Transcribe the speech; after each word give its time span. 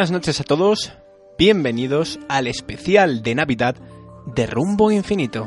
buenas 0.00 0.12
noches 0.12 0.40
a 0.40 0.44
todos, 0.44 0.94
bienvenidos 1.36 2.18
al 2.26 2.46
especial 2.46 3.22
de 3.22 3.34
Navidad 3.34 3.76
de 4.24 4.46
Rumbo 4.46 4.90
Infinito. 4.90 5.46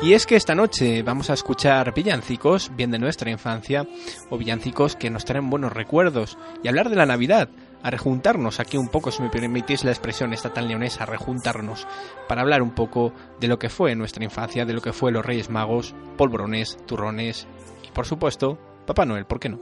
Y 0.00 0.12
es 0.12 0.24
que 0.24 0.36
esta 0.36 0.54
noche 0.54 1.02
vamos 1.02 1.30
a 1.30 1.34
escuchar 1.34 1.92
villancicos, 1.92 2.70
bien 2.76 2.92
de 2.92 3.00
nuestra 3.00 3.28
infancia, 3.28 3.88
o 4.30 4.38
villancicos 4.38 4.94
que 4.94 5.10
nos 5.10 5.24
traen 5.24 5.50
buenos 5.50 5.72
recuerdos, 5.72 6.38
y 6.62 6.68
hablar 6.68 6.90
de 6.90 6.94
la 6.94 7.06
Navidad, 7.06 7.48
a 7.82 7.90
rejuntarnos 7.90 8.60
aquí 8.60 8.76
un 8.76 8.86
poco, 8.86 9.10
si 9.10 9.24
me 9.24 9.30
permitís 9.30 9.82
la 9.82 9.90
expresión 9.90 10.32
estatal 10.32 10.68
leonesa, 10.68 11.06
rejuntarnos, 11.06 11.88
para 12.28 12.42
hablar 12.42 12.62
un 12.62 12.76
poco 12.76 13.12
de 13.40 13.48
lo 13.48 13.58
que 13.58 13.68
fue 13.68 13.96
nuestra 13.96 14.22
infancia, 14.22 14.64
de 14.64 14.74
lo 14.74 14.80
que 14.80 14.92
fue 14.92 15.10
los 15.10 15.26
Reyes 15.26 15.50
Magos, 15.50 15.92
polvorones, 16.16 16.78
turrones, 16.86 17.48
y 17.82 17.90
por 17.90 18.06
supuesto, 18.06 18.60
Papá 18.86 19.04
Noel, 19.06 19.26
¿por 19.26 19.40
qué 19.40 19.48
no? 19.48 19.58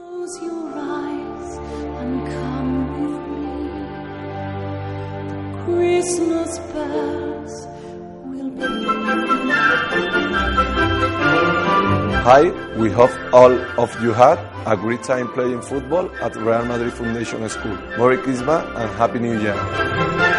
Christmas 5.65 6.59
bells. 6.73 7.67
Hi, 12.25 12.43
we 12.77 12.91
hope 12.91 13.11
all 13.33 13.53
of 13.81 14.03
you 14.03 14.13
had 14.13 14.39
a 14.67 14.77
great 14.77 15.03
time 15.03 15.29
playing 15.33 15.63
football 15.63 16.11
at 16.21 16.35
Real 16.37 16.65
Madrid 16.65 16.93
Foundation 16.93 17.49
School. 17.49 17.77
Merry 17.99 18.19
Christmas 18.19 18.65
and 18.77 18.91
Happy 18.97 19.19
New 19.19 19.41
Year. 19.41 20.32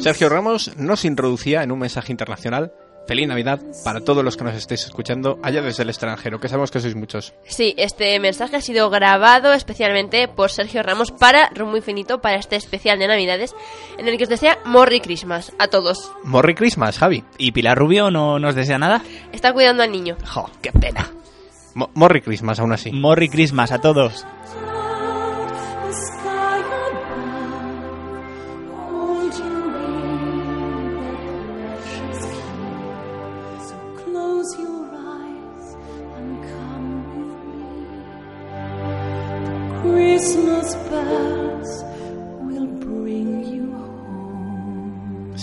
Sergio 0.00 0.28
Ramos 0.28 0.76
nos 0.76 1.04
introducía 1.04 1.62
en 1.62 1.72
un 1.72 1.78
mensaje 1.78 2.12
internacional. 2.12 2.72
Feliz 3.06 3.26
Navidad 3.26 3.58
para 3.82 4.00
todos 4.02 4.22
los 4.22 4.36
que 4.36 4.44
nos 4.44 4.54
estéis 4.54 4.84
escuchando 4.84 5.38
allá 5.42 5.62
desde 5.62 5.82
el 5.82 5.88
extranjero, 5.88 6.38
que 6.38 6.48
sabemos 6.48 6.70
que 6.70 6.78
sois 6.80 6.94
muchos. 6.94 7.32
Sí, 7.44 7.74
este 7.76 8.18
mensaje 8.20 8.56
ha 8.56 8.60
sido 8.60 8.88
grabado 8.88 9.52
especialmente 9.52 10.28
por 10.28 10.50
Sergio 10.50 10.82
Ramos 10.82 11.10
para 11.10 11.48
Rumbo 11.50 11.76
Infinito, 11.76 12.20
para 12.20 12.36
este 12.36 12.54
especial 12.56 12.98
de 13.00 13.08
Navidades, 13.08 13.54
en 13.98 14.06
el 14.06 14.16
que 14.16 14.24
os 14.24 14.28
desea 14.30 14.58
Merry 14.64 15.00
Christmas 15.00 15.52
a 15.58 15.66
todos. 15.68 16.12
Merry 16.22 16.54
Christmas, 16.54 16.98
Javi. 16.98 17.24
¿Y 17.36 17.50
Pilar 17.52 17.76
Rubio 17.78 18.10
no 18.12 18.38
nos 18.38 18.54
desea 18.54 18.78
nada? 18.78 19.02
Está 19.32 19.52
cuidando 19.52 19.82
al 19.82 19.90
niño. 19.90 20.16
¡Jo, 20.26 20.48
qué 20.62 20.70
pena! 20.70 21.10
Mo- 21.74 21.90
Merry 21.94 22.20
Christmas, 22.20 22.60
aún 22.60 22.72
así. 22.72 22.92
Merry 22.92 23.28
Christmas 23.28 23.72
a 23.72 23.80
todos. 23.80 24.24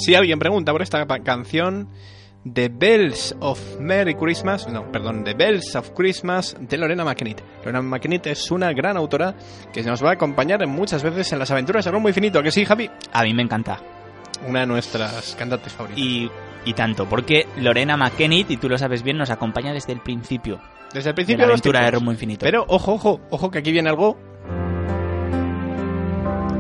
Si 0.07 0.15
alguien 0.15 0.39
pregunta 0.39 0.71
por 0.71 0.81
esta 0.81 1.05
canción, 1.21 1.89
The 2.53 2.69
Bells 2.69 3.35
of 3.41 3.59
Merry 3.81 4.15
Christmas, 4.15 4.65
no, 4.69 4.89
perdón, 4.89 5.25
The 5.25 5.33
Bells 5.33 5.75
of 5.75 5.89
Christmas 5.89 6.55
de 6.61 6.77
Lorena 6.77 7.03
McKennitt. 7.03 7.41
Lorena 7.65 7.81
McKennitt 7.81 8.27
es 8.27 8.49
una 8.49 8.71
gran 8.71 8.95
autora 8.95 9.35
que 9.73 9.83
nos 9.83 10.01
va 10.01 10.11
a 10.11 10.13
acompañar 10.13 10.65
muchas 10.65 11.03
veces 11.03 11.33
en 11.33 11.39
las 11.39 11.51
aventuras 11.51 11.83
de 11.83 11.91
Rumbo 11.91 12.07
Infinito, 12.07 12.39
¿a 12.39 12.43
que 12.43 12.51
sí, 12.51 12.63
Javi? 12.63 12.89
A 13.11 13.23
mí 13.23 13.33
me 13.33 13.43
encanta. 13.43 13.81
Una 14.47 14.61
de 14.61 14.67
nuestras 14.67 15.35
cantantes 15.37 15.73
favoritas. 15.73 16.01
Y, 16.01 16.31
y 16.63 16.71
tanto, 16.71 17.05
porque 17.09 17.45
Lorena 17.57 17.97
McKennitt, 17.97 18.49
y 18.49 18.55
tú 18.55 18.69
lo 18.69 18.77
sabes 18.77 19.03
bien, 19.03 19.17
nos 19.17 19.29
acompaña 19.29 19.73
desde 19.73 19.91
el 19.91 19.99
principio 19.99 20.61
Desde 20.93 21.09
el 21.09 21.15
principio 21.15 21.39
la 21.39 21.47
de 21.47 21.51
los 21.51 21.59
aventura 21.59 21.83
de. 21.83 21.91
Rumbo 21.91 22.13
Infinito. 22.13 22.45
Pero 22.45 22.63
ojo, 22.69 22.93
ojo, 22.93 23.19
ojo 23.29 23.51
que 23.51 23.59
aquí 23.59 23.73
viene 23.73 23.89
algo. 23.89 24.17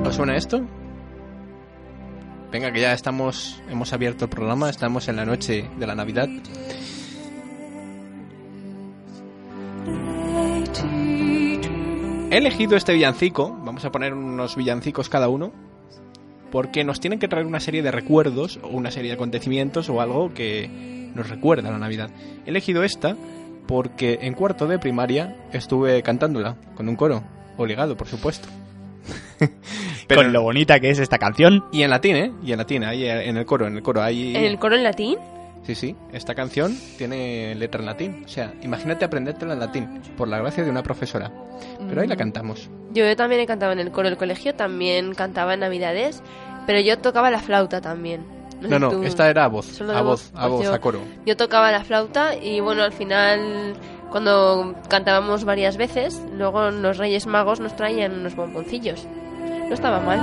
¿Os 0.03 0.15
suena 0.15 0.35
esto? 0.35 0.65
Venga, 2.51 2.71
que 2.71 2.79
ya 2.79 2.93
estamos, 2.93 3.61
hemos 3.69 3.91
abierto 3.91 4.25
el 4.25 4.29
programa, 4.29 4.69
estamos 4.69 5.09
en 5.09 5.17
la 5.17 5.25
noche 5.25 5.69
de 5.77 5.87
la 5.87 5.95
Navidad. 5.95 6.29
He 12.29 12.37
elegido 12.37 12.77
este 12.77 12.93
villancico, 12.93 13.53
vamos 13.63 13.83
a 13.83 13.91
poner 13.91 14.13
unos 14.13 14.55
villancicos 14.55 15.09
cada 15.09 15.27
uno, 15.27 15.51
porque 16.49 16.85
nos 16.85 17.01
tienen 17.01 17.19
que 17.19 17.27
traer 17.27 17.45
una 17.45 17.59
serie 17.59 17.83
de 17.83 17.91
recuerdos 17.91 18.59
o 18.63 18.69
una 18.69 18.91
serie 18.91 19.09
de 19.09 19.15
acontecimientos 19.15 19.89
o 19.89 19.99
algo 19.99 20.33
que 20.33 21.11
nos 21.13 21.29
recuerda 21.29 21.67
a 21.67 21.73
la 21.73 21.79
Navidad. 21.79 22.11
He 22.45 22.49
elegido 22.49 22.85
esta 22.85 23.17
porque 23.67 24.19
en 24.21 24.33
cuarto 24.33 24.67
de 24.67 24.79
primaria 24.79 25.35
estuve 25.51 26.01
cantándola 26.01 26.55
con 26.75 26.87
un 26.87 26.95
coro, 26.95 27.23
obligado, 27.57 27.97
por 27.97 28.07
supuesto. 28.07 28.47
Pero- 30.07 30.21
Con 30.21 30.33
lo 30.33 30.41
bonita 30.41 30.79
que 30.79 30.89
es 30.89 30.99
esta 30.99 31.17
canción. 31.17 31.65
Y 31.71 31.83
en 31.83 31.89
latín, 31.89 32.15
¿eh? 32.15 32.31
Y 32.43 32.51
en 32.51 32.57
latín, 32.57 32.83
ahí 32.83 33.03
eh, 33.05 33.27
en 33.29 33.37
el 33.37 33.45
coro, 33.45 33.67
en 33.67 33.75
el 33.75 33.81
coro, 33.83 34.01
ahí... 34.01 34.35
¿En 34.35 34.43
el 34.43 34.57
coro 34.59 34.75
en 34.75 34.83
latín? 34.83 35.17
Sí, 35.63 35.75
sí, 35.75 35.95
esta 36.13 36.33
canción 36.33 36.77
tiene 36.97 37.53
letra 37.55 37.81
en 37.81 37.85
latín. 37.87 38.23
O 38.25 38.27
sea, 38.29 38.53
imagínate 38.61 39.03
aprendértela 39.03 39.53
en 39.53 39.59
latín, 39.59 40.01
por 40.15 40.27
la 40.29 40.37
gracia 40.39 40.63
de 40.63 40.69
una 40.69 40.81
profesora. 40.81 41.29
Pero 41.89 41.99
ahí 42.01 42.07
la 42.07 42.15
cantamos. 42.15 42.69
Yo 42.93 43.13
también 43.17 43.41
he 43.41 43.45
cantado 43.45 43.73
en 43.73 43.79
el 43.79 43.91
coro 43.91 44.07
del 44.07 44.17
colegio, 44.17 44.55
también 44.55 45.13
cantaba 45.13 45.55
en 45.55 45.59
Navidades, 45.59 46.23
pero 46.65 46.79
yo 46.79 46.97
tocaba 46.99 47.29
la 47.31 47.39
flauta 47.39 47.81
también. 47.81 48.36
No, 48.61 48.79
no, 48.79 49.03
esta 49.03 49.29
era 49.29 49.45
a 49.45 49.47
voz, 49.47 49.79
a 49.81 50.01
voz, 50.01 50.31
voz, 50.31 50.31
a 50.35 50.47
voz, 50.47 50.63
yo- 50.65 50.73
a 50.73 50.79
coro. 50.79 50.99
Yo 51.25 51.37
tocaba 51.37 51.71
la 51.71 51.83
flauta 51.83 52.35
y 52.35 52.59
bueno, 52.59 52.83
al 52.83 52.91
final, 52.91 53.75
cuando 54.11 54.73
cantábamos 54.89 55.43
varias 55.45 55.77
veces, 55.77 56.21
luego 56.35 56.71
los 56.71 56.97
Reyes 56.97 57.27
Magos 57.27 57.59
nos 57.59 57.75
traían 57.75 58.13
unos 58.19 58.35
bomboncillos. 58.35 59.05
No 59.67 59.73
estaba 59.73 59.99
mal. 59.99 60.19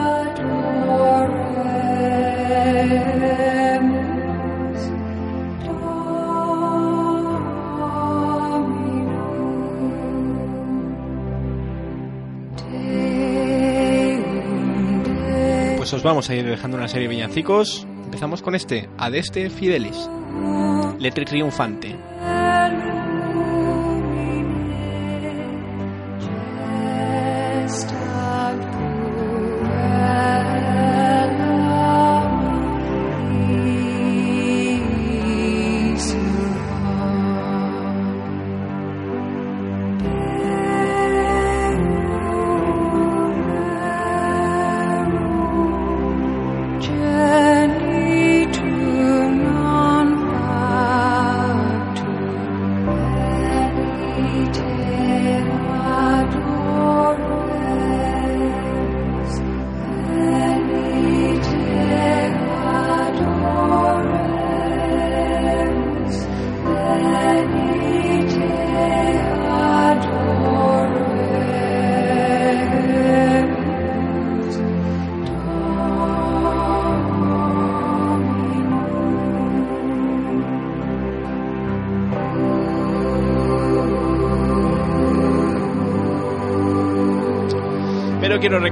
Pues 15.77 15.93
os 15.93 16.03
vamos 16.03 16.31
a 16.31 16.35
ir 16.35 16.47
dejando 16.47 16.77
una 16.77 16.89
serie 16.89 17.09
de 17.09 17.15
villancicos. 17.15 17.84
Empezamos 18.15 18.43
con 18.43 18.55
este, 18.55 18.89
Adeste 18.97 19.51
Fidelis. 19.51 20.09
Letri 21.01 21.25
triunfante. 21.25 21.97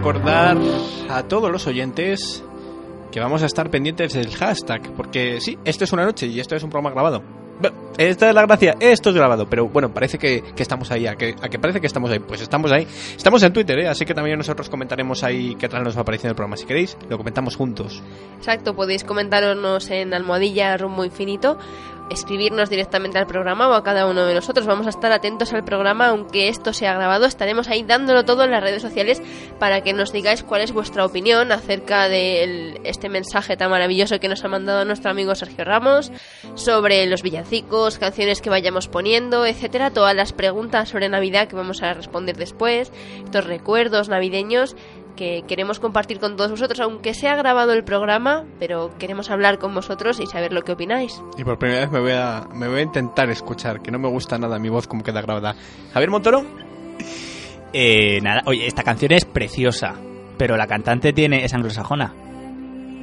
Recordar 0.02 0.58
a 1.10 1.22
todos 1.28 1.48
los 1.48 1.68
oyentes 1.68 2.42
que 3.12 3.20
vamos 3.20 3.44
a 3.44 3.46
estar 3.46 3.70
pendientes 3.70 4.14
del 4.14 4.34
hashtag, 4.34 4.90
porque 4.96 5.40
sí, 5.40 5.56
esto 5.64 5.84
es 5.84 5.92
una 5.92 6.04
noche 6.04 6.26
y 6.26 6.40
esto 6.40 6.56
es 6.56 6.62
un 6.64 6.70
programa 6.70 6.90
grabado. 6.90 7.22
Esta 7.96 8.28
es 8.28 8.34
la 8.34 8.42
gracia, 8.42 8.74
esto 8.80 9.10
es 9.10 9.14
grabado, 9.14 9.46
pero 9.48 9.68
bueno, 9.68 9.94
parece 9.94 10.18
que, 10.18 10.42
estamos 10.56 10.90
ahí, 10.90 11.06
a 11.06 11.14
que, 11.14 11.36
a 11.40 11.48
que 11.48 11.60
parece 11.60 11.80
que 11.80 11.86
estamos 11.86 12.10
ahí, 12.10 12.18
pues 12.18 12.40
estamos 12.40 12.72
ahí. 12.72 12.84
Estamos 13.16 13.44
en 13.44 13.52
Twitter, 13.52 13.78
¿eh? 13.78 13.88
así 13.88 14.04
que 14.04 14.12
también 14.12 14.38
nosotros 14.38 14.68
comentaremos 14.68 15.22
ahí 15.22 15.54
qué 15.54 15.68
tal 15.68 15.84
nos 15.84 15.96
va 15.96 16.04
pareciendo 16.04 16.30
el 16.30 16.36
programa. 16.36 16.56
Si 16.56 16.66
queréis, 16.66 16.96
lo 17.08 17.16
comentamos 17.16 17.54
juntos. 17.54 18.02
Exacto, 18.38 18.74
podéis 18.74 19.04
comentarnos 19.04 19.88
en 19.90 20.14
almohadilla 20.14 20.76
rumbo 20.78 21.04
infinito, 21.04 21.58
escribirnos 22.12 22.70
directamente 22.70 23.18
al 23.18 23.26
programa 23.26 23.68
o 23.68 23.74
a 23.74 23.82
cada 23.82 24.06
uno 24.06 24.24
de 24.24 24.34
nosotros. 24.34 24.66
Vamos 24.66 24.86
a 24.86 24.90
estar 24.90 25.10
atentos 25.12 25.52
al 25.52 25.64
programa, 25.64 26.08
aunque 26.08 26.48
esto 26.48 26.72
sea 26.72 26.94
grabado, 26.94 27.26
estaremos 27.26 27.68
ahí 27.68 27.82
dándolo 27.82 28.24
todo 28.24 28.44
en 28.44 28.50
las 28.50 28.62
redes 28.62 28.82
sociales 28.82 29.22
para 29.58 29.80
que 29.82 29.92
nos 29.92 30.12
digáis 30.12 30.42
cuál 30.42 30.62
es 30.62 30.72
vuestra 30.72 31.04
opinión 31.04 31.52
acerca 31.52 32.08
de 32.08 32.80
este 32.84 33.08
mensaje 33.08 33.56
tan 33.56 33.70
maravilloso 33.70 34.20
que 34.20 34.28
nos 34.28 34.44
ha 34.44 34.48
mandado 34.48 34.84
nuestro 34.84 35.10
amigo 35.10 35.34
Sergio 35.34 35.64
Ramos 35.64 36.12
sobre 36.54 37.06
los 37.06 37.22
villancicos, 37.22 37.98
canciones 37.98 38.40
que 38.40 38.50
vayamos 38.50 38.88
poniendo, 38.88 39.46
etcétera, 39.46 39.90
todas 39.90 40.14
las 40.14 40.32
preguntas 40.32 40.90
sobre 40.90 41.08
Navidad 41.08 41.48
que 41.48 41.56
vamos 41.56 41.82
a 41.82 41.94
responder 41.94 42.36
después, 42.36 42.92
estos 43.24 43.44
recuerdos 43.44 44.08
navideños 44.08 44.76
que 45.16 45.42
queremos 45.46 45.78
compartir 45.80 46.18
con 46.20 46.36
todos 46.36 46.50
vosotros, 46.50 46.80
aunque 46.80 47.14
sea 47.14 47.36
grabado 47.36 47.72
el 47.72 47.84
programa, 47.84 48.44
pero 48.58 48.90
queremos 48.98 49.30
hablar 49.30 49.58
con 49.58 49.74
vosotros 49.74 50.20
y 50.20 50.26
saber 50.26 50.52
lo 50.52 50.62
que 50.62 50.72
opináis. 50.72 51.22
Y 51.38 51.44
por 51.44 51.58
primera 51.58 51.80
vez 51.82 51.90
me 51.90 52.00
voy 52.00 52.12
a, 52.12 52.46
me 52.54 52.68
voy 52.68 52.78
a 52.80 52.82
intentar 52.82 53.28
escuchar, 53.30 53.80
que 53.82 53.90
no 53.90 53.98
me 53.98 54.08
gusta 54.08 54.38
nada 54.38 54.58
mi 54.58 54.68
voz 54.68 54.86
como 54.86 55.02
queda 55.02 55.20
grabada. 55.20 55.54
Javier 55.92 56.10
Montoro, 56.10 56.44
Eh, 57.72 58.20
nada, 58.22 58.42
oye, 58.46 58.66
esta 58.66 58.82
canción 58.82 59.12
es 59.12 59.24
preciosa, 59.24 59.94
pero 60.36 60.56
la 60.56 60.66
cantante 60.66 61.12
tiene 61.12 61.44
es 61.44 61.54
anglosajona. 61.54 62.12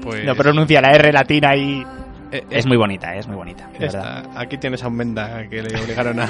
pues... 0.03 0.23
No 0.25 0.35
pronuncia 0.35 0.79
la 0.81 0.91
R 0.91 1.11
latina 1.11 1.55
y 1.55 1.83
eh, 2.31 2.43
es 2.51 2.67
muy 2.67 2.77
bonita, 2.77 3.15
es 3.15 3.27
muy 3.27 3.35
bonita, 3.35 3.69
esta- 3.79 4.23
aquí 4.39 4.57
tienes 4.59 4.83
a 4.83 4.87
un 4.87 4.95
Menda 4.95 5.47
que 5.49 5.63
le 5.63 5.75
obligaron 5.81 6.19
a, 6.19 6.29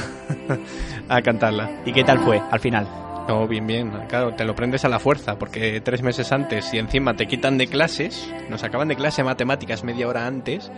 a 1.10 1.22
cantarla. 1.22 1.70
¿Y 1.86 1.92
qué 1.92 2.04
tal 2.06 2.20
fue 2.20 2.42
al 2.50 2.60
final? 2.62 2.88
No, 3.30 3.48
bien, 3.48 3.68
bien. 3.68 3.92
Claro, 4.08 4.34
te 4.34 4.44
lo 4.44 4.56
prendes 4.56 4.86
a 4.86 4.90
la 4.90 4.98
fuerza, 4.98 5.38
porque 5.38 5.82
tres 5.82 6.02
meses 6.02 6.32
antes 6.32 6.74
y 6.74 6.80
encima 6.80 7.16
te 7.16 7.28
quitan 7.28 7.60
de 7.60 7.68
clases, 7.68 8.28
nos 8.50 8.64
acaban 8.64 8.88
de 8.88 8.96
clase 8.96 9.22
de 9.22 9.26
matemáticas 9.28 9.84
media 9.84 10.08
hora 10.08 10.26
antes. 10.26 10.72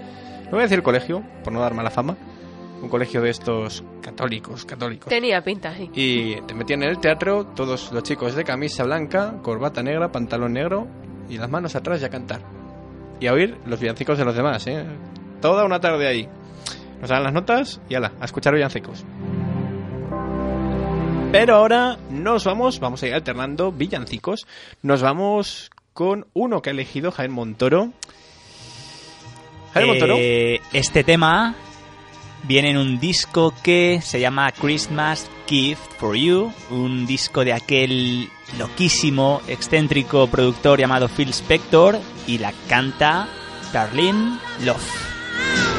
No 0.44 0.51
voy 0.51 0.59
a 0.59 0.63
decir 0.63 0.83
colegio, 0.83 1.24
por 1.45 1.53
no 1.53 1.62
dar 1.62 1.74
mala 1.74 1.89
fama. 1.89 2.18
Un 2.81 2.89
colegio 2.89 3.21
de 3.21 3.30
estos 3.30 3.86
católicos, 4.01 4.65
católicos. 4.65 5.07
Tenía 5.07 5.42
pinta, 5.42 5.74
sí. 5.74 5.89
Y 5.95 6.42
te 6.42 6.53
metían 6.53 6.83
en 6.83 6.89
el 6.89 7.00
teatro, 7.00 7.45
todos 7.45 7.89
los 7.94 8.03
chicos 8.03 8.36
de 8.36 8.44
camisa 8.44 8.83
blanca, 8.83 9.36
corbata 9.42 9.81
negra, 9.81 10.12
pantalón 10.12 10.51
negro 10.51 10.88
y 11.30 11.38
las 11.38 11.50
manos 11.50 11.77
atrás 11.77 12.01
y 12.01 12.06
a 12.06 12.09
cantar. 12.09 12.42
Y 13.21 13.27
a 13.27 13.33
oír 13.33 13.59
los 13.65 13.80
villancicos 13.80 14.18
de 14.18 14.25
los 14.25 14.36
demás, 14.36 14.68
¿eh? 14.68 14.86
Toda 15.39 15.63
una 15.63 15.80
tarde 15.80 16.06
ahí. 16.06 16.27
Nos 17.00 17.09
dan 17.09 17.24
las 17.24 17.31
notas 17.31 17.80
y 17.88 17.95
ala, 17.95 18.12
a 18.19 18.25
escuchar 18.25 18.53
villancicos. 18.53 19.06
Pero 21.31 21.55
ahora 21.55 21.97
nos 22.09 22.43
vamos, 22.43 22.81
vamos 22.81 23.01
a 23.01 23.07
ir 23.07 23.13
alternando 23.13 23.71
villancicos. 23.71 24.45
Nos 24.81 25.01
vamos 25.01 25.71
con 25.93 26.27
uno 26.33 26.61
que 26.61 26.69
ha 26.69 26.73
elegido 26.73 27.09
Jaén 27.09 27.31
Montoro. 27.31 27.93
Jaén 29.73 29.87
Montoro. 29.87 30.17
Eh, 30.19 30.59
este 30.73 31.05
tema 31.05 31.55
viene 32.43 32.71
en 32.71 32.77
un 32.77 32.99
disco 32.99 33.53
que 33.63 34.01
se 34.01 34.19
llama 34.19 34.51
Christmas 34.51 35.31
Gift 35.47 35.93
for 35.99 36.17
You, 36.17 36.51
un 36.69 37.07
disco 37.07 37.45
de 37.45 37.53
aquel 37.53 38.29
loquísimo, 38.59 39.41
excéntrico 39.47 40.27
productor 40.27 40.79
llamado 40.79 41.07
Phil 41.07 41.29
Spector 41.29 41.97
y 42.27 42.39
la 42.39 42.51
canta 42.67 43.29
Darlene 43.71 44.37
Love. 44.65 45.70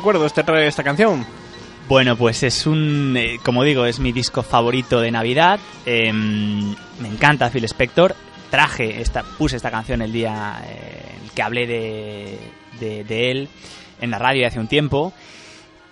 Come 0.00 0.12
¿Qué 0.12 0.12
recuerdos 0.12 0.32
te 0.32 0.44
trae 0.44 0.66
esta 0.66 0.84
canción? 0.84 1.26
Bueno, 1.88 2.16
pues 2.16 2.42
es 2.42 2.66
un, 2.66 3.16
eh, 3.16 3.38
como 3.44 3.64
digo, 3.64 3.84
es 3.84 3.98
mi 3.98 4.12
disco 4.12 4.42
favorito 4.42 5.00
de 5.00 5.10
Navidad. 5.10 5.58
Em, 5.86 6.74
me 7.00 7.08
encanta 7.08 7.50
Phil 7.50 7.64
Spector. 7.64 8.14
Traje 8.50 9.00
esta, 9.00 9.22
puse 9.22 9.56
esta 9.56 9.70
canción 9.70 10.02
el 10.02 10.12
día 10.12 10.62
eh, 10.66 11.02
en 11.22 11.30
que 11.30 11.42
hablé 11.42 11.66
de, 11.66 12.38
de 12.80 13.30
él 13.30 13.48
en 14.00 14.10
la 14.10 14.18
radio 14.18 14.46
hace 14.46 14.60
un 14.60 14.68
tiempo. 14.68 15.12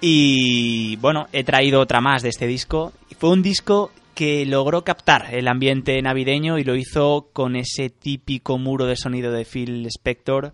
Y 0.00 0.96
bueno, 0.96 1.26
he 1.32 1.44
traído 1.44 1.80
otra 1.80 2.00
más 2.00 2.22
de 2.22 2.28
este 2.28 2.46
disco. 2.46 2.92
Fue 3.18 3.30
un 3.30 3.42
disco 3.42 3.90
que 4.14 4.46
logró 4.46 4.84
captar 4.84 5.34
el 5.34 5.48
ambiente 5.48 6.00
navideño 6.00 6.58
y 6.58 6.64
lo 6.64 6.76
hizo 6.76 7.28
con 7.32 7.56
ese 7.56 7.90
típico 7.90 8.58
muro 8.58 8.86
de 8.86 8.96
sonido 8.96 9.32
de 9.32 9.44
Phil 9.44 9.86
Spector 9.86 10.52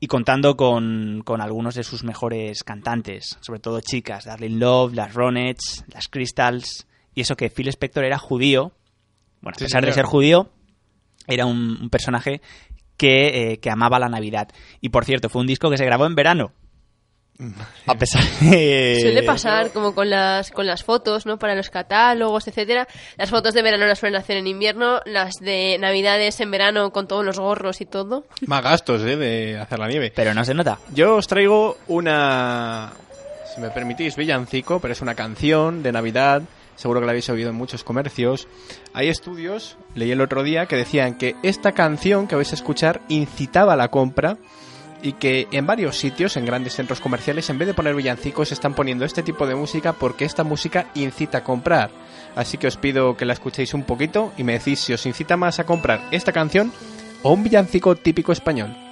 y 0.00 0.06
contando 0.06 0.56
con, 0.56 1.22
con 1.24 1.42
algunos 1.42 1.74
de 1.74 1.84
sus 1.84 2.02
mejores 2.02 2.64
cantantes, 2.64 3.38
sobre 3.40 3.60
todo 3.60 3.80
chicas, 3.82 4.24
Darlene 4.24 4.56
Love, 4.56 4.94
las 4.94 5.14
Ronettes, 5.14 5.84
las 5.88 6.08
Crystals, 6.08 6.86
y 7.14 7.20
eso 7.20 7.36
que 7.36 7.50
Phil 7.50 7.68
Spector 7.68 8.04
era 8.04 8.18
judío, 8.18 8.72
bueno, 9.42 9.56
a 9.56 9.58
pesar 9.58 9.84
de 9.84 9.92
ser 9.92 10.06
judío, 10.06 10.50
era 11.26 11.44
un, 11.44 11.78
un 11.80 11.90
personaje 11.90 12.40
que, 12.96 13.52
eh, 13.52 13.60
que 13.60 13.70
amaba 13.70 13.98
la 13.98 14.08
Navidad. 14.08 14.48
Y 14.80 14.88
por 14.90 15.04
cierto, 15.04 15.28
fue 15.28 15.40
un 15.40 15.46
disco 15.46 15.70
que 15.70 15.78
se 15.78 15.84
grabó 15.84 16.06
en 16.06 16.14
verano. 16.14 16.52
A 17.86 17.94
pesar 17.94 18.22
de... 18.40 18.98
Suele 19.00 19.22
pasar 19.22 19.70
como 19.70 19.94
con 19.94 20.10
las 20.10 20.50
con 20.50 20.66
las 20.66 20.84
fotos, 20.84 21.26
¿no? 21.26 21.38
Para 21.38 21.54
los 21.54 21.70
catálogos, 21.70 22.46
etcétera. 22.48 22.86
Las 23.16 23.30
fotos 23.30 23.54
de 23.54 23.62
verano 23.62 23.86
las 23.86 23.98
suelen 23.98 24.20
hacer 24.20 24.36
en 24.36 24.46
invierno, 24.46 25.00
las 25.06 25.36
de 25.36 25.76
Navidades 25.78 26.40
en 26.40 26.50
verano 26.50 26.92
con 26.92 27.08
todos 27.08 27.24
los 27.24 27.38
gorros 27.38 27.80
y 27.80 27.86
todo. 27.86 28.24
Más 28.46 28.62
gastos, 28.62 29.02
¿eh? 29.02 29.16
De 29.16 29.58
hacer 29.58 29.78
la 29.78 29.88
nieve. 29.88 30.12
Pero 30.14 30.34
no 30.34 30.44
se 30.44 30.54
nota. 30.54 30.78
Yo 30.94 31.16
os 31.16 31.26
traigo 31.26 31.78
una 31.88 32.92
si 33.54 33.60
me 33.60 33.70
permitís, 33.70 34.16
villancico, 34.16 34.78
pero 34.78 34.92
es 34.92 35.00
una 35.00 35.14
canción 35.14 35.82
de 35.82 35.92
Navidad. 35.92 36.42
Seguro 36.76 37.00
que 37.00 37.06
la 37.06 37.12
habéis 37.12 37.28
oído 37.28 37.50
en 37.50 37.56
muchos 37.56 37.84
comercios. 37.84 38.48
Hay 38.94 39.08
estudios, 39.08 39.76
leí 39.94 40.12
el 40.12 40.20
otro 40.20 40.42
día, 40.42 40.66
que 40.66 40.76
decían 40.76 41.18
que 41.18 41.34
esta 41.42 41.72
canción 41.72 42.26
que 42.26 42.36
vais 42.36 42.52
a 42.52 42.54
escuchar 42.54 43.00
incitaba 43.08 43.72
a 43.72 43.76
la 43.76 43.88
compra 43.88 44.38
y 45.02 45.12
que 45.12 45.48
en 45.52 45.66
varios 45.66 45.98
sitios, 45.98 46.36
en 46.36 46.44
grandes 46.44 46.74
centros 46.74 47.00
comerciales, 47.00 47.48
en 47.50 47.58
vez 47.58 47.68
de 47.68 47.74
poner 47.74 47.94
villancicos, 47.94 48.52
están 48.52 48.74
poniendo 48.74 49.04
este 49.04 49.22
tipo 49.22 49.46
de 49.46 49.54
música 49.54 49.92
porque 49.92 50.24
esta 50.24 50.44
música 50.44 50.86
incita 50.94 51.38
a 51.38 51.44
comprar. 51.44 51.90
Así 52.36 52.58
que 52.58 52.66
os 52.66 52.76
pido 52.76 53.16
que 53.16 53.24
la 53.24 53.32
escuchéis 53.32 53.74
un 53.74 53.84
poquito 53.84 54.32
y 54.36 54.44
me 54.44 54.52
decís 54.52 54.80
si 54.80 54.92
os 54.92 55.06
incita 55.06 55.36
más 55.36 55.58
a 55.58 55.64
comprar 55.64 56.00
esta 56.10 56.32
canción 56.32 56.72
o 57.22 57.32
un 57.32 57.42
villancico 57.42 57.96
típico 57.96 58.32
español. 58.32 58.89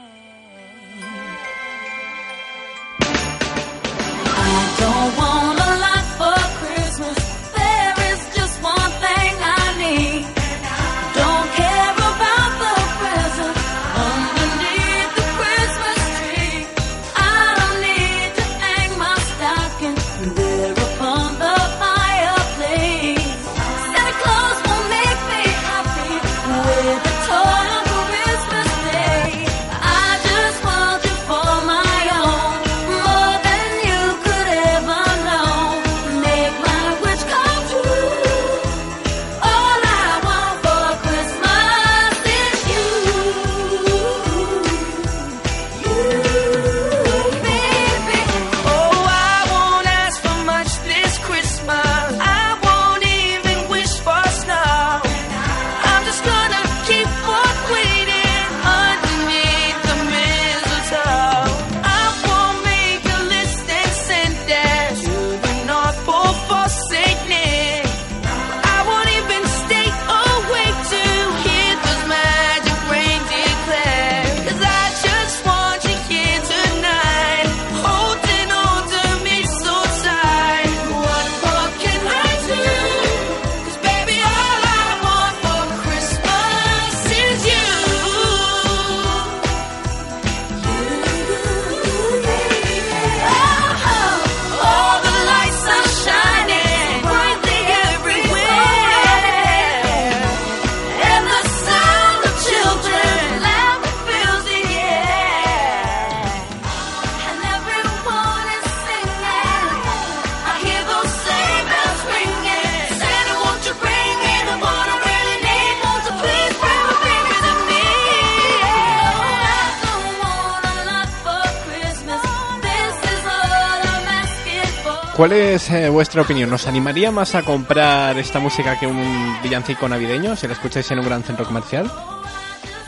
¿Cuál 125.29 125.41
es 125.41 125.69
eh, 125.69 125.91
vuestra 125.91 126.23
opinión? 126.23 126.49
¿Nos 126.49 126.67
animaría 126.67 127.11
más 127.11 127.35
a 127.35 127.43
comprar 127.43 128.17
esta 128.17 128.39
música 128.39 128.81
que 128.81 128.87
un 128.87 129.37
villancico 129.43 129.87
navideño 129.87 130.35
si 130.37 130.47
la 130.47 130.55
escucháis 130.55 130.91
en 130.91 131.01
un 131.01 131.05
gran 131.05 131.23
centro 131.23 131.45
comercial? 131.45 131.93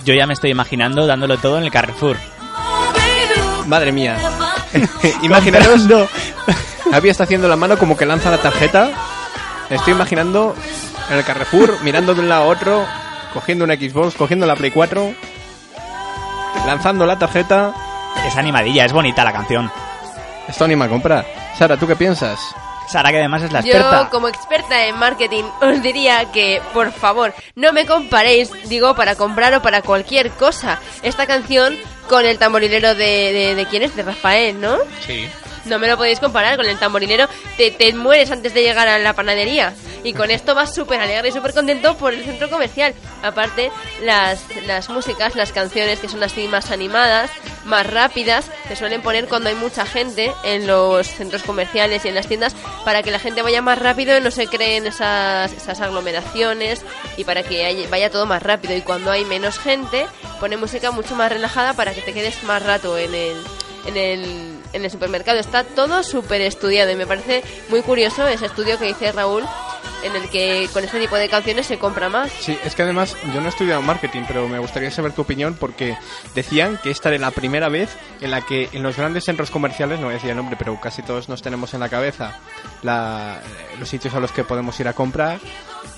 Yo 0.07 0.15
ya 0.15 0.27
me 0.27 0.33
estoy 0.33 0.51
imaginando 0.51 1.07
dándolo 1.07 1.37
todo 1.37 1.59
en 1.59 1.65
el 1.65 1.71
Carrefour. 1.71 2.17
Madre 3.67 3.93
mía. 3.93 4.17
Imaginaros, 5.23 5.87
Javi 6.91 7.11
está 7.11 7.25
haciendo 7.25 7.47
la 7.47 7.57
mano 7.57 7.77
como 7.77 7.95
que 7.95 8.07
lanza 8.07 8.31
la 8.31 8.39
tarjeta. 8.39 8.91
Estoy 9.69 9.93
imaginando 9.93 10.55
en 11.11 11.19
el 11.19 11.25
Carrefour, 11.25 11.77
mirando 11.83 12.15
de 12.15 12.23
un 12.23 12.31
lado 12.31 12.45
a 12.45 12.47
otro, 12.47 12.87
cogiendo 13.35 13.67
una 13.67 13.75
Xbox, 13.75 14.15
cogiendo 14.15 14.47
la 14.47 14.57
Play 14.57 14.71
4, 14.71 15.15
lanzando 16.67 17.05
la 17.05 17.19
tarjeta. 17.19 17.75
Es 18.27 18.35
animadilla, 18.39 18.87
es 18.87 18.95
bonita 18.95 19.25
la 19.25 19.33
canción. 19.35 19.71
Esto 20.49 20.65
anima 20.65 20.87
a 20.87 20.89
comprar. 20.89 21.40
Sara, 21.59 21.76
¿tú 21.76 21.87
qué 21.87 21.97
piensas? 21.97 22.40
Sara, 22.88 23.11
que 23.11 23.19
además 23.19 23.42
es 23.42 23.52
la 23.52 23.61
experta. 23.61 24.04
Yo, 24.04 24.11
como 24.11 24.28
experta 24.28 24.87
en 24.87 24.97
marketing, 24.99 25.45
os 25.61 25.83
diría 25.83 26.30
que, 26.33 26.61
por 26.73 26.90
favor, 26.92 27.33
no 27.54 27.73
me 27.73 27.87
comparéis, 27.87 28.50
digo, 28.69 28.95
para 28.97 29.14
comprar 29.14 29.54
o 29.54 29.62
para 29.62 29.83
cualquier 29.83 30.30
cosa, 30.30 30.78
esta 31.02 31.26
canción 31.26 31.76
con 32.09 32.26
el 32.26 32.38
tamborilero 32.38 32.95
de, 32.97 33.33
de, 33.33 33.54
de 33.54 33.66
quién 33.66 33.83
es, 33.83 33.95
de 33.95 34.02
Rafael, 34.02 34.61
¿no? 34.61 34.76
Sí. 35.07 35.28
No 35.71 35.79
me 35.79 35.89
lo 35.89 35.97
podéis 35.97 36.21
comparar 36.21 36.57
con 36.57 36.67
el 36.67 36.79
tamborilero, 36.79 37.29
te, 37.57 37.71
te 37.71 37.93
mueres 37.95 38.31
antes 38.31 38.53
de 38.53 38.62
llegar 38.62 38.89
a 38.89 38.99
la 38.99 39.15
panadería. 39.15 39.73
Y 40.03 40.15
con 40.15 40.31
esto 40.31 40.55
vas 40.55 40.75
súper 40.75 41.00
alegre 41.00 41.29
y 41.29 41.33
súper 41.33 41.53
contento 41.53 41.97
por 41.97 42.12
el 42.12 42.25
centro 42.25 42.50
comercial. 42.50 42.95
Aparte, 43.23 43.71
las, 44.03 44.43
las 44.67 44.89
músicas, 44.89 45.37
las 45.37 45.53
canciones 45.53 46.00
que 46.00 46.09
son 46.09 46.23
así 46.23 46.49
más 46.49 46.71
animadas, 46.71 47.31
más 47.65 47.87
rápidas, 47.87 48.50
se 48.69 48.77
suelen 48.77 49.03
poner 49.03 49.29
cuando 49.29 49.50
hay 49.50 49.55
mucha 49.55 49.85
gente 49.87 50.33
en 50.43 50.67
los 50.67 51.07
centros 51.07 51.43
comerciales 51.43 52.05
y 52.05 52.09
en 52.09 52.15
las 52.15 52.27
tiendas 52.27 52.55
para 52.85 53.03
que 53.03 53.11
la 53.11 53.19
gente 53.19 53.43
vaya 53.43 53.62
más 53.62 53.79
rápido 53.79 54.17
y 54.17 54.21
no 54.21 54.31
se 54.31 54.47
creen 54.47 54.87
esas, 54.87 55.53
esas 55.53 55.81
aglomeraciones 55.81 56.83
y 57.17 57.25
para 57.25 57.43
que 57.43 57.87
vaya 57.91 58.11
todo 58.11 58.27
más 58.27 58.43
rápido. 58.43 58.75
Y 58.75 58.81
cuando 58.81 59.11
hay 59.11 59.25
menos 59.25 59.59
gente, 59.59 60.07
pone 60.41 60.57
música 60.57 60.91
mucho 60.91 61.15
más 61.15 61.31
relajada 61.31 61.75
para 61.75 61.95
que 61.95 62.00
te 62.00 62.12
quedes 62.12 62.43
más 62.45 62.62
rato 62.62 62.97
en 62.97 63.15
el, 63.15 63.37
en 63.87 63.97
el, 63.97 64.60
en 64.73 64.85
el 64.85 64.91
supermercado. 64.91 65.39
Está 65.39 65.65
todo 65.65 66.03
súper 66.03 66.41
estudiado 66.43 66.91
y 66.91 66.97
me 66.97 67.07
parece 67.07 67.43
muy 67.69 67.83
curioso 67.83 68.27
ese 68.29 68.47
estudio 68.47 68.79
que 68.79 68.87
dice 68.87 69.12
Raúl 69.12 69.45
en 70.03 70.17
el 70.17 70.31
que 70.31 70.67
con 70.73 70.83
este 70.83 70.99
tipo 70.99 71.17
de 71.17 71.29
canciones 71.29 71.67
se 71.67 71.79
compra 71.79 72.09
más. 72.09 72.33
Sí, 72.41 72.59
es 72.65 72.75
que 72.75 72.83
además 72.83 73.15
yo 73.35 73.41
no 73.43 73.47
he 73.47 73.50
estudiado 73.50 73.83
marketing, 73.83 74.23
pero 74.27 74.49
me 74.49 74.59
gustaría 74.59 74.91
saber 74.91 75.12
tu 75.12 75.21
opinión 75.23 75.55
porque 75.61 75.95
decían 76.35 76.79
que 76.83 76.91
esta 76.91 77.11
era 77.11 77.19
la 77.19 77.31
primera 77.33 77.69
vez 77.69 77.91
en 78.23 78.31
la 78.31 78.41
que 78.41 78.71
en 78.73 78.83
los 78.83 78.97
grandes 78.97 79.25
centros 79.25 79.50
comerciales, 79.50 79.99
no 80.00 80.07
voy 80.07 80.12
a 80.12 80.17
decir 80.17 80.31
el 80.31 80.37
nombre, 80.37 80.57
pero 80.59 80.81
casi 80.81 81.03
todos 81.03 81.29
nos 81.29 81.43
tenemos 81.43 81.75
en 81.75 81.81
la 81.81 81.91
cabeza 81.91 82.39
la- 82.83 83.41
los 83.79 83.91
sitios 83.91 84.15
a 84.15 84.21
los 84.21 84.33
que 84.33 84.43
podemos 84.43 84.79
ir 84.81 84.89
a 84.89 84.95
comprar, 84.95 85.39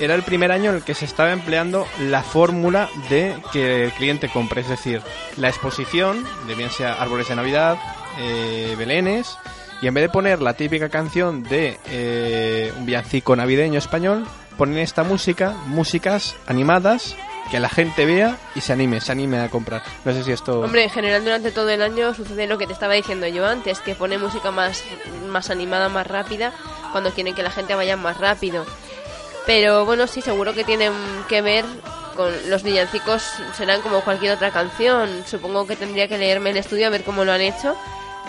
era 0.00 0.16
el 0.16 0.22
primer 0.24 0.50
año 0.50 0.70
en 0.70 0.76
el 0.76 0.82
que 0.82 0.94
se 0.94 1.04
estaba 1.04 1.30
empleando 1.30 1.86
la 2.00 2.22
fórmula 2.24 2.88
de 3.08 3.36
que 3.52 3.84
el 3.84 3.92
cliente 3.92 4.28
compre, 4.28 4.62
es 4.62 4.68
decir, 4.68 5.00
la 5.36 5.48
exposición, 5.48 6.26
de 6.48 6.54
bien 6.56 6.70
sea 6.70 6.94
árboles 6.94 7.28
de 7.28 7.36
Navidad, 7.36 7.78
eh, 8.18 8.74
belenes, 8.78 9.36
y 9.80 9.88
en 9.88 9.94
vez 9.94 10.04
de 10.04 10.08
poner 10.08 10.40
la 10.40 10.54
típica 10.54 10.88
canción 10.88 11.42
de 11.42 11.78
eh, 11.86 12.72
un 12.76 12.86
villancico 12.86 13.34
navideño 13.34 13.78
español, 13.78 14.26
ponen 14.56 14.78
esta 14.78 15.02
música, 15.02 15.50
músicas 15.66 16.36
animadas, 16.46 17.16
que 17.50 17.60
la 17.60 17.68
gente 17.68 18.06
vea 18.06 18.38
y 18.54 18.60
se 18.60 18.72
anime, 18.72 19.00
se 19.00 19.12
anime 19.12 19.40
a 19.40 19.48
comprar. 19.48 19.82
No 20.04 20.12
sé 20.12 20.24
si 20.24 20.32
esto... 20.32 20.60
Hombre, 20.60 20.84
en 20.84 20.90
general 20.90 21.24
durante 21.24 21.50
todo 21.50 21.68
el 21.68 21.82
año 21.82 22.14
sucede 22.14 22.46
lo 22.46 22.56
que 22.56 22.66
te 22.66 22.72
estaba 22.72 22.94
diciendo 22.94 23.26
yo 23.26 23.46
antes, 23.46 23.80
que 23.80 23.94
pone 23.94 24.16
música 24.18 24.50
más, 24.50 24.82
más 25.28 25.50
animada, 25.50 25.88
más 25.88 26.06
rápida, 26.06 26.52
cuando 26.92 27.10
quieren 27.10 27.34
que 27.34 27.42
la 27.42 27.50
gente 27.50 27.74
vaya 27.74 27.96
más 27.96 28.18
rápido. 28.18 28.64
Pero 29.44 29.84
bueno, 29.84 30.06
sí, 30.06 30.22
seguro 30.22 30.54
que 30.54 30.64
tienen 30.64 30.92
que 31.28 31.42
ver 31.42 31.64
con 32.16 32.32
los 32.48 32.62
villancicos, 32.62 33.22
serán 33.56 33.82
como 33.82 34.00
cualquier 34.02 34.32
otra 34.32 34.50
canción. 34.50 35.24
Supongo 35.26 35.66
que 35.66 35.76
tendría 35.76 36.08
que 36.08 36.18
leerme 36.18 36.50
el 36.50 36.56
estudio 36.56 36.86
a 36.86 36.90
ver 36.90 37.02
cómo 37.02 37.24
lo 37.24 37.32
han 37.32 37.40
hecho. 37.40 37.76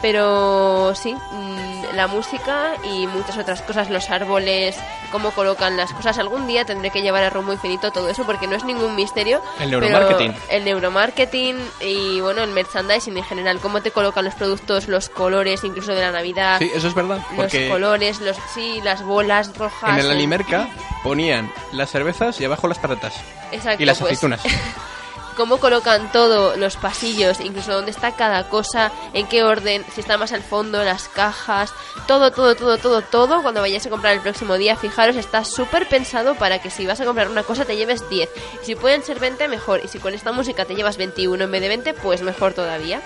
Pero 0.04 0.94
sí, 0.96 1.16
mm, 1.16 1.96
la 1.96 2.08
música 2.08 2.74
y 2.84 3.08
muchas 3.08 3.38
otras 3.38 3.62
cosas, 3.62 3.90
los 3.90 4.10
árboles, 4.10 4.76
cómo 5.14 5.32
colocan 5.32 5.78
las 5.78 5.94
cosas. 5.94 6.18
Algún 6.18 6.46
día 6.46 6.66
tendré 6.66 6.90
que 6.90 7.02
llevar 7.02 7.24
a 7.24 7.30
Rumbo 7.30 7.54
Infinito 7.54 7.90
todo 7.92 8.10
eso 8.10 8.26
porque 8.26 8.46
no 8.46 8.58
es 8.58 8.66
ningún 8.66 8.96
misterio. 8.96 9.42
El 9.62 9.72
neuromarketing. 9.72 10.36
El 10.50 10.66
neuromarketing 10.66 11.56
y 11.80 12.20
bueno, 12.20 12.44
el 12.44 12.50
merchandising 12.50 13.16
en 13.16 13.24
general, 13.24 13.60
cómo 13.62 13.82
te 13.82 13.92
colocan 13.92 14.26
los 14.26 14.36
productos, 14.36 14.90
los 14.90 15.08
colores, 15.08 15.64
incluso 15.64 15.94
de 15.94 16.02
la 16.02 16.12
Navidad. 16.12 16.60
Sí, 16.60 16.70
eso 16.76 16.90
es 16.90 16.94
verdad. 16.96 17.20
Los 17.38 17.54
colores, 17.70 18.20
los 18.20 18.36
sí, 18.54 18.82
las 18.84 19.04
bolas 19.04 19.58
rojas. 19.58 19.98
en 19.98 20.06
el 20.06 20.12
Alimerca 20.12 20.68
ponían 21.02 21.50
las 21.72 21.92
cervezas 21.92 22.42
y 22.42 22.44
abajo 22.44 22.68
las 22.68 22.78
patatas. 22.78 23.14
Exacto, 23.54 23.82
Y 23.82 23.86
las 23.86 24.00
pues, 24.00 24.12
aceitunas. 24.12 24.42
cómo 25.34 25.58
colocan 25.58 26.12
todo, 26.12 26.56
los 26.58 26.76
pasillos, 26.78 27.40
incluso 27.40 27.74
dónde 27.74 27.92
está 27.92 28.16
cada 28.16 28.48
cosa, 28.50 28.92
en 29.14 29.28
qué 29.28 29.44
orden, 29.44 29.84
si 29.94 30.02
está 30.02 30.18
más 30.18 30.32
al 30.34 30.42
fondo, 30.44 30.84
las 30.84 31.08
cajas, 31.10 31.74
todo, 32.08 32.32
todo, 32.32 32.56
todo, 32.56 32.78
todo, 32.78 33.02
todo, 33.02 33.42
cuando 33.42 33.62
vayáis 33.62 33.86
a 33.86 33.90
comprar 33.90 34.14
el 34.14 34.22
próximo 34.22 34.56
día, 34.58 34.76
fijaros, 34.76 35.16
está 35.16 35.44
súper 35.46 35.88
pensado 35.88 36.36
para 36.36 36.60
que 36.62 36.70
si 36.70 36.86
vas 36.86 37.00
a 37.02 37.06
comprar 37.06 37.30
una 37.30 37.44
cosa 37.44 37.66
te 37.66 37.76
lleves 37.76 38.10
10. 38.10 38.30
Y 38.62 38.66
si 38.66 38.76
pueden 38.76 39.04
ser 39.04 39.20
20, 39.20 39.48
mejor. 39.48 39.82
Y 39.84 39.88
si 39.88 40.00
con 40.00 40.14
esta 40.14 40.32
música 40.32 40.66
te 40.66 40.76
llevas 40.76 40.98
21 40.98 41.44
en 41.44 41.52
vez 41.52 41.62
de 41.62 41.68
20, 41.70 41.94
pues 41.96 42.22
mejor 42.22 42.54
todavía. 42.54 43.02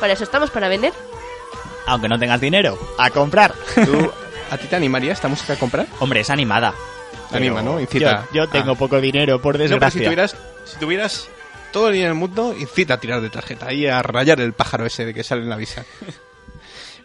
Para 0.00 0.12
eso 0.14 0.24
estamos, 0.24 0.50
para 0.50 0.68
vender. 0.68 0.92
Aunque 1.86 2.08
no 2.08 2.18
tengas 2.18 2.40
dinero, 2.40 2.78
a 2.98 3.10
comprar. 3.10 3.54
¿Tú, 3.74 4.10
¿A 4.50 4.56
ti 4.58 4.66
te 4.66 4.76
animaría 4.76 5.12
esta 5.12 5.28
música 5.28 5.52
a 5.54 5.56
comprar? 5.56 5.86
Hombre, 5.98 6.20
es 6.20 6.30
animada. 6.30 6.72
Anima, 7.32 7.62
¿no? 7.62 7.78
Incita. 7.78 8.26
Yo, 8.32 8.44
yo 8.44 8.48
tengo 8.48 8.72
Ah. 8.72 8.74
poco 8.74 9.00
dinero, 9.00 9.40
por 9.40 9.54
No, 9.54 9.58
pero 9.58 9.68
si 9.68 9.70
desgracia. 9.74 10.02
tuvieras, 10.02 10.36
si 10.70 10.78
tuvieras 10.78 11.28
todo 11.72 11.88
el 11.88 11.94
dinero 11.94 12.10
del 12.10 12.18
mundo, 12.18 12.54
incita 12.58 12.94
a 12.94 13.00
tirar 13.00 13.20
de 13.20 13.30
tarjeta 13.30 13.72
y 13.72 13.86
a 13.86 14.02
rayar 14.02 14.40
el 14.40 14.52
pájaro 14.52 14.86
ese 14.86 15.04
de 15.04 15.14
que 15.14 15.22
sale 15.22 15.42
en 15.42 15.50
la 15.50 15.56
visa. 15.56 15.84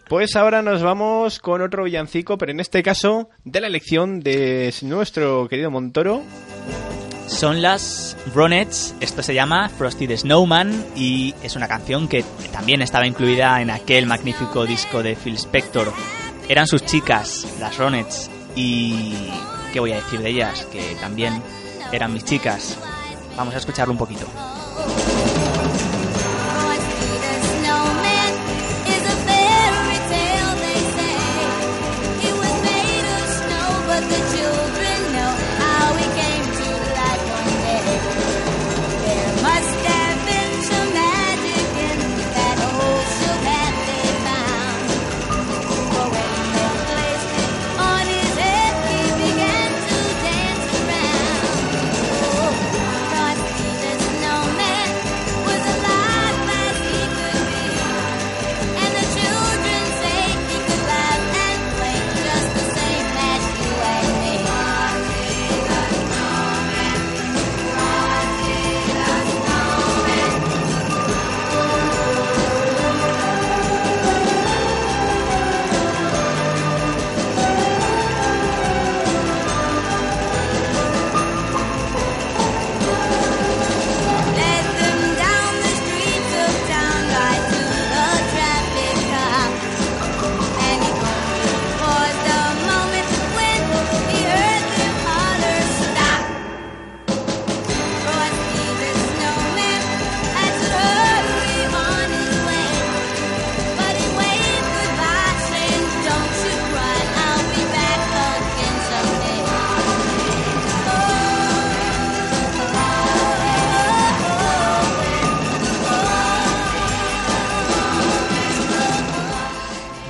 Pues 0.08 0.36
ahora 0.36 0.62
nos 0.62 0.84
vamos 0.84 1.40
con 1.40 1.64
otro 1.64 1.86
villancico, 1.86 2.38
pero 2.38 2.52
en 2.52 2.60
este 2.60 2.84
caso 2.84 3.30
de 3.44 3.60
la 3.60 3.66
elección 3.66 4.20
de 4.20 4.72
nuestro 4.84 5.48
querido 5.48 5.72
Montoro. 5.72 6.22
Son 7.26 7.64
las 7.64 8.16
Ronettes, 8.36 8.94
esto 9.00 9.24
se 9.24 9.34
llama 9.34 9.68
Frosty 9.68 10.08
the 10.08 10.16
Snowman 10.16 10.86
y 10.96 11.34
es 11.42 11.56
una 11.56 11.68
canción 11.68 12.08
que 12.08 12.24
también 12.52 12.84
estaba 12.84 13.08
incluida 13.08 13.60
en 13.64 13.72
aquel 13.72 14.06
magnífico 14.06 14.68
disco 14.68 15.02
de 15.02 15.16
Phil 15.16 15.34
Spector. 15.38 15.92
Eran 16.48 16.68
sus 16.68 16.86
chicas, 16.86 17.48
las 17.60 17.76
Ronettes, 17.76 18.30
y 18.56 19.32
¿qué 19.74 19.80
voy 19.80 19.94
a 19.94 19.96
decir 19.96 20.20
de 20.20 20.30
ellas? 20.30 20.68
Que 20.72 20.96
también 21.02 21.42
eran 21.92 22.14
mis 22.14 22.26
chicas. 22.26 22.78
Vamos 23.36 23.54
a 23.54 23.58
escucharlo 23.58 23.92
un 23.92 23.98
poquito. 23.98 24.26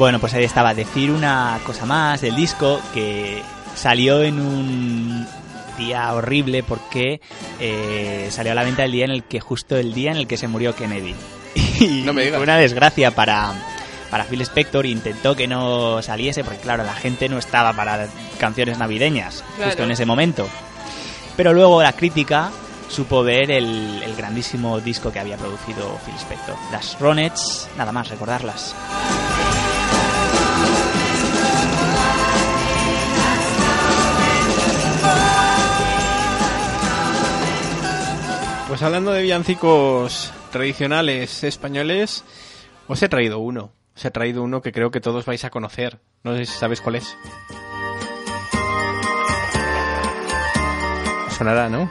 Bueno, 0.06 0.20
pues 0.20 0.36
ahí 0.36 0.44
estaba. 0.44 0.76
Decir 0.76 1.10
una 1.10 1.60
cosa 1.66 1.88
más 1.88 2.22
del 2.22 2.36
disco 2.36 2.80
que 2.94 3.42
salió 3.74 4.22
en 4.22 4.40
un 4.40 5.28
día 5.80 6.14
horrible 6.14 6.62
porque 6.62 7.20
eh, 7.60 8.28
salió 8.30 8.52
a 8.52 8.56
la 8.56 8.64
venta 8.64 8.84
el 8.86 8.92
día 8.92 9.06
en 9.06 9.10
el 9.10 9.24
que 9.24 9.40
justo 9.40 9.76
el 9.76 9.96
día 9.96 10.12
en 10.12 10.18
el 10.18 10.28
que 10.28 10.38
se 10.38 10.48
murió 10.48 10.76
Kennedy. 10.76 11.16
Y 11.80 12.04
No 12.04 12.14
me 12.14 12.22
digas. 12.24 12.38
fue 12.38 12.44
una 12.44 12.58
desgracia 12.58 13.10
para 13.16 13.52
para 14.12 14.26
Phil 14.26 14.42
Spector 14.42 14.86
intentó 14.86 15.36
que 15.36 15.48
no 15.48 16.04
saliese 16.04 16.44
porque 16.44 16.60
claro 16.60 16.84
la 16.84 16.94
gente 16.94 17.28
no 17.28 17.40
estaba 17.40 17.74
para 17.74 18.08
canciones 18.40 18.78
navideñas 18.78 19.44
Claro. 19.56 19.72
justo 19.72 19.84
en 19.86 19.90
ese 19.92 20.06
momento 20.06 20.48
pero 21.36 21.52
luego 21.52 21.82
la 21.82 21.94
crítica 21.94 22.52
supo 22.90 23.24
ver 23.24 23.50
el, 23.50 24.04
el 24.04 24.16
grandísimo 24.16 24.80
disco 24.82 25.12
que 25.12 25.20
había 25.20 25.36
producido 25.38 26.00
Phil 26.06 26.14
Spector 26.16 26.56
las 26.72 27.00
Ronettes 27.00 27.68
nada 27.76 27.92
más 27.92 28.08
recordarlas 28.10 28.76
Pues 38.76 38.84
hablando 38.84 39.14
de 39.14 39.22
villancicos 39.22 40.34
tradicionales 40.52 41.46
españoles, 41.46 42.26
os 42.90 43.02
he 43.02 43.08
traído 43.08 43.40
uno. 43.40 43.72
Os 43.96 44.04
he 44.04 44.12
traído 44.12 44.44
uno 44.44 44.62
que 44.62 44.74
creo 44.74 44.92
que 44.92 45.00
todos 45.00 45.24
vais 45.24 45.46
a 45.46 45.50
conocer. 45.50 46.02
No 46.24 46.36
sé 46.36 46.46
si 46.46 46.60
sabéis 46.60 46.82
cuál 46.82 46.96
es. 46.98 47.16
Os 51.26 51.34
Sonará, 51.36 51.70
¿no? 51.70 51.90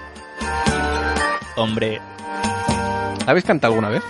hombre 1.57 2.03
¿La 3.25 3.31
habéis 3.31 3.47
cantado 3.47 3.73
alguna 3.73 3.88
vez? 3.88 4.03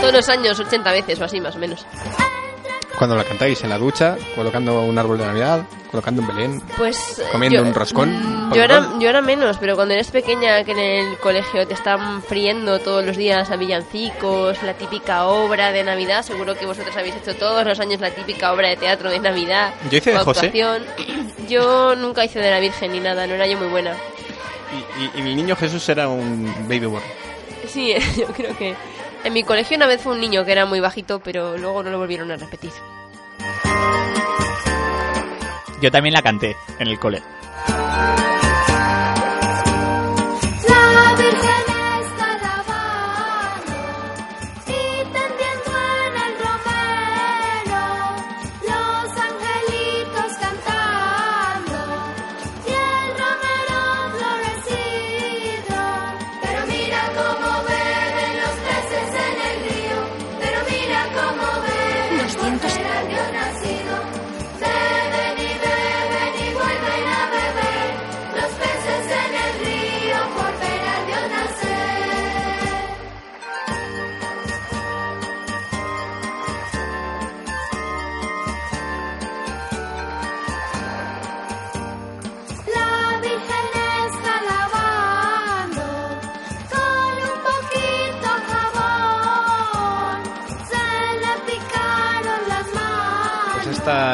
Todos 0.00 0.12
los 0.12 0.28
años, 0.28 0.58
80 0.58 0.90
veces 0.90 1.20
o 1.20 1.24
así, 1.26 1.40
más 1.40 1.54
o 1.54 1.60
menos. 1.60 1.86
Cuando 2.98 3.14
la 3.14 3.22
cantáis 3.22 3.62
en 3.62 3.70
la 3.70 3.78
ducha, 3.78 4.16
colocando 4.34 4.82
un 4.82 4.98
árbol 4.98 5.18
de 5.18 5.26
Navidad, 5.26 5.64
colocando 5.90 6.22
un 6.22 6.28
Belén. 6.28 6.60
Pues. 6.76 7.20
Comiendo 7.32 7.62
un 7.62 7.74
roscón, 7.74 8.48
mm, 8.48 8.54
Yo 8.54 8.62
era, 8.62 8.88
yo 8.98 9.08
era 9.08 9.20
menos, 9.20 9.58
pero 9.58 9.74
cuando 9.76 9.94
eres 9.94 10.10
pequeña, 10.10 10.62
que 10.64 10.72
en 10.72 10.78
el 10.78 11.18
colegio 11.18 11.66
te 11.66 11.74
están 11.74 12.22
friendo 12.22 12.78
todos 12.80 13.04
los 13.04 13.16
días 13.16 13.50
a 13.50 13.56
villancicos, 13.56 14.62
la 14.62 14.74
típica 14.74 15.26
obra 15.26 15.72
de 15.72 15.82
Navidad. 15.84 16.22
Seguro 16.24 16.54
que 16.56 16.66
vosotros 16.66 16.96
habéis 16.96 17.16
hecho 17.16 17.34
todos 17.36 17.64
los 17.64 17.78
años 17.80 18.00
la 18.00 18.10
típica 18.10 18.52
obra 18.52 18.68
de 18.68 18.76
teatro 18.76 19.10
de 19.10 19.18
Navidad. 19.20 19.72
Yo 19.90 19.98
hice 19.98 20.12
de 20.12 20.18
José. 20.18 20.52
Yo 21.48 21.96
nunca 21.96 22.24
hice 22.24 22.38
de 22.38 22.50
la 22.50 22.60
Virgen 22.60 22.92
ni 22.92 23.00
nada, 23.00 23.26
no 23.26 23.34
era 23.34 23.46
yo 23.46 23.58
muy 23.58 23.66
buena. 23.68 23.94
Y, 24.72 25.02
y- 25.02 25.10
y 25.18 25.22
mi 25.22 25.34
niño 25.34 25.56
Jesús 25.56 25.88
era 25.88 26.08
un 26.08 26.52
baby 26.68 26.86
born. 26.86 27.02
Sí, 27.66 27.94
yo 28.16 28.26
creo 28.28 28.56
que. 28.56 28.74
En 29.24 29.32
mi 29.32 29.42
colegio 29.42 29.76
una 29.76 29.86
vez 29.86 30.00
fue 30.00 30.12
un 30.12 30.20
niño 30.20 30.44
que 30.44 30.52
era 30.52 30.64
muy 30.66 30.80
bajito, 30.80 31.18
pero 31.20 31.58
luego 31.58 31.82
no 31.82 31.90
lo 31.90 31.98
volvieron 31.98 32.30
a 32.30 32.36
repetir. 32.36 32.70
Yo 35.80 35.90
también 35.90 36.14
la 36.14 36.22
canté 36.22 36.56
en 36.78 36.88
el 36.88 36.98
cole 36.98 37.22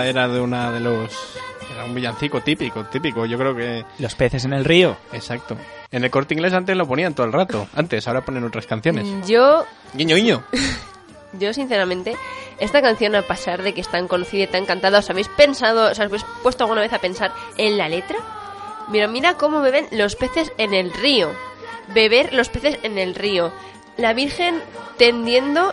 esta 0.07 0.25
era 0.25 0.29
de 0.29 0.41
una 0.41 0.71
de 0.73 0.81
los... 0.81 1.11
Era 1.73 1.85
un 1.85 1.95
villancico 1.95 2.41
típico, 2.41 2.85
típico. 2.85 3.27
Yo 3.27 3.39
creo 3.39 3.55
que... 3.55 3.85
Los 3.99 4.15
peces 4.15 4.45
en 4.45 4.53
el 4.53 4.65
río. 4.65 4.97
Exacto. 5.13 5.57
En 5.91 6.05
el 6.05 6.11
corte 6.11 6.35
inglés 6.35 6.53
antes 6.53 6.77
lo 6.77 6.87
ponían 6.87 7.15
todo 7.15 7.27
el 7.27 7.33
rato. 7.33 7.69
Antes, 7.75 8.07
ahora 8.07 8.25
ponen 8.25 8.45
otras 8.45 8.67
canciones. 8.67 9.07
Yo, 9.27 9.67
Guiño, 9.95 10.17
guiño. 10.17 10.45
yo 11.39 11.53
sinceramente, 11.53 12.17
esta 12.59 12.83
canción 12.83 13.15
a 13.15 13.23
pasar 13.23 13.63
de 13.63 13.75
que 13.75 13.81
es 13.81 13.89
tan 13.89 14.09
conocida 14.09 14.45
y 14.45 14.47
tan 14.47 14.65
cantada, 14.65 15.01
¿os 15.01 15.11
habéis 15.11 15.29
pensado, 15.29 15.91
os 15.91 15.99
habéis 15.99 16.25
puesto 16.43 16.65
alguna 16.65 16.83
vez 16.83 16.93
a 16.93 16.99
pensar 16.99 17.33
en 17.57 17.77
la 17.77 17.89
letra? 17.89 18.19
Mira, 18.89 19.09
mira 19.09 19.35
cómo 19.35 19.61
beben 19.61 19.89
los 19.91 20.15
peces 20.15 20.53
en 20.59 20.73
el 20.73 20.93
río. 20.93 21.31
Beber 21.95 22.33
los 22.33 22.49
peces 22.49 22.79
en 22.83 22.99
el 22.99 23.15
río. 23.15 23.53
La 23.97 24.13
Virgen 24.13 24.63
tendiendo 24.99 25.73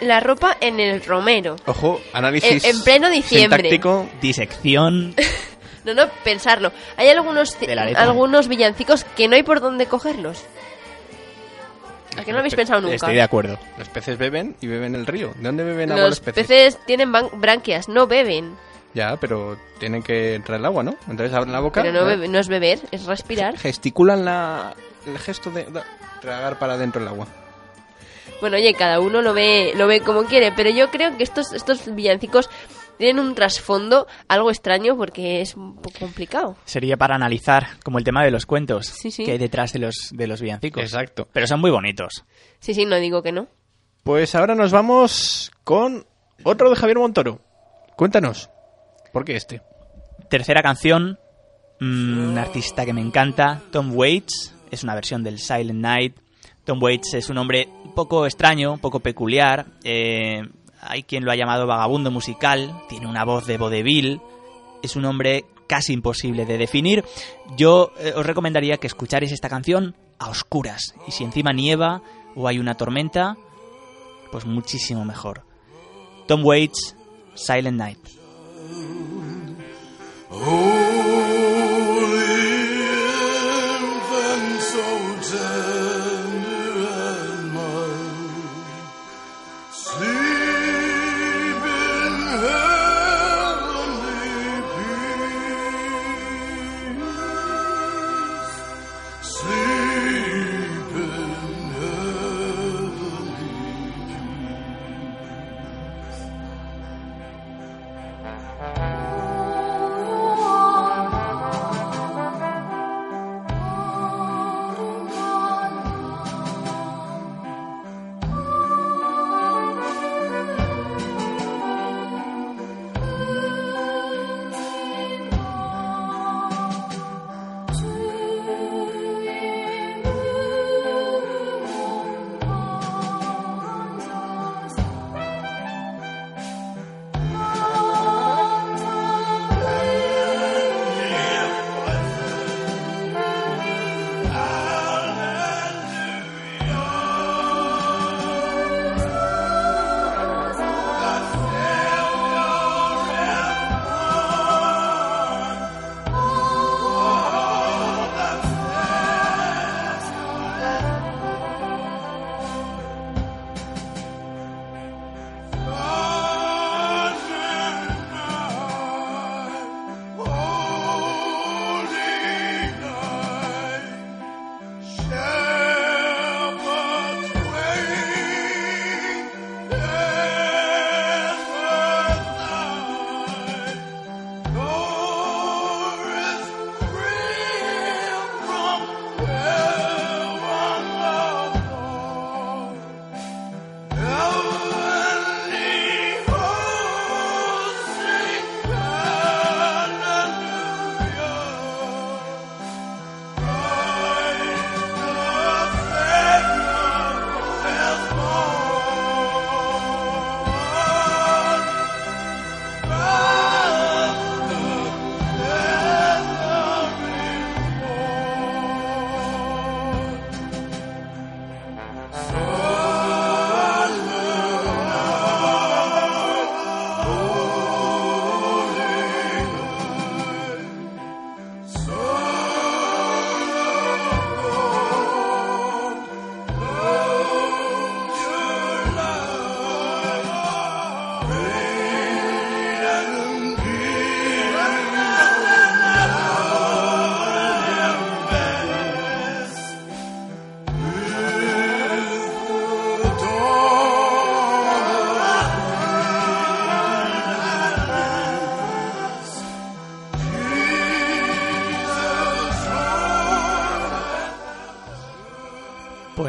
la 0.00 0.20
ropa 0.20 0.56
en 0.60 0.80
el 0.80 1.04
romero. 1.04 1.56
Ojo, 1.66 2.00
análisis 2.12 2.64
En- 2.64 2.76
en 2.76 2.82
pleno 2.82 3.08
diciembre. 3.10 3.62
sintáctico. 3.62 4.08
Disección. 4.20 5.14
No, 5.84 5.92
no, 5.92 6.08
pensarlo. 6.24 6.72
Hay 6.96 7.10
algunos, 7.10 7.60
De 7.60 7.74
algunos 7.98 8.48
villancicos 8.48 9.04
que 9.04 9.28
no 9.28 9.34
hay 9.36 9.42
por 9.42 9.60
dónde 9.60 9.84
cogerlos. 9.84 10.42
¿A 12.16 12.22
que 12.24 12.28
no 12.30 12.34
lo 12.34 12.38
habéis 12.38 12.54
pensado 12.54 12.80
nunca? 12.80 12.94
Estoy 12.94 13.14
de 13.16 13.20
acuerdo. 13.20 13.58
Los 13.76 13.90
peces 13.90 14.16
beben 14.16 14.56
y 14.62 14.66
beben 14.66 14.94
el 14.94 15.04
río. 15.04 15.34
¿De 15.36 15.42
dónde 15.42 15.62
beben 15.62 15.90
agua 15.90 16.00
Los 16.04 16.10
los 16.10 16.20
peces? 16.20 16.46
peces 16.46 16.78
tienen 16.86 17.12
branquias, 17.12 17.88
no 17.90 18.06
beben. 18.06 18.56
Ya, 18.94 19.16
pero 19.16 19.58
tienen 19.78 20.02
que 20.02 20.36
entrar 20.36 20.58
el 20.58 20.64
agua, 20.64 20.82
¿no? 20.84 20.94
Entonces 21.06 21.34
abren 21.34 21.52
la 21.52 21.60
boca. 21.60 21.82
Pero 21.82 21.92
no, 21.92 22.06
bebe- 22.08 22.28
no 22.28 22.38
es 22.38 22.48
beber, 22.48 22.78
es 22.90 23.04
respirar. 23.04 23.58
Gesticulan 23.58 24.24
la, 24.24 24.74
el 25.06 25.18
gesto 25.18 25.50
de 25.50 25.64
da- 25.64 25.84
tragar 26.22 26.58
para 26.58 26.74
adentro 26.74 27.02
el 27.02 27.08
agua. 27.08 27.26
Bueno, 28.44 28.58
oye, 28.58 28.74
cada 28.74 29.00
uno 29.00 29.22
lo 29.22 29.32
ve, 29.32 29.72
lo 29.74 29.86
ve 29.86 30.00
como 30.02 30.24
quiere, 30.24 30.52
pero 30.52 30.68
yo 30.68 30.90
creo 30.90 31.16
que 31.16 31.22
estos, 31.22 31.54
estos 31.54 31.94
villancicos 31.94 32.50
tienen 32.98 33.18
un 33.24 33.34
trasfondo 33.34 34.06
algo 34.28 34.50
extraño 34.50 34.98
porque 34.98 35.40
es 35.40 35.54
un 35.54 35.76
poco 35.76 36.00
complicado. 36.00 36.54
Sería 36.66 36.98
para 36.98 37.14
analizar, 37.14 37.68
como 37.82 37.96
el 37.96 38.04
tema 38.04 38.22
de 38.22 38.30
los 38.30 38.44
cuentos 38.44 38.86
Sí, 38.88 39.10
sí. 39.10 39.24
que 39.24 39.30
hay 39.32 39.38
detrás 39.38 39.72
de 39.72 39.78
los, 39.78 40.10
de 40.12 40.26
los 40.26 40.42
villancicos. 40.42 40.82
Exacto. 40.82 41.26
Pero 41.32 41.46
son 41.46 41.58
muy 41.62 41.70
bonitos. 41.70 42.26
Sí, 42.60 42.74
sí, 42.74 42.84
no 42.84 42.96
digo 42.96 43.22
que 43.22 43.32
no. 43.32 43.46
Pues 44.02 44.34
ahora 44.34 44.54
nos 44.54 44.72
vamos 44.72 45.50
con 45.64 46.06
otro 46.42 46.68
de 46.68 46.76
Javier 46.76 46.98
Montoro. 46.98 47.40
Cuéntanos, 47.96 48.50
¿por 49.10 49.24
qué 49.24 49.36
este? 49.36 49.62
Tercera 50.28 50.60
canción, 50.60 51.18
mm, 51.80 52.28
un 52.28 52.36
artista 52.36 52.84
que 52.84 52.92
me 52.92 53.00
encanta, 53.00 53.62
Tom 53.72 53.96
Waits, 53.96 54.54
es 54.70 54.82
una 54.84 54.94
versión 54.94 55.24
del 55.24 55.38
Silent 55.38 55.80
Night. 55.80 56.16
Tom 56.64 56.82
Waits 56.82 57.14
es 57.14 57.28
un 57.28 57.38
hombre 57.38 57.68
un 57.84 57.94
poco 57.94 58.26
extraño, 58.26 58.72
un 58.72 58.78
poco 58.78 59.00
peculiar. 59.00 59.66
eh, 59.84 60.42
hay 60.86 61.02
quien 61.02 61.24
lo 61.24 61.30
ha 61.30 61.36
llamado 61.36 61.66
vagabundo 61.66 62.10
musical, 62.10 62.82
tiene 62.90 63.06
una 63.06 63.24
voz 63.24 63.46
de 63.46 63.56
vodevil, 63.56 64.20
es 64.82 64.96
un 64.96 65.06
hombre 65.06 65.46
casi 65.66 65.94
imposible 65.94 66.44
de 66.44 66.58
definir. 66.58 67.04
Yo 67.56 67.92
eh, 67.98 68.12
os 68.14 68.26
recomendaría 68.26 68.76
que 68.76 68.86
escucharais 68.86 69.32
esta 69.32 69.48
canción 69.48 69.96
a 70.18 70.28
oscuras. 70.28 70.94
Y 71.08 71.12
si 71.12 71.24
encima 71.24 71.52
nieva 71.52 72.02
o 72.36 72.48
hay 72.48 72.58
una 72.58 72.74
tormenta, 72.74 73.36
pues 74.30 74.44
muchísimo 74.44 75.04
mejor. 75.06 75.42
Tom 76.26 76.44
Waits, 76.44 76.96
Silent 77.34 77.78
Night. 77.78 77.98
infant 80.34 80.83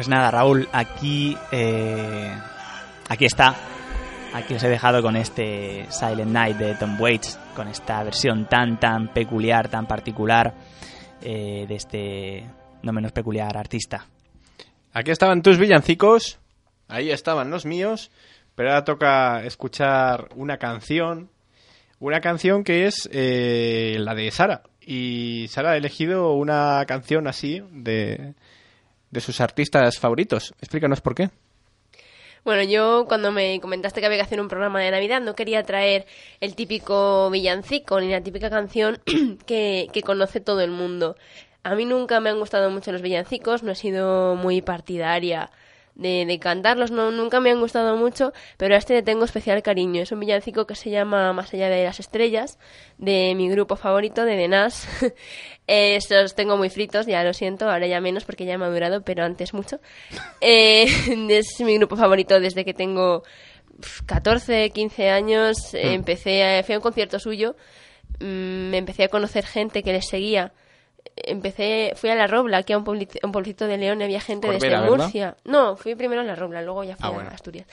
Pues 0.06 0.14
nada, 0.16 0.30
Raúl, 0.30 0.68
aquí, 0.70 1.36
eh, 1.50 2.32
aquí 3.08 3.24
está. 3.24 3.56
Aquí 4.32 4.54
os 4.54 4.62
he 4.62 4.68
dejado 4.68 5.02
con 5.02 5.16
este 5.16 5.84
Silent 5.90 6.30
Night 6.30 6.56
de 6.58 6.76
Tom 6.76 6.96
Waits, 7.00 7.36
con 7.56 7.66
esta 7.66 8.04
versión 8.04 8.46
tan, 8.46 8.78
tan 8.78 9.12
peculiar, 9.12 9.68
tan 9.68 9.88
particular 9.88 10.54
eh, 11.20 11.64
de 11.66 11.74
este 11.74 12.46
no 12.84 12.92
menos 12.92 13.10
peculiar 13.10 13.56
artista. 13.56 14.06
Aquí 14.92 15.10
estaban 15.10 15.42
tus 15.42 15.58
villancicos, 15.58 16.38
ahí 16.86 17.10
estaban 17.10 17.50
los 17.50 17.66
míos, 17.66 18.12
pero 18.54 18.68
ahora 18.68 18.84
toca 18.84 19.42
escuchar 19.44 20.28
una 20.36 20.58
canción, 20.58 21.30
una 21.98 22.20
canción 22.20 22.62
que 22.62 22.86
es 22.86 23.08
eh, 23.12 23.96
la 23.98 24.14
de 24.14 24.30
Sara. 24.30 24.62
Y 24.80 25.46
Sara 25.48 25.72
ha 25.72 25.76
elegido 25.76 26.34
una 26.34 26.84
canción 26.86 27.26
así 27.26 27.60
de, 27.72 28.34
de 29.16 29.20
sus 29.22 29.40
artistas 29.40 29.98
favoritos. 29.98 30.54
Explícanos 30.60 31.00
por 31.00 31.14
qué. 31.14 31.30
Bueno, 32.44 32.62
yo 32.62 33.06
cuando 33.08 33.32
me 33.32 33.58
comentaste 33.60 34.00
que 34.00 34.06
había 34.06 34.18
que 34.18 34.24
hacer 34.24 34.40
un 34.40 34.48
programa 34.48 34.80
de 34.80 34.90
Navidad 34.90 35.20
no 35.20 35.34
quería 35.34 35.64
traer 35.64 36.06
el 36.40 36.54
típico 36.54 37.28
villancico 37.30 37.98
ni 37.98 38.08
la 38.08 38.20
típica 38.20 38.50
canción 38.50 39.00
que, 39.46 39.88
que 39.92 40.02
conoce 40.02 40.40
todo 40.40 40.60
el 40.60 40.70
mundo. 40.70 41.16
A 41.64 41.74
mí 41.74 41.86
nunca 41.86 42.20
me 42.20 42.30
han 42.30 42.38
gustado 42.38 42.70
mucho 42.70 42.92
los 42.92 43.02
villancicos, 43.02 43.62
no 43.64 43.72
he 43.72 43.74
sido 43.74 44.36
muy 44.36 44.62
partidaria 44.62 45.50
de, 45.96 46.24
de 46.26 46.38
cantarlos, 46.38 46.90
no, 46.92 47.10
nunca 47.10 47.40
me 47.40 47.50
han 47.50 47.58
gustado 47.58 47.96
mucho, 47.96 48.32
pero 48.58 48.74
a 48.74 48.78
este 48.78 48.94
le 48.94 49.02
tengo 49.02 49.24
especial 49.24 49.62
cariño. 49.62 50.02
Es 50.02 50.12
un 50.12 50.20
villancico 50.20 50.66
que 50.66 50.74
se 50.76 50.90
llama 50.90 51.32
Más 51.32 51.52
allá 51.54 51.68
de 51.68 51.84
las 51.84 51.98
estrellas, 51.98 52.58
de 52.98 53.34
mi 53.34 53.48
grupo 53.48 53.74
favorito, 53.76 54.24
de 54.24 54.36
The 54.36 54.48
Nas. 54.48 54.86
Eh, 55.68 55.96
Estos 55.96 56.36
tengo 56.36 56.56
muy 56.56 56.70
fritos, 56.70 57.06
ya 57.06 57.24
lo 57.24 57.32
siento, 57.34 57.68
ahora 57.68 57.88
ya 57.88 58.00
menos 58.00 58.24
porque 58.24 58.44
ya 58.44 58.52
he 58.52 58.58
madurado, 58.58 59.02
pero 59.02 59.24
antes 59.24 59.52
mucho. 59.52 59.80
Eh, 60.40 60.86
es 61.30 61.60
mi 61.60 61.76
grupo 61.78 61.96
favorito 61.96 62.38
desde 62.38 62.64
que 62.64 62.72
tengo 62.72 63.24
pf, 63.80 64.04
14, 64.06 64.70
15 64.70 65.10
años. 65.10 65.74
eh, 65.74 65.94
Empecé, 65.94 66.44
a, 66.44 66.62
fui 66.62 66.74
a 66.74 66.78
un 66.78 66.82
concierto 66.82 67.18
suyo, 67.18 67.56
mm, 68.20 68.70
me 68.70 68.78
empecé 68.78 69.02
a 69.04 69.08
conocer 69.08 69.44
gente 69.44 69.82
que 69.82 69.92
les 69.92 70.06
seguía. 70.06 70.52
Empecé, 71.16 71.92
fui 71.96 72.10
a 72.10 72.14
La 72.14 72.26
Robla, 72.26 72.58
aquí 72.58 72.72
a 72.72 72.78
un, 72.78 72.84
puebli- 72.84 73.08
un 73.22 73.32
pueblito 73.32 73.66
de 73.66 73.76
León, 73.78 74.00
y 74.00 74.04
había 74.04 74.20
gente 74.20 74.48
Corbera, 74.48 74.80
desde 74.80 74.90
¿verdad? 74.90 75.04
Murcia. 75.04 75.36
No, 75.44 75.76
fui 75.76 75.94
primero 75.94 76.22
a 76.22 76.24
La 76.24 76.34
Robla, 76.34 76.62
luego 76.62 76.84
ya 76.84 76.96
fui 76.96 77.04
Ah, 77.04 77.08
a 77.08 77.10
bueno. 77.14 77.30
Asturias. 77.32 77.66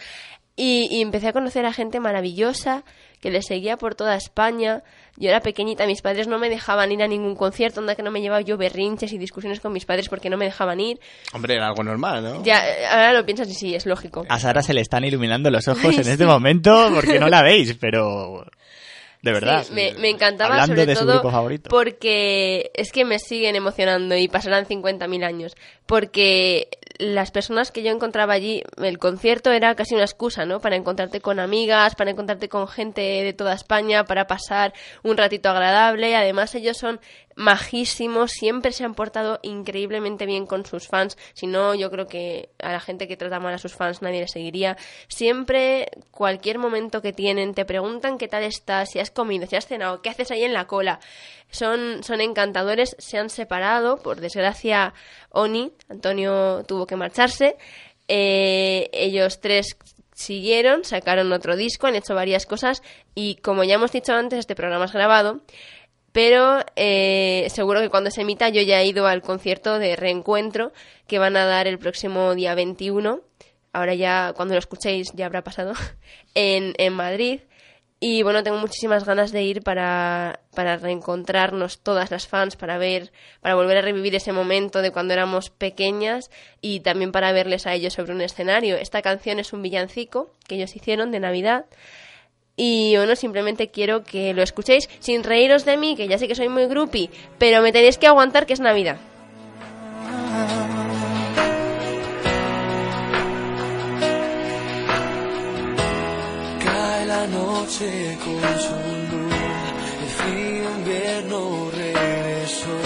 Y, 0.55 0.87
y 0.91 1.01
empecé 1.01 1.29
a 1.29 1.33
conocer 1.33 1.65
a 1.65 1.73
gente 1.73 1.99
maravillosa 1.99 2.83
que 3.19 3.31
les 3.31 3.45
seguía 3.47 3.75
por 3.77 3.95
toda 3.95 4.15
España. 4.15 4.83
Yo 5.17 5.29
era 5.29 5.39
pequeñita, 5.39 5.87
mis 5.87 6.01
padres 6.03 6.27
no 6.27 6.37
me 6.37 6.47
dejaban 6.49 6.91
ir 6.91 7.01
a 7.01 7.07
ningún 7.07 7.35
concierto, 7.35 7.79
onda 7.79 7.95
que 7.95 8.03
no 8.03 8.11
me 8.11 8.21
llevaba 8.21 8.41
yo 8.41 8.55
berrinches 8.55 9.11
y 9.13 9.17
discusiones 9.17 9.59
con 9.59 9.73
mis 9.73 9.85
padres 9.85 10.09
porque 10.09 10.29
no 10.29 10.37
me 10.37 10.45
dejaban 10.45 10.79
ir. 10.79 10.99
Hombre, 11.33 11.55
era 11.55 11.67
algo 11.69 11.83
normal, 11.83 12.23
¿no? 12.23 12.43
Ya, 12.43 12.61
ahora 12.91 13.13
lo 13.13 13.25
piensas 13.25 13.49
y 13.49 13.53
sí, 13.55 13.73
es 13.73 13.87
lógico. 13.87 14.25
A 14.29 14.39
Sara 14.39 14.61
se 14.61 14.75
le 14.75 14.81
están 14.81 15.03
iluminando 15.03 15.49
los 15.49 15.67
ojos 15.67 15.85
Ay, 15.85 15.95
en 16.01 16.07
este 16.07 16.25
momento 16.27 16.91
porque 16.93 17.19
no 17.19 17.29
la 17.29 17.41
veis, 17.41 17.75
pero 17.79 18.45
de 19.23 19.31
verdad. 19.31 19.63
Sí, 19.63 19.73
me, 19.73 19.93
me 19.93 20.09
encantaba 20.09 20.55
Hablando 20.55 20.75
sobre 20.75 20.85
de 20.85 20.95
todo 20.95 21.21
porque 21.69 22.71
es 22.75 22.91
que 22.91 23.05
me 23.05 23.19
siguen 23.19 23.55
emocionando 23.55 24.17
y 24.17 24.27
pasarán 24.27 24.65
50.000 24.65 25.23
años. 25.23 25.55
Porque 25.85 26.67
las 26.97 27.31
personas 27.31 27.71
que 27.71 27.83
yo 27.83 27.91
encontraba 27.91 28.33
allí, 28.33 28.63
el 28.81 28.97
concierto 28.99 29.51
era 29.51 29.75
casi 29.75 29.95
una 29.95 30.03
excusa, 30.03 30.45
¿no? 30.45 30.59
Para 30.59 30.75
encontrarte 30.75 31.21
con 31.21 31.39
amigas, 31.39 31.95
para 31.95 32.11
encontrarte 32.11 32.49
con 32.49 32.67
gente 32.67 33.01
de 33.01 33.31
toda 33.31 33.53
España, 33.53 34.03
para 34.03 34.27
pasar 34.27 34.73
un 35.03 35.15
ratito 35.15 35.49
agradable. 35.49 36.17
Además, 36.17 36.53
ellos 36.55 36.75
son 36.75 36.99
majísimos, 37.35 38.31
siempre 38.31 38.71
se 38.71 38.83
han 38.83 38.95
portado 38.95 39.39
increíblemente 39.43 40.25
bien 40.25 40.45
con 40.45 40.65
sus 40.65 40.87
fans. 40.87 41.17
Si 41.33 41.47
no, 41.47 41.73
yo 41.75 41.89
creo 41.89 42.07
que 42.07 42.49
a 42.59 42.71
la 42.71 42.79
gente 42.79 43.07
que 43.07 43.17
trata 43.17 43.39
mal 43.39 43.53
a 43.53 43.57
sus 43.57 43.73
fans 43.73 44.01
nadie 44.01 44.21
le 44.21 44.27
seguiría. 44.27 44.77
Siempre, 45.07 45.89
cualquier 46.11 46.59
momento 46.59 47.01
que 47.01 47.13
tienen, 47.13 47.53
te 47.53 47.65
preguntan 47.65 48.17
qué 48.17 48.27
tal 48.27 48.43
estás, 48.43 48.91
si 48.91 48.99
has 48.99 49.11
comido, 49.11 49.47
si 49.47 49.55
has 49.55 49.67
cenado, 49.67 50.01
qué 50.01 50.09
haces 50.09 50.31
ahí 50.31 50.43
en 50.43 50.53
la 50.53 50.67
cola. 50.67 50.99
Son, 51.51 52.03
son 52.03 52.21
encantadores, 52.21 52.95
se 52.99 53.17
han 53.17 53.29
separado, 53.29 53.97
por 53.97 54.19
desgracia, 54.19 54.93
Oni, 55.29 55.71
Antonio 55.89 56.63
tuvo 56.67 56.87
que 56.87 56.95
marcharse. 56.95 57.57
Eh, 58.07 58.89
ellos 58.91 59.39
tres 59.39 59.77
siguieron, 60.13 60.83
sacaron 60.83 61.31
otro 61.31 61.55
disco, 61.55 61.87
han 61.87 61.95
hecho 61.95 62.15
varias 62.15 62.45
cosas 62.45 62.81
y 63.15 63.35
como 63.37 63.63
ya 63.63 63.75
hemos 63.75 63.91
dicho 63.91 64.13
antes, 64.13 64.39
este 64.39 64.55
programa 64.55 64.85
es 64.85 64.93
grabado, 64.93 65.41
pero 66.13 66.59
eh, 66.75 67.47
seguro 67.49 67.81
que 67.81 67.89
cuando 67.89 68.11
se 68.11 68.21
emita 68.21 68.47
yo 68.47 68.61
ya 68.61 68.79
he 68.79 68.85
ido 68.85 69.07
al 69.07 69.21
concierto 69.21 69.79
de 69.79 69.97
reencuentro 69.97 70.71
que 71.07 71.19
van 71.19 71.35
a 71.35 71.45
dar 71.45 71.67
el 71.67 71.79
próximo 71.79 72.33
día 72.35 72.55
21. 72.55 73.19
Ahora 73.73 73.95
ya, 73.95 74.33
cuando 74.35 74.53
lo 74.53 74.59
escuchéis, 74.59 75.11
ya 75.13 75.25
habrá 75.25 75.43
pasado. 75.43 75.73
En, 76.35 76.73
en 76.77 76.93
Madrid. 76.93 77.41
Y 77.99 78.21
bueno, 78.21 78.43
tengo 78.43 78.57
muchísimas 78.57 79.05
ganas 79.05 79.31
de 79.31 79.43
ir 79.43 79.61
para, 79.61 80.41
para 80.53 80.75
reencontrarnos 80.75 81.79
todas 81.79 82.11
las 82.11 82.27
fans, 82.27 82.57
para 82.57 82.77
ver, 82.77 83.13
para 83.39 83.55
volver 83.55 83.77
a 83.77 83.81
revivir 83.81 84.13
ese 84.13 84.33
momento 84.33 84.81
de 84.81 84.91
cuando 84.91 85.13
éramos 85.13 85.49
pequeñas 85.49 86.29
y 86.59 86.81
también 86.81 87.13
para 87.13 87.31
verles 87.31 87.65
a 87.65 87.73
ellos 87.73 87.93
sobre 87.93 88.11
un 88.11 88.19
escenario. 88.19 88.75
Esta 88.75 89.01
canción 89.01 89.39
es 89.39 89.53
un 89.53 89.61
villancico 89.61 90.31
que 90.47 90.55
ellos 90.55 90.75
hicieron 90.75 91.11
de 91.11 91.21
Navidad. 91.21 91.65
Y 92.55 92.95
bueno, 92.95 93.15
simplemente 93.15 93.69
quiero 93.71 94.03
que 94.03 94.33
lo 94.33 94.43
escuchéis 94.43 94.87
sin 94.99 95.23
reíros 95.23 95.65
de 95.65 95.75
mí, 95.77 95.95
que 95.95 96.07
ya 96.07 96.19
sé 96.19 96.27
que 96.27 96.35
soy 96.35 96.49
muy 96.49 96.67
groupie, 96.67 97.09
pero 97.39 97.61
me 97.63 97.71
tenéis 97.71 97.97
que 97.97 98.05
aguantar 98.05 98.45
que 98.45 98.53
es 98.53 98.59
Navidad. 98.59 98.97
Cae 106.63 107.05
la 107.07 107.27
noche 107.27 108.17
con 108.23 108.59
su 108.59 108.75
luz, 109.11 109.33
el 110.03 110.09
frío 110.09 110.69
invierno 110.77 111.71
regresó, 111.71 112.77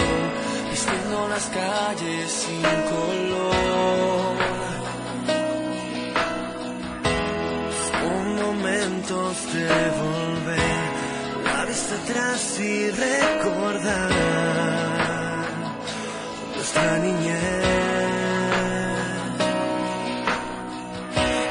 vistiendo 0.70 1.28
las 1.28 1.46
calles 1.50 2.30
sin 2.30 2.62
color. 2.62 4.07
Volver, 10.02 10.86
la 11.44 11.64
vista 11.64 11.94
atrás 12.02 12.60
y 12.60 12.90
recordar 12.90 14.10
nuestra 16.54 16.98
niñez. 16.98 17.78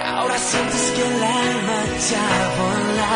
Ahora 0.05 0.37
sientes 0.37 0.83
que 0.95 1.03
el 1.07 1.23
alma 1.23 1.77
echa 1.95 2.23
a 2.37 2.47
con 2.57 2.79
la 3.01 3.13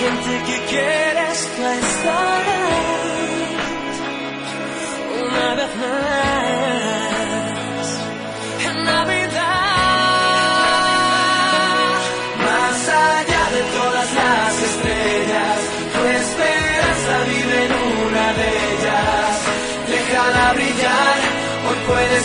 gente 0.00 0.32
que 0.48 0.56
quieres 0.70 1.38
tú 1.56 1.62
estar 1.64 2.44
una 5.22 5.54
vez 5.54 5.76
más 5.76 6.35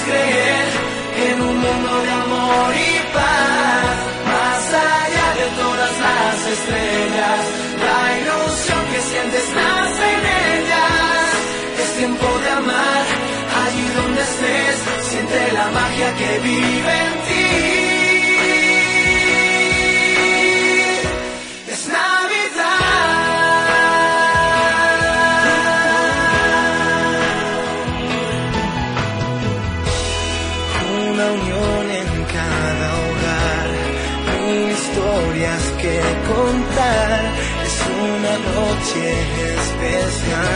creer 0.06 0.68
en 1.28 1.42
un 1.42 1.58
mundo 1.66 1.92
de 2.06 2.12
amor 2.26 2.74
y 2.76 2.94
paz. 3.16 3.96
Más 4.34 4.64
allá 4.90 5.28
de 5.40 5.48
todas 5.62 5.94
las 6.08 6.38
estrellas, 6.56 7.42
la 7.88 8.02
ilusión 8.20 8.82
que 8.92 9.00
sientes 9.10 9.46
nace 9.60 10.06
en 10.18 10.24
ellas. 10.54 11.28
Es 11.82 11.90
tiempo 11.98 12.28
de 12.44 12.50
amar, 12.62 13.06
allí 13.64 13.86
donde 14.00 14.22
estés, 14.22 14.76
siente 15.10 15.52
la 15.54 15.68
magia 15.70 16.16
que 16.16 16.40
vive 16.40 16.94
en 17.08 17.14
ti. 17.28 17.51
Es 36.32 37.78
una 37.88 38.34
noche 38.56 39.04
especial. 39.60 40.48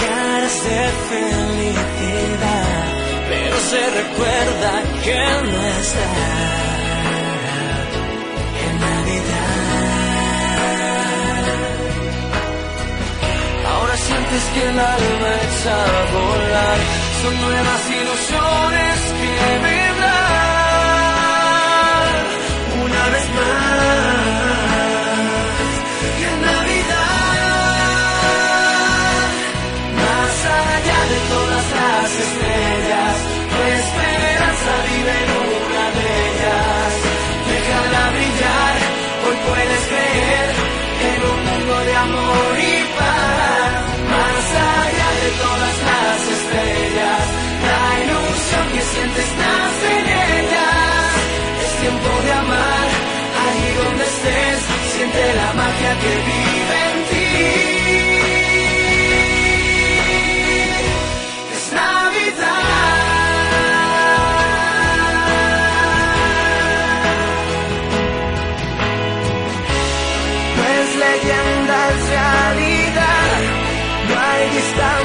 Caras 0.00 0.56
de 0.64 0.80
felicidad, 1.10 2.84
pero 3.28 3.56
se 3.70 3.82
recuerda 4.00 4.72
que 5.04 5.20
no 5.50 5.60
está 5.80 6.10
en 8.64 8.74
Navidad. 8.80 9.64
Ahora 13.70 13.96
sientes 13.96 14.42
que 14.54 14.62
el 14.70 14.78
alma 14.80 15.30
echa 15.44 15.76
a 15.84 16.04
volar. 16.14 16.78
Son 17.22 17.34
nuevas 17.40 17.82
ilusiones 17.90 18.98
que. 19.20 19.83
Más 23.34 25.14
que 26.18 26.30
Navidad, 26.46 27.64
más 30.00 30.36
allá 30.62 31.00
de 31.12 31.18
todas 31.32 31.66
las 31.78 32.10
estrellas, 32.26 33.14
tu 33.50 33.58
esperanza 33.78 34.72
vive 34.88 35.14
en 35.24 35.30
una 35.54 35.84
de 35.96 36.06
ellas. 36.28 36.90
Déjala 37.50 38.02
brillar, 38.14 38.74
hoy 39.26 39.36
puedes 39.48 39.82
creer 39.92 40.48
en 41.10 41.20
un 41.32 41.38
mundo 41.48 41.74
de 41.88 41.94
amor 42.06 42.52
y 42.58 42.76
paz. 42.98 43.70
Más 44.14 44.46
allá 44.78 45.08
de 45.22 45.28
todas 45.44 45.76
las 45.90 46.18
estrellas, 46.36 47.24
la 47.68 47.84
ilusión 48.04 48.64
que 48.74 48.82
sientes 48.92 49.28
nada. 49.38 49.63
Estrella 55.04 55.48
que 56.02 56.12
vive 56.28 56.78
en 56.90 56.98
ti. 57.10 57.26
Es 61.54 61.66
Navidad. 61.72 63.04
No 70.56 70.62
es 70.78 70.90
leyenda, 71.04 71.76
es 71.94 72.02
realidad. 72.14 73.38
No 74.08 74.14
hay 74.28 74.42
distancia 74.56 75.03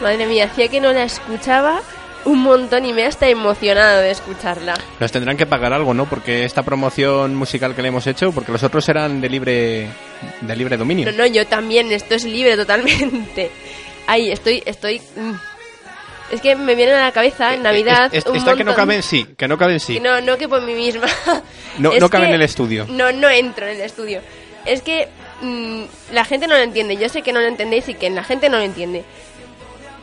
Madre 0.00 0.26
mía, 0.26 0.44
hacía 0.44 0.68
que 0.68 0.80
no 0.80 0.92
la 0.92 1.04
escuchaba 1.04 1.80
un 2.24 2.38
montón 2.42 2.84
y 2.84 2.92
me 2.92 3.04
ha 3.04 3.08
hasta 3.08 3.28
emocionado 3.28 4.00
de 4.00 4.10
escucharla. 4.10 4.74
Nos 4.98 5.10
tendrán 5.12 5.36
que 5.36 5.46
pagar 5.46 5.72
algo, 5.72 5.94
¿no? 5.94 6.06
Porque 6.08 6.44
esta 6.44 6.62
promoción 6.62 7.34
musical 7.34 7.74
que 7.74 7.82
le 7.82 7.88
hemos 7.88 8.06
hecho, 8.06 8.30
porque 8.32 8.52
los 8.52 8.62
otros 8.62 8.88
eran 8.88 9.20
de 9.20 9.28
libre 9.28 9.88
de 10.42 10.56
libre 10.56 10.76
dominio. 10.76 11.10
No, 11.12 11.18
no, 11.18 11.26
yo 11.26 11.46
también, 11.46 11.90
esto 11.92 12.14
es 12.14 12.24
libre 12.24 12.56
totalmente. 12.56 13.50
Ay, 14.06 14.30
estoy, 14.32 14.62
estoy... 14.66 15.00
mm. 15.16 15.32
Es 16.32 16.40
que 16.40 16.54
me 16.54 16.76
viene 16.76 16.92
a 16.92 17.00
la 17.00 17.10
cabeza 17.12 17.54
en 17.54 17.62
Navidad 17.64 18.04
Eh, 18.14 18.18
Es- 18.18 18.24
es- 18.24 18.30
un 18.30 18.36
esta 18.36 18.54
que 18.54 18.62
no 18.64 18.74
cabe 18.74 18.94
en 18.96 19.02
sí, 19.02 19.26
que 19.36 19.48
no 19.48 19.58
cabe 19.58 19.72
en 19.74 19.80
sí. 19.80 19.98
No, 19.98 20.20
no 20.20 20.36
que 20.38 20.48
por 20.48 20.62
mí 20.62 20.74
misma. 20.74 21.06
No- 21.78 21.92
no 21.98 22.08
cabe 22.08 22.26
en 22.28 22.34
el 22.34 22.42
estudio. 22.42 22.86
No, 22.88 23.10
no 23.12 23.28
entro 23.28 23.66
en 23.66 23.76
el 23.76 23.82
estudio. 23.82 24.20
Es 24.64 24.82
que 24.82 25.08
mm, 25.42 25.82
la 26.12 26.24
gente 26.24 26.46
no 26.46 26.54
lo 26.54 26.60
entiende. 26.62 26.96
Yo 26.96 27.08
sé 27.08 27.22
que 27.22 27.32
no 27.32 27.40
lo 27.40 27.46
entendéis 27.48 27.88
y 27.88 27.94
que 27.94 28.10
la 28.10 28.22
gente 28.22 28.48
no 28.48 28.58
lo 28.58 28.62
entiende. 28.64 29.04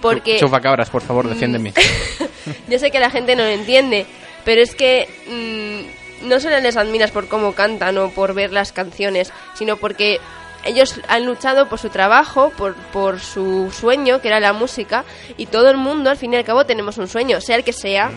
Porque 0.01 0.37
Chufa 0.39 0.61
cabras, 0.61 0.89
por 0.89 1.01
favor, 1.01 1.27
defiéndeme. 1.27 1.73
yo 2.69 2.79
sé 2.79 2.91
que 2.91 2.99
la 2.99 3.09
gente 3.09 3.35
no 3.35 3.43
lo 3.43 3.49
entiende, 3.49 4.05
pero 4.45 4.61
es 4.61 4.75
que 4.75 5.07
mm, 5.27 6.27
no 6.27 6.39
solo 6.39 6.59
les 6.59 6.77
admiras 6.77 7.11
por 7.11 7.27
cómo 7.27 7.53
cantan 7.53 7.97
o 7.97 8.09
por 8.09 8.33
ver 8.33 8.51
las 8.51 8.71
canciones, 8.71 9.31
sino 9.55 9.77
porque 9.77 10.19
ellos 10.65 10.99
han 11.07 11.25
luchado 11.25 11.69
por 11.69 11.79
su 11.79 11.89
trabajo, 11.89 12.51
por, 12.57 12.75
por 12.75 13.19
su 13.19 13.71
sueño, 13.71 14.21
que 14.21 14.27
era 14.27 14.39
la 14.39 14.53
música, 14.53 15.05
y 15.37 15.45
todo 15.45 15.69
el 15.69 15.77
mundo, 15.77 16.09
al 16.09 16.17
fin 16.17 16.33
y 16.33 16.37
al 16.37 16.43
cabo, 16.43 16.65
tenemos 16.65 16.97
un 16.97 17.07
sueño, 17.07 17.41
sea 17.41 17.55
el 17.55 17.63
que 17.63 17.73
sea, 17.73 18.11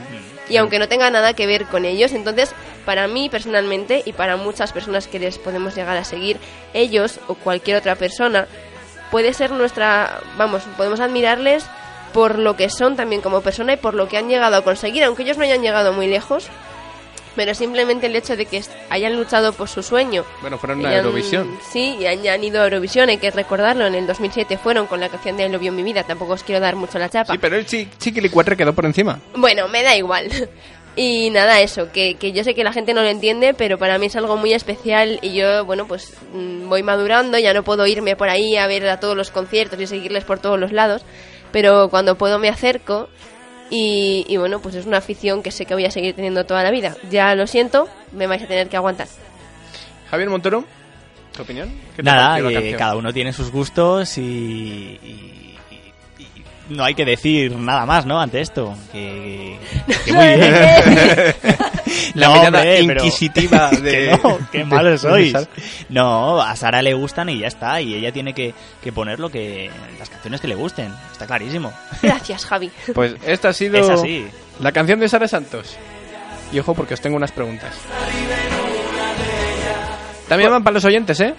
y 0.48 0.56
aunque 0.56 0.78
no 0.78 0.88
tenga 0.88 1.10
nada 1.10 1.34
que 1.34 1.46
ver 1.46 1.66
con 1.66 1.84
ellos. 1.84 2.12
Entonces, 2.12 2.52
para 2.84 3.06
mí 3.06 3.28
personalmente, 3.28 4.02
y 4.04 4.12
para 4.12 4.36
muchas 4.36 4.72
personas 4.72 5.06
que 5.06 5.20
les 5.20 5.38
podemos 5.38 5.76
llegar 5.76 5.96
a 5.96 6.04
seguir, 6.04 6.38
ellos 6.74 7.20
o 7.28 7.34
cualquier 7.34 7.76
otra 7.76 7.94
persona, 7.94 8.48
puede 9.10 9.32
ser 9.34 9.50
nuestra, 9.50 10.20
vamos, 10.36 10.62
podemos 10.76 11.00
admirarles 11.00 11.66
por 12.12 12.38
lo 12.38 12.56
que 12.56 12.68
son 12.70 12.96
también 12.96 13.20
como 13.20 13.40
persona 13.40 13.74
y 13.74 13.76
por 13.76 13.94
lo 13.94 14.08
que 14.08 14.16
han 14.18 14.28
llegado 14.28 14.56
a 14.56 14.62
conseguir, 14.62 15.04
aunque 15.04 15.22
ellos 15.22 15.38
no 15.38 15.44
hayan 15.44 15.62
llegado 15.62 15.92
muy 15.92 16.06
lejos, 16.08 16.48
pero 17.36 17.54
simplemente 17.54 18.06
el 18.06 18.16
hecho 18.16 18.36
de 18.36 18.46
que 18.46 18.62
hayan 18.90 19.16
luchado 19.16 19.52
por 19.52 19.68
su 19.68 19.82
sueño. 19.82 20.24
Bueno, 20.40 20.58
fueron 20.58 20.84
a 20.84 20.96
Eurovisión. 20.96 21.48
Sí, 21.70 21.96
y 22.00 22.06
han, 22.06 22.26
han 22.26 22.42
ido 22.42 22.60
a 22.60 22.64
Eurovisión, 22.64 23.08
hay 23.08 23.18
que 23.18 23.30
recordarlo, 23.30 23.86
en 23.86 23.94
el 23.94 24.06
2007 24.06 24.58
fueron 24.58 24.86
con 24.86 25.00
la 25.00 25.08
canción 25.08 25.36
de 25.36 25.48
Lo 25.48 25.58
vio 25.58 25.72
mi 25.72 25.82
vida, 25.82 26.02
tampoco 26.02 26.32
os 26.32 26.42
quiero 26.42 26.60
dar 26.60 26.76
mucho 26.76 26.98
la 26.98 27.08
chapa. 27.08 27.32
Sí, 27.32 27.38
pero 27.38 27.56
el 27.56 27.66
chi 27.66 27.88
chiquilicuatre 27.98 28.56
quedó 28.56 28.72
por 28.72 28.84
encima. 28.84 29.20
Bueno, 29.34 29.68
me 29.68 29.82
da 29.82 29.96
igual. 29.96 30.28
Y 30.96 31.30
nada, 31.30 31.60
eso, 31.60 31.90
que, 31.92 32.16
que 32.16 32.32
yo 32.32 32.42
sé 32.44 32.54
que 32.54 32.64
la 32.64 32.72
gente 32.72 32.92
no 32.94 33.02
lo 33.02 33.08
entiende, 33.08 33.54
pero 33.54 33.78
para 33.78 33.96
mí 33.98 34.06
es 34.06 34.16
algo 34.16 34.36
muy 34.36 34.52
especial 34.52 35.18
y 35.22 35.32
yo, 35.34 35.64
bueno, 35.64 35.86
pues 35.86 36.14
mm, 36.34 36.68
voy 36.68 36.82
madurando, 36.82 37.38
ya 37.38 37.54
no 37.54 37.62
puedo 37.62 37.86
irme 37.86 38.16
por 38.16 38.28
ahí 38.28 38.56
a 38.56 38.66
ver 38.66 38.86
a 38.88 38.98
todos 39.00 39.16
los 39.16 39.30
conciertos 39.30 39.80
y 39.80 39.86
seguirles 39.86 40.24
por 40.24 40.40
todos 40.40 40.58
los 40.58 40.72
lados, 40.72 41.02
pero 41.52 41.88
cuando 41.90 42.16
puedo 42.18 42.38
me 42.40 42.48
acerco 42.48 43.08
y, 43.70 44.24
y 44.28 44.36
bueno, 44.36 44.60
pues 44.60 44.74
es 44.74 44.84
una 44.84 44.98
afición 44.98 45.42
que 45.44 45.52
sé 45.52 45.64
que 45.64 45.74
voy 45.74 45.84
a 45.86 45.92
seguir 45.92 46.14
teniendo 46.14 46.44
toda 46.44 46.64
la 46.64 46.72
vida. 46.72 46.96
Ya 47.08 47.34
lo 47.36 47.46
siento, 47.46 47.88
me 48.12 48.26
vais 48.26 48.42
a 48.42 48.46
tener 48.48 48.68
que 48.68 48.76
aguantar. 48.76 49.06
Javier 50.10 50.28
Montoro, 50.28 50.64
¿tu 51.36 51.42
opinión? 51.42 51.68
¿Qué 51.94 51.98
te 51.98 52.02
Nada, 52.02 52.42
canción? 52.42 52.76
cada 52.78 52.96
uno 52.96 53.12
tiene 53.12 53.32
sus 53.32 53.52
gustos 53.52 54.18
y- 54.18 54.98
y 55.04 55.29
no 56.70 56.84
hay 56.84 56.94
que 56.94 57.04
decir 57.04 57.54
nada 57.56 57.84
más, 57.84 58.06
¿no? 58.06 58.20
Ante 58.20 58.40
esto. 58.40 58.74
Que, 58.92 59.58
que 60.04 60.12
muy 60.12 60.26
bien. 60.36 60.54
La 62.14 62.26
No, 62.28 62.32
mirada 62.34 62.58
hombre, 62.60 62.84
pero- 62.86 63.04
inquisitiva 63.04 63.70
de... 63.82 63.82
que 63.82 64.18
no, 64.22 64.38
qué 64.50 64.64
malo 64.64 64.90
de- 64.90 64.98
sois. 64.98 65.32
de. 65.32 65.46
No, 65.90 66.40
a 66.40 66.56
Sara 66.56 66.80
le 66.82 66.94
gustan 66.94 67.28
y 67.28 67.38
ya 67.40 67.46
está. 67.48 67.80
Y 67.80 67.94
ella 67.94 68.10
tiene 68.12 68.32
que, 68.32 68.54
que 68.82 68.92
poner 68.92 69.20
lo 69.20 69.28
que 69.30 69.70
las 69.98 70.08
canciones 70.08 70.40
que 70.40 70.48
le 70.48 70.54
gusten. 70.54 70.92
Está 71.12 71.26
clarísimo. 71.26 71.72
Gracias, 72.02 72.46
Javi. 72.46 72.70
Pues 72.94 73.14
esta 73.26 73.50
ha 73.50 73.52
sido 73.52 73.76
Es 73.78 73.88
así. 73.88 74.26
la 74.60 74.72
canción 74.72 74.98
de 75.00 75.08
Sara 75.08 75.28
Santos. 75.28 75.76
Y 76.52 76.58
ojo 76.58 76.74
porque 76.74 76.94
os 76.94 77.00
tengo 77.00 77.16
unas 77.16 77.30
preguntas. 77.32 77.72
También 80.28 80.50
van 80.50 80.62
para 80.62 80.74
los 80.74 80.84
oyentes, 80.84 81.18
¿eh? 81.20 81.34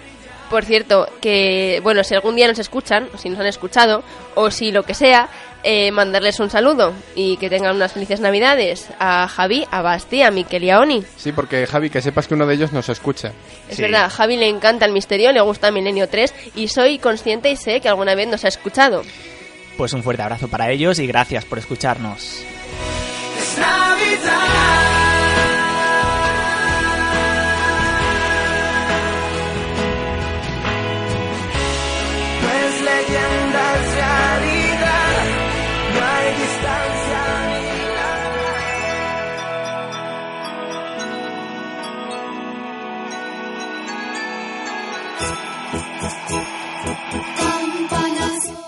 Por 0.52 0.66
cierto, 0.66 1.08
que, 1.22 1.80
bueno, 1.82 2.04
si 2.04 2.14
algún 2.14 2.36
día 2.36 2.46
nos 2.46 2.58
escuchan, 2.58 3.08
o 3.14 3.16
si 3.16 3.30
nos 3.30 3.40
han 3.40 3.46
escuchado, 3.46 4.04
o 4.34 4.50
si 4.50 4.70
lo 4.70 4.82
que 4.82 4.92
sea, 4.92 5.30
eh, 5.62 5.90
mandarles 5.92 6.40
un 6.40 6.50
saludo 6.50 6.92
y 7.14 7.38
que 7.38 7.48
tengan 7.48 7.74
unas 7.74 7.94
felices 7.94 8.20
navidades 8.20 8.88
a 8.98 9.28
Javi, 9.28 9.64
a 9.70 9.80
Basti, 9.80 10.22
a 10.22 10.30
Miquel 10.30 10.62
y 10.64 10.68
a 10.70 10.80
Oni. 10.80 11.02
Sí, 11.16 11.32
porque 11.32 11.66
Javi, 11.66 11.88
que 11.88 12.02
sepas 12.02 12.28
que 12.28 12.34
uno 12.34 12.44
de 12.44 12.52
ellos 12.54 12.70
nos 12.70 12.90
escucha. 12.90 13.32
Es 13.66 13.76
Sí. 13.76 13.82
verdad, 13.82 14.04
a 14.04 14.10
Javi 14.10 14.36
le 14.36 14.46
encanta 14.48 14.84
el 14.84 14.92
misterio, 14.92 15.32
le 15.32 15.40
gusta 15.40 15.70
Milenio 15.70 16.06
3 16.06 16.34
y 16.54 16.68
soy 16.68 16.98
consciente 16.98 17.50
y 17.50 17.56
sé 17.56 17.80
que 17.80 17.88
alguna 17.88 18.14
vez 18.14 18.28
nos 18.28 18.44
ha 18.44 18.48
escuchado. 18.48 19.04
Pues 19.78 19.94
un 19.94 20.02
fuerte 20.02 20.22
abrazo 20.22 20.48
para 20.48 20.70
ellos 20.70 20.98
y 20.98 21.06
gracias 21.06 21.46
por 21.46 21.58
escucharnos. 21.58 22.42
Es 23.40 23.56
Navidad. 23.58 25.01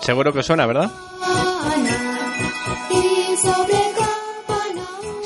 Seguro 0.05 0.31
que 0.33 0.43
suena, 0.43 0.65
¿verdad? 0.67 0.91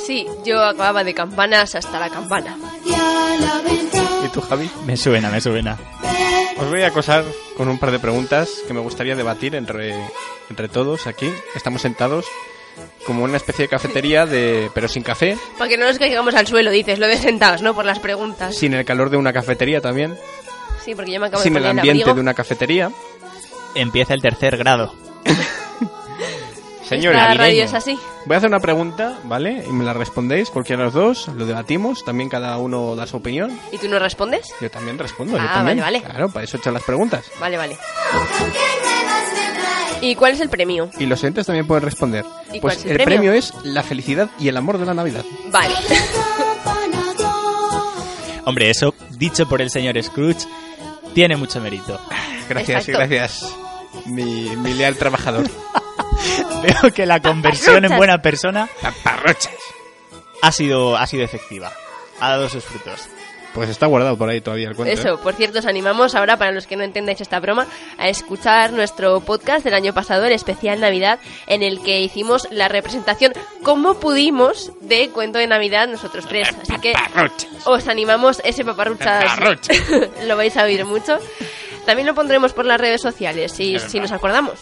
Sí, 0.05 0.25
yo 0.43 0.63
acababa 0.63 1.03
de 1.03 1.13
campanas 1.13 1.75
hasta 1.75 1.99
la 1.99 2.09
campana. 2.09 2.57
y 2.85 2.93
a 2.93 3.37
la 3.39 3.61
ventana 3.61 4.09
¿Y 4.25 4.29
tú, 4.29 4.41
Javi? 4.41 4.69
Me 4.85 4.97
suena, 4.97 5.29
me 5.29 5.41
suena. 5.41 5.77
Os 6.57 6.69
voy 6.69 6.81
a 6.81 6.87
acosar 6.87 7.23
con 7.57 7.67
un 7.69 7.77
par 7.77 7.91
de 7.91 7.99
preguntas 7.99 8.49
que 8.67 8.73
me 8.73 8.79
gustaría 8.79 9.15
debatir 9.15 9.55
entre, 9.55 9.93
entre 10.49 10.67
todos 10.69 11.07
aquí. 11.07 11.29
Estamos 11.55 11.81
sentados 11.81 12.25
como 13.05 13.23
una 13.23 13.37
especie 13.37 13.65
de 13.65 13.69
cafetería, 13.69 14.25
de 14.25 14.71
pero 14.73 14.87
sin 14.87 15.03
café, 15.03 15.37
Para 15.57 15.69
que 15.69 15.77
no 15.77 15.85
nos 15.85 15.99
caigamos 15.99 16.33
al 16.35 16.47
suelo, 16.47 16.71
dices, 16.71 16.97
lo 16.99 17.07
de 17.07 17.17
sentados, 17.17 17.61
¿no? 17.61 17.73
Por 17.75 17.85
las 17.85 17.99
preguntas. 17.99 18.55
sin 18.55 18.73
el 18.73 18.85
calor 18.85 19.09
de 19.09 19.17
una 19.17 19.33
cafetería 19.33 19.81
también, 19.81 20.17
Sí, 20.83 20.95
porque 20.95 21.11
yo 21.11 21.19
me 21.19 21.27
acabo 21.27 21.43
sin 21.43 21.53
de 21.53 21.59
poner 21.59 21.71
el 21.73 21.79
ambiente 21.79 22.03
abrigo. 22.03 22.15
de 22.15 22.21
una 22.21 22.33
cafetería. 22.33 22.89
Empieza 23.75 24.13
el 24.13 24.21
tercer 24.21 24.57
grado. 24.57 24.93
Señores, 26.87 27.21
Esta 27.21 27.33
radio 27.35 27.63
es 27.63 27.73
así. 27.75 27.99
voy 28.25 28.33
a 28.33 28.37
hacer 28.39 28.49
una 28.49 28.59
pregunta, 28.59 29.19
¿vale? 29.25 29.63
Y 29.67 29.71
me 29.71 29.83
la 29.83 29.93
respondéis, 29.93 30.49
cualquiera 30.49 30.79
de 30.79 30.85
los 30.85 30.93
dos, 30.95 31.27
lo 31.35 31.45
debatimos, 31.45 32.03
también 32.03 32.29
cada 32.29 32.57
uno 32.57 32.95
da 32.95 33.05
su 33.05 33.17
opinión. 33.17 33.59
¿Y 33.71 33.77
tú 33.77 33.87
no 33.87 33.99
respondes? 33.99 34.51
Yo 34.59 34.71
también 34.71 34.97
respondo, 34.97 35.37
yo 35.37 35.43
Ah, 35.47 35.53
también. 35.53 35.79
vale, 35.81 35.99
vale. 35.99 36.11
Claro, 36.11 36.29
para 36.29 36.45
eso 36.45 36.57
he 36.57 36.59
hecho 36.59 36.71
las 36.71 36.81
preguntas. 36.81 37.25
Vale, 37.39 37.57
vale. 37.57 37.77
¿Y 40.01 40.15
cuál 40.15 40.31
es 40.31 40.39
el 40.39 40.49
premio? 40.49 40.89
Y 40.97 41.05
los 41.05 41.21
oyentes 41.21 41.45
también 41.45 41.67
pueden 41.67 41.83
responder. 41.83 42.25
¿Y 42.47 42.59
cuál 42.59 42.73
Pues 42.73 42.77
es 42.79 42.85
el 42.85 42.91
el 42.91 42.97
premio? 43.03 43.17
premio 43.19 43.33
es 43.33 43.53
la 43.65 43.83
felicidad 43.83 44.29
y 44.39 44.47
el 44.47 44.57
amor 44.57 44.79
de 44.79 44.85
la 44.87 44.95
Navidad. 44.95 45.23
Vale. 45.51 45.75
Hombre, 48.45 48.69
eso, 48.71 48.95
dicho 49.11 49.47
por 49.47 49.61
el 49.61 49.69
señor 49.69 50.01
Scrooge, 50.01 50.47
tiene 51.13 51.35
mucho 51.35 51.61
mérito. 51.61 51.99
Gracias, 52.49 52.87
Exacto. 52.89 53.07
gracias. 53.07 53.55
Mi, 54.05 54.55
mi 54.57 54.73
leal 54.73 54.95
trabajador. 54.97 55.45
Veo 56.63 56.91
que 56.93 57.05
la 57.05 57.21
conversión 57.21 57.85
en 57.85 57.95
buena 57.95 58.21
persona 58.21 58.67
Taparrochas. 58.81 59.53
ha 60.41 60.51
sido, 60.51 60.97
ha 60.97 61.07
sido 61.07 61.23
efectiva. 61.23 61.71
Ha 62.19 62.29
dado 62.31 62.49
sus 62.49 62.63
frutos. 62.63 63.07
Pues 63.53 63.67
está 63.69 63.87
guardado 63.87 64.15
por 64.15 64.29
ahí 64.29 64.41
todavía 64.41 64.69
el 64.69 64.75
cuento. 64.75 64.91
¿eh? 64.91 64.99
Eso, 64.99 65.19
por 65.21 65.33
cierto, 65.33 65.57
os 65.59 65.65
animamos 65.65 66.13
ahora, 66.13 66.37
para 66.37 66.51
los 66.51 66.67
que 66.67 66.75
no 66.75 66.83
entendáis 66.83 67.19
esta 67.19 67.39
broma, 67.39 67.65
a 67.97 68.07
escuchar 68.07 68.73
nuestro 68.73 69.21
podcast 69.21 69.63
del 69.65 69.73
año 69.73 69.91
pasado, 69.91 70.25
el 70.25 70.33
especial 70.33 70.79
Navidad, 70.79 71.19
en 71.47 71.63
el 71.63 71.81
que 71.81 71.99
hicimos 71.99 72.47
la 72.51 72.67
representación 72.67 73.33
como 73.63 73.95
pudimos 73.95 74.71
de 74.81 75.09
Cuento 75.09 75.39
de 75.39 75.47
Navidad 75.47 75.87
nosotros 75.87 76.27
tres. 76.27 76.49
Así 76.61 76.79
que 76.79 76.93
os 77.65 77.87
animamos, 77.87 78.39
ese 78.45 78.63
Paparruchas. 78.63 79.23
lo 80.27 80.37
vais 80.37 80.55
a 80.55 80.63
oír 80.63 80.85
mucho. 80.85 81.17
También 81.85 82.07
lo 82.07 82.13
pondremos 82.15 82.53
por 82.53 82.65
las 82.65 82.79
redes 82.79 83.01
sociales, 83.01 83.51
si, 83.51 83.79
si 83.79 83.99
nos 83.99 84.11
acordamos. 84.11 84.59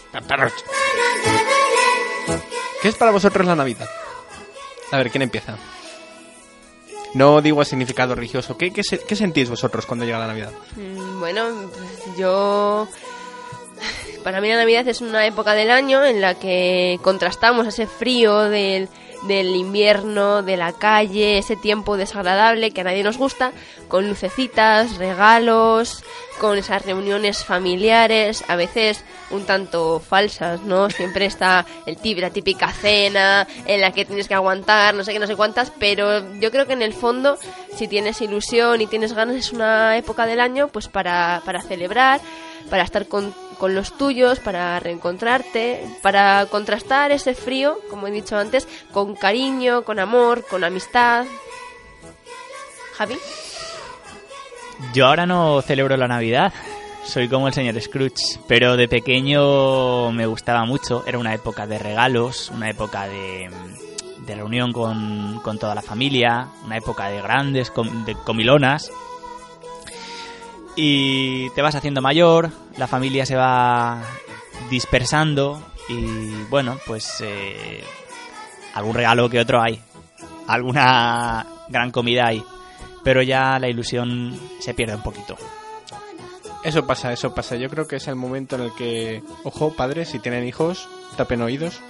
¿Qué 2.82 2.88
es 2.88 2.94
para 2.94 3.10
vosotros 3.10 3.46
la 3.46 3.56
Navidad? 3.56 3.88
A 4.92 4.96
ver, 4.98 5.10
¿quién 5.10 5.22
empieza? 5.22 5.56
No 7.14 7.40
digo 7.40 7.60
el 7.60 7.66
significado 7.66 8.14
religioso. 8.14 8.56
¿Qué, 8.56 8.72
qué, 8.72 8.82
se- 8.84 9.00
qué 9.00 9.16
sentís 9.16 9.48
vosotros 9.50 9.86
cuando 9.86 10.04
llega 10.04 10.18
la 10.18 10.26
Navidad? 10.28 10.52
Mm, 10.76 11.20
Bueno, 11.20 11.70
yo... 12.16 12.88
Para 14.24 14.40
mí 14.40 14.48
la 14.48 14.56
Navidad 14.56 14.86
es 14.88 15.00
una 15.00 15.24
época 15.26 15.54
del 15.54 15.70
año 15.70 16.04
en 16.04 16.20
la 16.20 16.34
que 16.34 16.98
contrastamos 17.02 17.66
ese 17.66 17.86
frío 17.86 18.40
del, 18.44 18.88
del 19.22 19.54
invierno, 19.56 20.42
de 20.42 20.56
la 20.56 20.72
calle, 20.72 21.38
ese 21.38 21.56
tiempo 21.56 21.96
desagradable 21.96 22.70
que 22.70 22.80
a 22.82 22.84
nadie 22.84 23.02
nos 23.02 23.18
gusta, 23.18 23.52
con 23.88 24.08
lucecitas, 24.08 24.96
regalos, 24.96 26.04
con 26.38 26.56
esas 26.56 26.84
reuniones 26.84 27.44
familiares, 27.44 28.44
a 28.48 28.56
veces 28.56 29.04
un 29.30 29.44
tanto 29.44 30.00
falsas, 30.00 30.62
¿no? 30.62 30.88
Siempre 30.90 31.26
está 31.26 31.66
el 31.86 31.98
la 32.20 32.30
típica 32.30 32.72
cena 32.72 33.46
en 33.66 33.80
la 33.80 33.92
que 33.92 34.04
tienes 34.04 34.28
que 34.28 34.34
aguantar, 34.34 34.94
no 34.94 35.04
sé 35.04 35.12
qué, 35.12 35.18
no 35.18 35.26
sé 35.26 35.36
cuántas, 35.36 35.70
pero 35.70 36.34
yo 36.40 36.50
creo 36.50 36.66
que 36.66 36.72
en 36.72 36.82
el 36.82 36.94
fondo, 36.94 37.38
si 37.74 37.88
tienes 37.88 38.20
ilusión 38.22 38.80
y 38.80 38.86
tienes 38.86 39.12
ganas, 39.12 39.36
es 39.36 39.52
una 39.52 39.96
época 39.96 40.26
del 40.26 40.40
año 40.40 40.68
pues 40.68 40.88
para, 40.88 41.42
para 41.44 41.60
celebrar, 41.60 42.20
para 42.70 42.84
estar 42.84 43.06
con, 43.06 43.34
con 43.58 43.74
los 43.74 43.96
tuyos, 43.98 44.38
para 44.40 44.78
reencontrarte, 44.80 45.84
para 46.02 46.46
contrastar 46.46 47.10
ese 47.12 47.34
frío, 47.34 47.78
como 47.90 48.06
he 48.06 48.10
dicho 48.10 48.36
antes, 48.36 48.68
con 48.92 49.14
cariño, 49.14 49.82
con 49.82 49.98
amor, 49.98 50.44
con 50.46 50.64
amistad. 50.64 51.26
Javi, 52.96 53.16
Yo 54.94 55.06
ahora 55.06 55.26
no 55.26 55.60
celebro 55.62 55.96
la 55.96 56.08
Navidad. 56.08 56.52
Soy 57.04 57.28
como 57.28 57.48
el 57.48 57.54
señor 57.54 57.80
Scrooge, 57.80 58.38
pero 58.46 58.76
de 58.76 58.86
pequeño 58.86 60.12
me 60.12 60.26
gustaba 60.26 60.64
mucho. 60.66 61.04
Era 61.06 61.18
una 61.18 61.32
época 61.34 61.66
de 61.66 61.78
regalos, 61.78 62.50
una 62.50 62.68
época 62.68 63.06
de, 63.08 63.48
de 64.26 64.34
reunión 64.34 64.72
con, 64.72 65.40
con 65.42 65.58
toda 65.58 65.74
la 65.74 65.80
familia, 65.82 66.48
una 66.66 66.76
época 66.76 67.08
de 67.08 67.22
grandes 67.22 67.70
com- 67.70 68.04
de 68.04 68.14
comilonas. 68.14 68.90
Y 70.80 71.50
te 71.50 71.60
vas 71.60 71.74
haciendo 71.74 72.00
mayor, 72.00 72.50
la 72.76 72.86
familia 72.86 73.26
se 73.26 73.34
va 73.34 74.00
dispersando 74.70 75.60
y 75.88 76.44
bueno, 76.50 76.78
pues 76.86 77.16
eh, 77.20 77.82
algún 78.74 78.94
regalo 78.94 79.28
que 79.28 79.40
otro 79.40 79.60
hay, 79.60 79.82
alguna 80.46 81.44
gran 81.68 81.90
comida 81.90 82.28
hay, 82.28 82.44
pero 83.02 83.22
ya 83.22 83.58
la 83.58 83.68
ilusión 83.68 84.38
se 84.60 84.72
pierde 84.72 84.94
un 84.94 85.02
poquito. 85.02 85.36
Eso 86.62 86.86
pasa, 86.86 87.12
eso 87.12 87.34
pasa. 87.34 87.56
Yo 87.56 87.68
creo 87.68 87.88
que 87.88 87.96
es 87.96 88.06
el 88.06 88.14
momento 88.14 88.54
en 88.54 88.62
el 88.62 88.74
que, 88.74 89.20
ojo, 89.42 89.74
padres, 89.74 90.10
si 90.10 90.20
tienen 90.20 90.46
hijos, 90.46 90.88
tapen 91.16 91.42
oídos. 91.42 91.80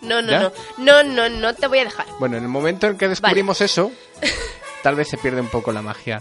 no, 0.00 0.20
no, 0.20 0.32
¿Ya? 0.32 0.40
no, 0.40 0.52
no, 0.78 1.02
no, 1.04 1.28
no 1.28 1.54
te 1.54 1.68
voy 1.68 1.78
a 1.78 1.84
dejar. 1.84 2.06
Bueno, 2.18 2.38
en 2.38 2.42
el 2.42 2.48
momento 2.48 2.88
en 2.88 2.98
que 2.98 3.06
descubrimos 3.06 3.60
eso, 3.60 3.92
tal 4.82 4.96
vez 4.96 5.08
se 5.08 5.16
pierde 5.16 5.40
un 5.40 5.48
poco 5.48 5.70
la 5.70 5.82
magia. 5.82 6.20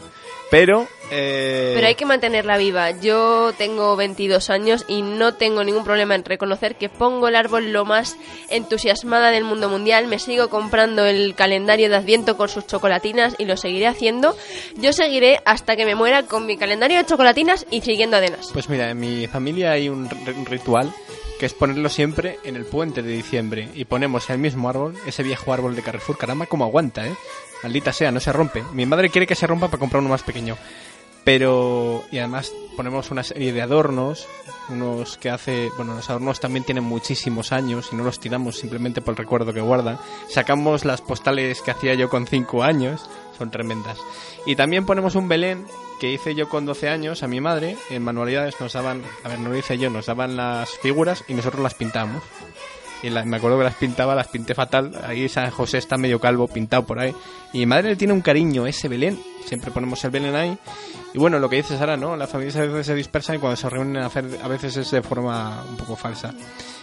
Pero, 0.52 0.86
eh, 1.12 1.72
Pero 1.76 1.88
hay 1.88 1.96
que 1.96 2.06
mantenerla 2.06 2.58
viva. 2.58 2.92
Yo 2.92 3.54
tengo 3.58 3.96
22 3.96 4.50
años 4.50 4.84
y 4.86 5.02
no 5.02 5.34
tengo 5.36 5.64
ningún 5.64 5.86
problema 5.86 6.14
en 6.14 6.26
reconocer 6.26 6.76
que 6.76 6.90
pongo 6.90 7.30
el 7.30 7.38
árbol 7.38 7.72
lo 7.72 7.86
más 7.86 8.18
entusiasmada 8.50 9.32
del 9.32 9.46
mundo 9.46 9.70
mundial. 9.70 10.08
Me 10.08 10.20
sigo 10.20 10.50
comprando 10.50 11.06
el 11.06 11.36
calendario 11.36 11.88
de 11.90 11.96
Adviento 11.96 12.36
con 12.36 12.50
sus 12.50 12.68
chocolatinas 12.68 13.34
y 13.38 13.46
lo 13.46 13.56
seguiré 13.56 13.88
haciendo. 13.88 14.36
Yo 14.76 14.92
seguiré 14.92 15.40
hasta 15.46 15.78
que 15.78 15.86
me 15.86 15.96
muera 15.96 16.24
con 16.24 16.46
mi 16.46 16.58
calendario 16.58 16.98
de 16.98 17.06
chocolatinas 17.06 17.66
y 17.72 17.80
siguiendo 17.80 18.18
adenas. 18.18 18.50
Pues 18.52 18.68
mira, 18.68 18.90
en 18.90 19.00
mi 19.00 19.28
familia 19.28 19.72
hay 19.72 19.88
un, 19.88 20.10
ritual 20.48 20.94
que 21.40 21.46
es 21.46 21.54
ponerlo 21.54 21.88
siempre 21.88 22.40
en 22.44 22.58
el 22.58 22.66
puente 22.66 23.02
de 23.02 23.14
diciembre 23.14 23.70
y 23.74 23.86
ponemos 23.86 24.30
el 24.30 24.38
mismo 24.38 24.68
árbol, 24.68 24.98
ese 25.08 25.24
viejo 25.24 25.54
árbol 25.54 25.78
de 25.78 25.82
Carrefour, 25.82 26.18
caramba, 26.18 26.46
como 26.46 26.66
aguanta, 26.66 27.08
¿eh? 27.08 27.16
Maldita 27.64 27.94
sea, 27.94 28.12
no 28.12 28.20
se 28.20 28.34
rompe. 28.34 28.64
Mi 28.74 28.86
madre 28.86 29.10
quiere 29.10 29.28
que 29.28 29.36
se 29.36 29.48
rompa 29.48 29.68
para 29.68 29.80
comprar 29.80 30.02
uno 30.02 30.10
más 30.10 30.24
pequeño. 30.24 30.58
Pero, 31.24 32.04
y 32.12 32.18
además 32.18 32.52
ponemos 32.76 33.12
una 33.12 33.24
serie 33.24 33.54
de 33.54 33.62
adornos, 33.62 34.28
unos 34.70 35.18
que 35.18 35.30
hace, 35.30 35.70
bueno, 35.78 35.94
los 35.94 36.10
adornos 36.10 36.40
también 36.40 36.66
tienen 36.66 36.84
muchísimos 36.84 37.52
años 37.52 37.90
y 37.92 37.96
no 37.96 38.04
los 38.04 38.20
tiramos 38.20 38.58
simplemente 38.58 39.02
por 39.02 39.12
el 39.14 39.18
recuerdo 39.18 39.54
que 39.54 39.62
guardan. 39.62 40.00
Sacamos 40.30 40.84
las 40.84 41.02
postales 41.02 41.62
que 41.62 41.72
hacía 41.72 41.94
yo 41.94 42.10
con 42.10 42.26
5 42.26 42.64
años, 42.64 43.08
son 43.38 43.52
tremendas. 43.52 44.00
Y 44.48 44.56
también 44.56 44.86
ponemos 44.86 45.14
un 45.14 45.28
Belén 45.28 45.66
que 46.00 46.12
hice 46.12 46.34
yo 46.34 46.50
con 46.50 46.66
12 46.66 46.90
años 46.90 47.22
a 47.22 47.28
mi 47.28 47.40
madre. 47.40 47.78
En 47.92 48.04
manualidades 48.04 48.60
nos 48.60 48.74
daban, 48.74 49.04
a 49.24 49.30
ver, 49.30 49.40
no 49.40 49.50
lo 49.50 49.58
hice 49.58 49.78
yo, 49.78 49.92
nos 49.92 50.08
daban 50.08 50.36
las 50.36 50.72
figuras 50.80 51.24
y 51.28 51.36
nosotros 51.36 51.62
las 51.62 51.76
pintamos. 51.76 52.24
Y 53.04 53.10
la- 53.10 53.24
me 53.26 53.38
acuerdo 53.38 53.58
que 53.58 53.64
las 53.64 53.76
pintaba, 53.76 54.14
las 54.16 54.28
pinté 54.28 54.54
fatal. 54.54 54.92
Ahí 55.06 55.28
San 55.28 55.50
José 55.50 55.78
está 55.80 55.98
medio 55.98 56.20
calvo, 56.20 56.48
pintado 56.48 56.84
por 56.86 57.00
ahí. 57.00 57.14
Y 57.54 57.60
mi 57.60 57.66
madre 57.66 57.90
le 57.90 57.96
tiene 57.96 58.14
un 58.14 58.22
cariño 58.22 58.68
ese 58.68 58.88
Belén. 58.88 59.20
Siempre 59.46 59.72
ponemos 59.72 60.04
el 60.06 60.12
Belén 60.12 60.36
ahí. 60.36 60.58
Y 61.14 61.18
bueno, 61.18 61.40
lo 61.40 61.50
que 61.50 61.58
dices 61.58 61.80
ahora, 61.82 61.98
¿no? 61.98 62.16
Las 62.16 62.30
familias 62.30 62.56
a 62.58 62.62
veces 62.62 62.86
se 62.86 62.96
dispersan 62.96 63.36
y 63.36 63.40
cuando 63.40 63.58
se 63.58 63.70
reúnen 63.70 64.02
a 64.04 64.48
veces 64.48 64.78
es 64.78 64.92
de 64.92 65.02
forma 65.02 65.64
un 65.70 65.78
poco 65.78 65.96
falsa. 65.96 66.34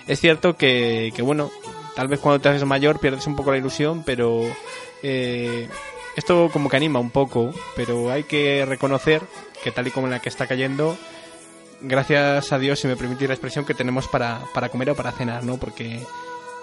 Es 0.07 0.21
cierto 0.21 0.57
que, 0.57 1.13
que, 1.15 1.23
bueno, 1.23 1.51
tal 1.95 2.09
vez 2.09 2.19
cuando 2.21 2.41
te 2.41 2.49
haces 2.49 2.65
mayor 2.65 2.99
pierdes 2.99 3.27
un 3.27 3.37
poco 3.37 3.53
la 3.53 3.59
ilusión, 3.59 4.03
pero 4.05 4.43
eh, 5.03 5.69
esto 6.17 6.51
como 6.53 6.69
que 6.69 6.77
anima 6.77 6.99
un 6.99 7.11
poco. 7.11 7.53
Pero 7.77 8.11
hay 8.11 8.25
que 8.25 8.65
reconocer 8.67 9.23
que 9.63 9.71
tal 9.71 9.87
y 9.87 9.91
como 9.91 10.07
en 10.09 10.13
la 10.13 10.21
que 10.21 10.29
está 10.29 10.47
cayendo, 10.47 10.99
gracias 11.81 12.53
a 12.53 12.59
Dios, 12.59 12.81
si 12.81 12.89
me 12.89 12.97
permitís 12.97 13.29
la 13.29 13.35
expresión, 13.35 13.65
que 13.65 13.75
tenemos 13.75 14.09
para, 14.09 14.41
para 14.55 14.69
comer 14.69 14.91
o 14.91 14.95
para 14.95 15.13
cenar, 15.13 15.45
¿no? 15.45 15.57
Porque 15.57 16.01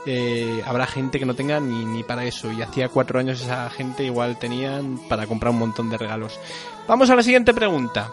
eh, 0.06 0.62
habrá 0.66 0.86
gente 0.86 1.20
que 1.20 1.26
no 1.26 1.34
tenga 1.34 1.60
ni, 1.60 1.86
ni 1.86 2.04
para 2.04 2.26
eso. 2.26 2.52
Y 2.52 2.62
hacía 2.62 2.90
cuatro 2.90 3.20
años 3.20 3.42
esa 3.42 3.70
gente 3.70 4.04
igual 4.04 4.38
tenían 4.38 5.00
para 5.10 5.28
comprar 5.28 5.52
un 5.52 5.60
montón 5.60 5.90
de 5.90 5.98
regalos. 5.98 6.40
Vamos 6.88 7.10
a 7.10 7.16
la 7.16 7.24
siguiente 7.24 7.54
pregunta. 7.54 8.12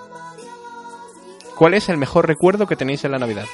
¿Cuál 1.57 1.75
es 1.75 1.89
el 1.89 1.99
mejor 1.99 2.27
recuerdo 2.27 2.67
que 2.67 2.77
tenéis 2.77 3.05
en 3.05 3.13
la 3.13 3.19
Navidad? 3.19 3.47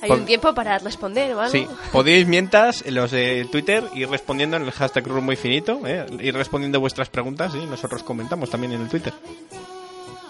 Hay 0.00 0.08
Por- 0.08 0.18
un 0.20 0.26
tiempo 0.26 0.54
para 0.54 0.78
responder 0.78 1.34
o 1.34 1.40
algo. 1.40 1.50
Sí, 1.52 1.66
podéis 1.90 2.26
mientras 2.26 2.86
en 2.86 2.94
los 2.94 3.10
de 3.10 3.48
Twitter 3.50 3.82
ir 3.94 4.08
respondiendo 4.08 4.56
en 4.56 4.62
el 4.64 4.70
hashtag 4.70 5.06
Rule 5.08 5.22
muy 5.22 5.36
finito, 5.36 5.80
¿eh? 5.86 6.06
ir 6.20 6.34
respondiendo 6.34 6.78
vuestras 6.80 7.08
preguntas 7.08 7.52
y 7.54 7.66
nosotros 7.66 8.02
comentamos 8.04 8.48
también 8.50 8.72
en 8.74 8.82
el 8.82 8.88
Twitter. 8.88 9.12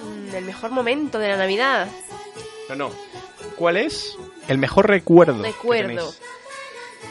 Mm, 0.03 0.35
El 0.35 0.45
mejor 0.45 0.71
momento 0.71 1.19
de 1.19 1.29
la 1.29 1.37
Navidad. 1.37 1.89
No, 2.71 2.75
no. 2.77 2.91
¿Cuál 3.57 3.77
es 3.77 4.17
el 4.49 4.57
mejor 4.59 4.89
recuerdo? 4.89 5.43
Recuerdo. 5.43 6.13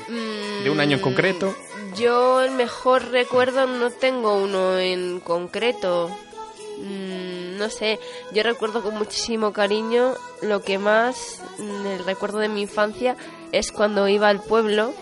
Mm, 0.08 0.64
¿De 0.64 0.70
un 0.70 0.80
año 0.80 0.98
en 0.98 1.02
concreto? 1.02 1.56
Yo 1.96 2.42
el 2.42 2.52
mejor 2.52 3.10
recuerdo 3.12 3.68
no 3.68 3.90
tengo 3.92 4.36
uno 4.36 4.78
en 4.80 5.20
concreto. 5.20 6.10
Mm, 6.80 7.47
no 7.58 7.70
sé, 7.70 8.00
yo 8.34 8.44
recuerdo 8.44 8.82
con 8.82 8.96
muchísimo 8.96 9.54
cariño 9.54 10.14
lo 10.42 10.62
que 10.62 10.78
más, 10.78 11.42
mm, 11.58 11.86
el 11.86 12.06
recuerdo 12.06 12.40
de 12.40 12.50
mi 12.50 12.62
infancia 12.62 13.16
es 13.52 13.72
cuando 13.72 14.08
iba 14.08 14.30
al 14.30 14.42
pueblo. 14.42 14.94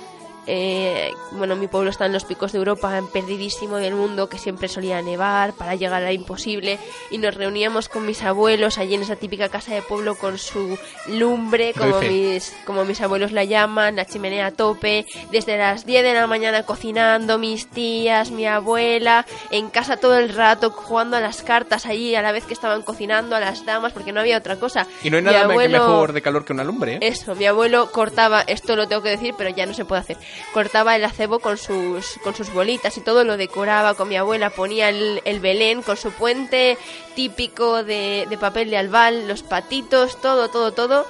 Eh, 0.47 1.11
bueno, 1.31 1.55
mi 1.55 1.67
pueblo 1.67 1.89
está 1.89 2.05
en 2.05 2.13
los 2.13 2.23
picos 2.25 2.51
de 2.51 2.57
Europa, 2.59 2.97
en 2.97 3.07
perdidísimo 3.07 3.77
del 3.77 3.95
mundo, 3.95 4.29
que 4.29 4.37
siempre 4.37 4.67
solía 4.67 5.01
nevar 5.01 5.53
para 5.53 5.75
llegar 5.75 6.03
a 6.03 6.11
imposible. 6.13 6.79
Y 7.11 7.17
nos 7.17 7.35
reuníamos 7.35 7.89
con 7.89 8.05
mis 8.05 8.21
abuelos 8.23 8.77
allí 8.77 8.95
en 8.95 9.01
esa 9.01 9.15
típica 9.15 9.49
casa 9.49 9.73
de 9.73 9.81
pueblo 9.81 10.15
con 10.15 10.37
su 10.37 10.77
lumbre, 11.07 11.73
como 11.73 11.99
mis, 12.09 12.53
como 12.65 12.85
mis 12.85 13.01
abuelos 13.01 13.31
la 13.31 13.43
llaman, 13.43 13.95
la 13.95 14.05
chimenea 14.05 14.47
a 14.47 14.51
tope, 14.51 15.05
desde 15.31 15.57
las 15.57 15.85
10 15.85 16.03
de 16.03 16.13
la 16.13 16.27
mañana 16.27 16.63
cocinando, 16.63 17.37
mis 17.37 17.67
tías, 17.67 18.31
mi 18.31 18.45
abuela, 18.45 19.25
en 19.51 19.69
casa 19.69 19.97
todo 19.97 20.17
el 20.17 20.29
rato 20.29 20.71
jugando 20.71 21.17
a 21.17 21.21
las 21.21 21.41
cartas 21.41 21.85
allí 21.85 22.15
a 22.15 22.21
la 22.21 22.31
vez 22.31 22.45
que 22.45 22.53
estaban 22.53 22.81
cocinando 22.81 23.35
a 23.35 23.39
las 23.39 23.65
damas 23.65 23.93
porque 23.93 24.11
no 24.11 24.19
había 24.19 24.37
otra 24.37 24.55
cosa. 24.57 24.87
Y 25.03 25.09
no 25.09 25.17
hay 25.17 25.23
nada 25.23 25.37
abuelo- 25.53 25.79
mejor 25.87 26.13
de 26.13 26.21
calor 26.21 26.45
que 26.45 26.53
una 26.53 26.63
lumbre, 26.63 26.95
¿eh? 26.95 26.99
Eso, 27.01 27.35
mi 27.35 27.45
abuelo 27.45 27.91
cortaba, 27.91 28.41
esto 28.41 28.75
lo 28.75 28.87
tengo 28.87 29.01
que 29.01 29.09
decir, 29.09 29.33
pero 29.37 29.49
ya 29.49 29.65
no 29.65 29.73
se 29.73 29.85
puede 29.85 30.01
hacer. 30.01 30.17
Cortaba 30.53 30.95
el 30.95 31.05
acebo 31.05 31.39
con 31.39 31.57
sus, 31.57 32.17
con 32.23 32.35
sus 32.35 32.51
bolitas 32.51 32.97
y 32.97 33.01
todo 33.01 33.23
lo 33.23 33.37
decoraba 33.37 33.95
con 33.95 34.09
mi 34.09 34.15
abuela, 34.15 34.49
ponía 34.49 34.89
el, 34.89 35.21
el 35.25 35.39
Belén 35.39 35.81
con 35.81 35.97
su 35.97 36.11
puente 36.11 36.77
típico 37.15 37.83
de, 37.83 38.25
de 38.29 38.37
papel 38.37 38.69
de 38.69 38.77
albal, 38.77 39.27
los 39.27 39.43
patitos, 39.43 40.19
todo, 40.21 40.49
todo, 40.49 40.71
todo. 40.71 41.05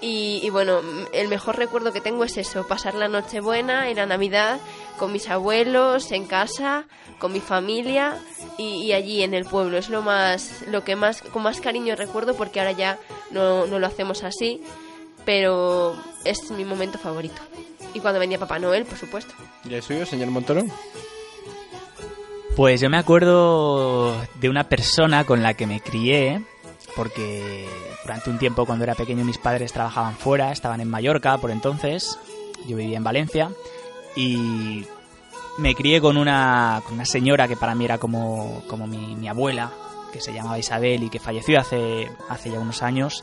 Y, 0.00 0.40
y 0.44 0.50
bueno, 0.50 0.80
el 1.12 1.26
mejor 1.26 1.56
recuerdo 1.56 1.92
que 1.92 2.00
tengo 2.00 2.22
es 2.22 2.36
eso, 2.36 2.66
pasar 2.68 2.94
la 2.94 3.08
Nochebuena 3.08 3.90
y 3.90 3.94
la 3.94 4.06
Navidad 4.06 4.60
con 4.96 5.12
mis 5.12 5.28
abuelos, 5.28 6.12
en 6.12 6.26
casa, 6.26 6.84
con 7.18 7.32
mi 7.32 7.40
familia 7.40 8.16
y, 8.58 8.82
y 8.84 8.92
allí 8.92 9.22
en 9.22 9.34
el 9.34 9.44
pueblo. 9.44 9.76
Es 9.76 9.88
lo 9.88 10.02
más, 10.02 10.62
lo 10.68 10.84
que 10.84 10.94
más, 10.94 11.22
con 11.22 11.42
más 11.42 11.60
cariño 11.60 11.96
recuerdo 11.96 12.34
porque 12.34 12.60
ahora 12.60 12.72
ya 12.72 12.98
no, 13.30 13.66
no 13.66 13.80
lo 13.80 13.86
hacemos 13.88 14.22
así, 14.22 14.62
pero 15.24 15.96
es 16.24 16.50
mi 16.52 16.64
momento 16.64 16.98
favorito. 16.98 17.42
Y 17.94 18.00
cuando 18.00 18.20
venía 18.20 18.38
Papá 18.38 18.58
Noel, 18.58 18.84
por 18.84 18.98
supuesto. 18.98 19.34
¿Y 19.64 19.74
el 19.74 19.82
suyo, 19.82 20.06
señor 20.06 20.30
Montoro? 20.30 20.64
Pues 22.56 22.80
yo 22.80 22.90
me 22.90 22.98
acuerdo 22.98 24.20
de 24.40 24.48
una 24.48 24.68
persona 24.68 25.24
con 25.24 25.42
la 25.42 25.54
que 25.54 25.66
me 25.66 25.80
crié, 25.80 26.42
porque 26.96 27.68
durante 28.02 28.30
un 28.30 28.38
tiempo 28.38 28.66
cuando 28.66 28.84
era 28.84 28.94
pequeño 28.94 29.24
mis 29.24 29.38
padres 29.38 29.72
trabajaban 29.72 30.16
fuera, 30.16 30.50
estaban 30.50 30.80
en 30.80 30.90
Mallorca 30.90 31.38
por 31.38 31.50
entonces, 31.50 32.18
yo 32.66 32.76
vivía 32.76 32.96
en 32.96 33.04
Valencia, 33.04 33.50
y 34.16 34.84
me 35.58 35.74
crié 35.74 36.00
con 36.00 36.16
una, 36.16 36.82
con 36.84 36.94
una 36.94 37.04
señora 37.04 37.46
que 37.46 37.56
para 37.56 37.74
mí 37.74 37.84
era 37.84 37.98
como, 37.98 38.64
como 38.66 38.86
mi, 38.88 39.14
mi 39.14 39.28
abuela, 39.28 39.70
que 40.12 40.20
se 40.20 40.32
llamaba 40.32 40.58
Isabel 40.58 41.02
y 41.02 41.10
que 41.10 41.20
falleció 41.20 41.60
hace, 41.60 42.10
hace 42.28 42.50
ya 42.50 42.58
unos 42.58 42.82
años. 42.82 43.22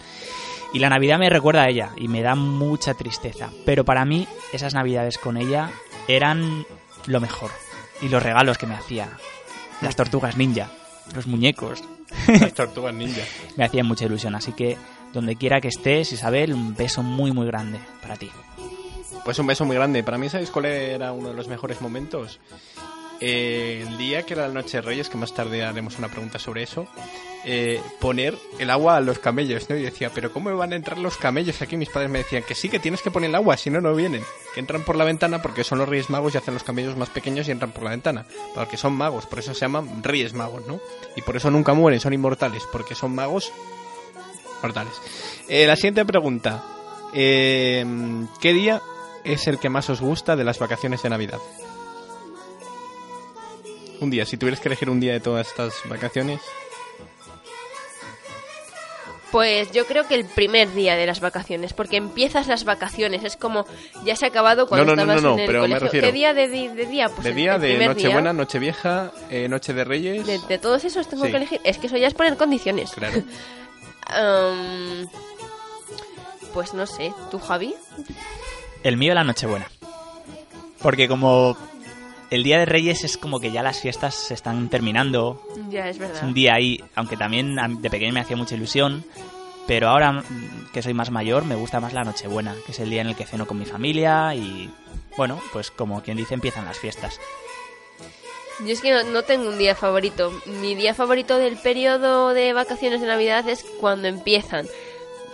Y 0.76 0.80
la 0.80 0.90
Navidad 0.90 1.18
me 1.18 1.30
recuerda 1.30 1.64
a 1.64 1.70
ella 1.70 1.92
y 1.96 2.10
me 2.10 2.22
da 2.22 2.36
mucha 2.36 2.96
tristeza. 2.96 3.50
Pero 3.64 3.86
para 3.86 4.04
mí 4.04 4.28
esas 4.52 4.74
Navidades 4.74 5.18
con 5.18 5.38
ella 5.38 5.72
eran 6.10 6.66
lo 7.06 7.22
mejor. 7.22 7.50
Y 8.02 8.10
los 8.10 8.22
regalos 8.22 8.58
que 8.58 8.68
me 8.68 8.76
hacía. 8.76 9.08
Las 9.80 9.96
tortugas 9.96 10.36
ninja, 10.36 10.70
los 11.16 11.28
muñecos. 11.28 11.82
Las 12.28 12.54
tortugas 12.54 12.94
ninja. 12.94 13.22
Me 13.56 13.64
hacían 13.64 13.86
mucha 13.86 14.04
ilusión. 14.04 14.36
Así 14.36 14.52
que 14.52 14.78
donde 15.14 15.38
quiera 15.38 15.62
que 15.62 15.70
estés, 15.70 16.12
Isabel, 16.12 16.54
un 16.54 16.76
beso 16.76 17.04
muy 17.04 17.32
muy 17.32 17.48
grande 17.48 17.80
para 18.02 18.18
ti. 18.18 18.30
Pues 19.24 19.40
un 19.40 19.48
beso 19.48 19.64
muy 19.64 19.78
grande. 19.78 20.04
Para 20.04 20.18
mí, 20.18 20.28
¿sabéis 20.28 20.52
cuál 20.52 20.66
era 20.66 21.14
uno 21.14 21.30
de 21.30 21.36
los 21.36 21.48
mejores 21.48 21.80
momentos? 21.80 22.42
El 23.20 23.98
día 23.98 24.24
que 24.24 24.34
era 24.34 24.48
la 24.48 24.54
Noche 24.54 24.78
de 24.78 24.82
Reyes, 24.82 25.10
que 25.10 25.18
más 25.18 25.34
tarde 25.34 25.64
haremos 25.64 25.98
una 25.98 26.10
pregunta 26.10 26.38
sobre 26.38 26.64
eso, 26.64 26.88
eh, 27.48 27.80
poner 28.00 28.36
el 28.58 28.72
agua 28.72 28.98
a 28.98 29.02
los 29.02 29.20
camellos, 29.20 29.70
¿no? 29.70 29.76
Y 29.78 29.84
decía, 29.84 30.10
pero 30.14 30.34
¿cómo 30.34 30.56
van 30.58 30.74
a 30.74 30.76
entrar 30.76 30.98
los 30.98 31.16
camellos 31.16 31.62
aquí? 31.62 31.78
Mis 31.78 31.90
padres 31.90 32.10
me 32.10 32.20
decían 32.20 32.42
que 32.42 32.56
sí, 32.56 32.70
que 32.70 32.80
tienes 32.80 33.04
que 33.04 33.12
poner 33.12 33.30
el 33.30 33.36
agua, 33.36 33.56
si 33.56 33.70
no, 33.70 33.80
no 33.82 33.94
vienen. 33.94 34.24
Que 34.54 34.60
entran 34.60 34.84
por 34.84 34.96
la 34.96 35.06
ventana 35.06 35.42
porque 35.42 35.64
son 35.64 35.78
los 35.78 35.88
Reyes 35.88 36.10
Magos 36.10 36.34
y 36.34 36.40
hacen 36.40 36.56
los 36.56 36.64
camellos 36.64 36.98
más 36.98 37.10
pequeños 37.10 37.48
y 37.48 37.52
entran 37.52 37.72
por 37.72 37.84
la 37.84 37.92
ventana. 37.92 38.26
Porque 38.56 38.78
son 38.78 38.94
magos, 38.94 39.28
por 39.28 39.40
eso 39.40 39.54
se 39.54 39.62
llaman 39.62 40.04
Reyes 40.04 40.34
Magos, 40.34 40.66
¿no? 40.68 40.80
Y 41.16 41.22
por 41.22 41.38
eso 41.38 41.52
nunca 41.52 41.74
mueren, 41.74 42.00
son 42.00 42.14
inmortales, 42.14 42.64
porque 42.72 42.96
son 42.96 43.14
magos 43.14 43.54
mortales. 44.64 44.94
Eh, 45.48 45.68
la 45.68 45.76
siguiente 45.76 46.04
pregunta. 46.04 46.64
Eh, 47.14 47.86
¿Qué 48.42 48.54
día 48.54 48.82
es 49.24 49.48
el 49.48 49.60
que 49.60 49.70
más 49.70 49.90
os 49.90 50.02
gusta 50.02 50.36
de 50.36 50.44
las 50.44 50.58
vacaciones 50.58 51.04
de 51.04 51.10
Navidad? 51.10 51.40
Un 54.02 54.10
día, 54.10 54.26
si 54.26 54.38
tuvieras 54.38 54.60
que 54.60 54.68
elegir 54.70 54.90
un 54.90 55.00
día 55.00 55.14
de 55.14 55.20
todas 55.20 55.48
estas 55.48 55.74
vacaciones. 55.86 56.42
Pues 59.32 59.72
yo 59.72 59.86
creo 59.86 60.08
que 60.08 60.16
el 60.16 60.24
primer 60.26 60.72
día 60.74 60.96
de 60.96 61.06
las 61.06 61.20
vacaciones, 61.20 61.74
porque 61.74 61.98
empiezas 61.98 62.48
las 62.48 62.64
vacaciones, 62.64 63.24
es 63.26 63.36
como 63.36 63.66
ya 64.06 64.16
se 64.16 64.24
ha 64.26 64.30
acabado 64.30 64.66
cuando 64.68 64.86
No, 64.86 64.96
no, 64.96 65.06
no, 65.06 65.14
estabas 65.14 65.24
no, 65.24 65.30
no, 65.30 65.34
en 65.36 65.40
el 65.42 65.48
pero 65.48 65.62
me 65.62 65.68
colegio. 65.68 65.86
refiero- 65.88 66.08
¿Qué 66.08 66.14
día 66.14 66.34
de, 66.34 66.48
di- 66.48 66.68
de 66.70 66.86
día? 66.86 67.10
Pues 67.10 67.24
de 67.24 67.30
el- 67.32 67.36
día, 67.36 67.56
el 67.56 67.62
de 67.62 67.86
Nochebuena. 67.88 68.32
Nochevieja, 68.34 69.12
eh, 69.30 69.50
Noche 69.50 69.74
de 69.74 69.84
Reyes. 69.84 70.26
De, 70.26 70.40
de 70.40 70.58
todos 70.58 70.86
esos 70.86 71.10
tengo 71.10 71.26
Sí. 71.26 71.32
que 71.32 71.38
elegir. 71.38 71.62
Es 71.66 71.78
que 71.80 71.88
eso 71.88 71.98
ya 71.98 72.08
es 72.08 72.14
poner 72.14 72.38
condiciones. 72.38 72.92
Claro. 72.92 73.24
Pues 76.54 76.74
no 76.74 76.86
sé, 76.88 77.14
¿tú, 77.32 77.40
Javi? 77.40 77.76
El 78.84 78.96
mío 78.96 79.14
la 79.14 79.26
Nochebuena. 79.26 79.68
Porque 80.82 81.10
como 81.10 81.58
el 82.36 82.44
Día 82.44 82.60
de 82.60 82.66
Reyes 82.66 83.04
es 83.04 83.18
como 83.18 83.40
que 83.40 83.52
ya 83.52 83.64
las 83.64 83.80
fiestas 83.82 84.14
se 84.16 84.34
están 84.34 84.70
terminando. 84.70 85.42
Ya, 85.70 85.88
es 85.90 85.96
Es 85.96 86.00
verdad. 86.00 86.24
un 86.24 86.34
día 86.34 86.54
ahí, 86.54 86.84
aunque 86.96 87.18
también 87.18 87.56
de 87.82 87.90
pequeño 87.90 88.14
me 88.14 88.20
hacía 88.20 88.38
mucha 88.38 88.56
ilusión. 88.56 89.04
Pero 89.68 89.90
ahora 89.90 90.12
mm, 90.12 90.70
que 90.74 90.84
soy 90.84 90.94
más 90.94 91.10
mayor 91.10 91.44
me 91.44 91.56
gusta 91.56 91.80
más 91.80 91.92
la 91.94 92.04
Nochebuena, 92.04 92.54
que 92.66 92.72
es 92.72 92.80
el 92.80 92.90
día 92.92 93.02
en 93.02 93.08
el 93.08 93.16
que 93.16 93.26
ceno 93.26 93.48
con 93.48 93.58
mi 93.58 93.66
familia 93.66 94.36
y 94.36 94.70
bueno, 95.18 95.40
pues 95.52 95.72
como 95.72 96.04
quien 96.04 96.18
dice 96.18 96.36
empiezan 96.36 96.66
las 96.66 96.78
fiestas. 96.78 97.20
Yo 98.60 98.68
es 98.72 98.80
que 98.82 98.92
no, 98.94 99.04
no 99.04 99.24
tengo 99.24 99.50
un 99.50 99.58
día 99.58 99.76
favorito. 99.76 100.32
Mi 100.62 100.76
día 100.76 100.94
favorito 100.94 101.38
del 101.38 101.58
periodo 101.58 102.34
de 102.34 102.54
vacaciones 102.54 103.02
de 103.02 103.08
Navidad 103.08 103.48
es 103.50 103.66
cuando 103.82 104.08
empiezan. 104.08 104.68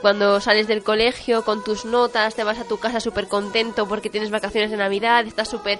Cuando 0.01 0.39
sales 0.41 0.65
del 0.67 0.81
colegio 0.81 1.43
con 1.45 1.63
tus 1.63 1.85
notas, 1.85 2.33
te 2.33 2.43
vas 2.43 2.57
a 2.57 2.63
tu 2.63 2.79
casa 2.79 2.99
súper 2.99 3.27
contento 3.27 3.87
porque 3.87 4.09
tienes 4.09 4.31
vacaciones 4.31 4.71
de 4.71 4.77
Navidad, 4.77 5.27
estás 5.27 5.49
súper 5.49 5.79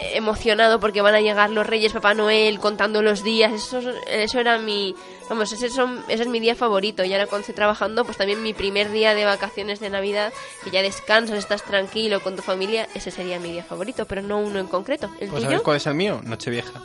emocionado 0.00 0.78
porque 0.80 1.00
van 1.00 1.14
a 1.14 1.20
llegar 1.20 1.50
los 1.50 1.66
Reyes, 1.66 1.92
Papá 1.92 2.14
Noel, 2.14 2.58
contando 2.60 3.02
los 3.02 3.22
días. 3.22 3.52
Eso, 3.52 3.80
eso 4.08 4.40
era 4.40 4.58
mi. 4.58 4.94
Vamos, 5.28 5.50
ese, 5.52 5.70
son- 5.70 6.02
ese 6.08 6.22
es 6.24 6.28
mi 6.28 6.38
día 6.40 6.54
favorito. 6.54 7.04
Y 7.04 7.12
ahora 7.12 7.26
cuando 7.26 7.40
estoy 7.40 7.54
trabajando, 7.54 8.04
pues 8.04 8.16
también 8.18 8.42
mi 8.42 8.52
primer 8.54 8.90
día 8.90 9.14
de 9.14 9.24
vacaciones 9.24 9.80
de 9.80 9.90
Navidad, 9.90 10.32
que 10.64 10.70
ya 10.70 10.82
descansas, 10.82 11.38
estás 11.38 11.62
tranquilo 11.62 12.20
con 12.20 12.36
tu 12.36 12.42
familia, 12.42 12.88
ese 12.94 13.10
sería 13.10 13.38
mi 13.40 13.52
día 13.52 13.64
favorito, 13.64 14.04
pero 14.06 14.22
no 14.22 14.38
uno 14.38 14.58
en 14.58 14.66
concreto. 14.66 15.06
¿El 15.20 15.28
Pues 15.28 15.42
tuyo? 15.42 15.44
¿sabes 15.46 15.62
cuál 15.62 15.76
es 15.78 15.86
el 15.86 15.94
mío? 15.94 16.20
Nochevieja. 16.24 16.80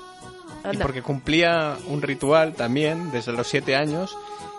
Y 0.64 0.68
Anda. 0.68 0.84
porque 0.86 1.01
cumplía 1.01 1.78
un 1.88 2.01
ritual 2.01 2.53
también 2.53 3.12
desde 3.12 3.32
los 3.32 3.47
siete 3.47 3.76
años 3.76 4.16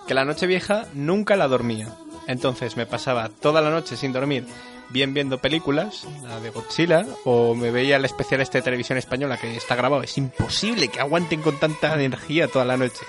que 0.06 0.14
la 0.14 0.24
noche 0.24 0.46
vieja 0.46 0.86
nunca 0.94 1.36
la 1.36 1.46
dormía. 1.48 1.88
Entonces 2.26 2.76
me 2.76 2.86
pasaba 2.86 3.28
toda 3.28 3.60
la 3.60 3.70
noche 3.70 3.96
sin 3.96 4.12
dormir, 4.12 4.46
bien 4.92 5.14
viendo 5.14 5.38
películas, 5.38 6.04
la 6.22 6.38
de 6.40 6.50
Godzilla, 6.50 7.06
o 7.24 7.54
me 7.54 7.70
veía 7.70 7.96
el 7.96 8.04
especial 8.04 8.40
este 8.40 8.58
de 8.58 8.62
televisión 8.62 8.98
española 8.98 9.38
que 9.38 9.56
está 9.56 9.74
grabado. 9.74 10.02
Es 10.02 10.16
imposible 10.18 10.88
que 10.88 11.00
aguanten 11.00 11.40
con 11.42 11.58
tanta 11.58 11.94
energía 12.02 12.48
toda 12.48 12.64
la 12.64 12.76
noche. 12.76 13.00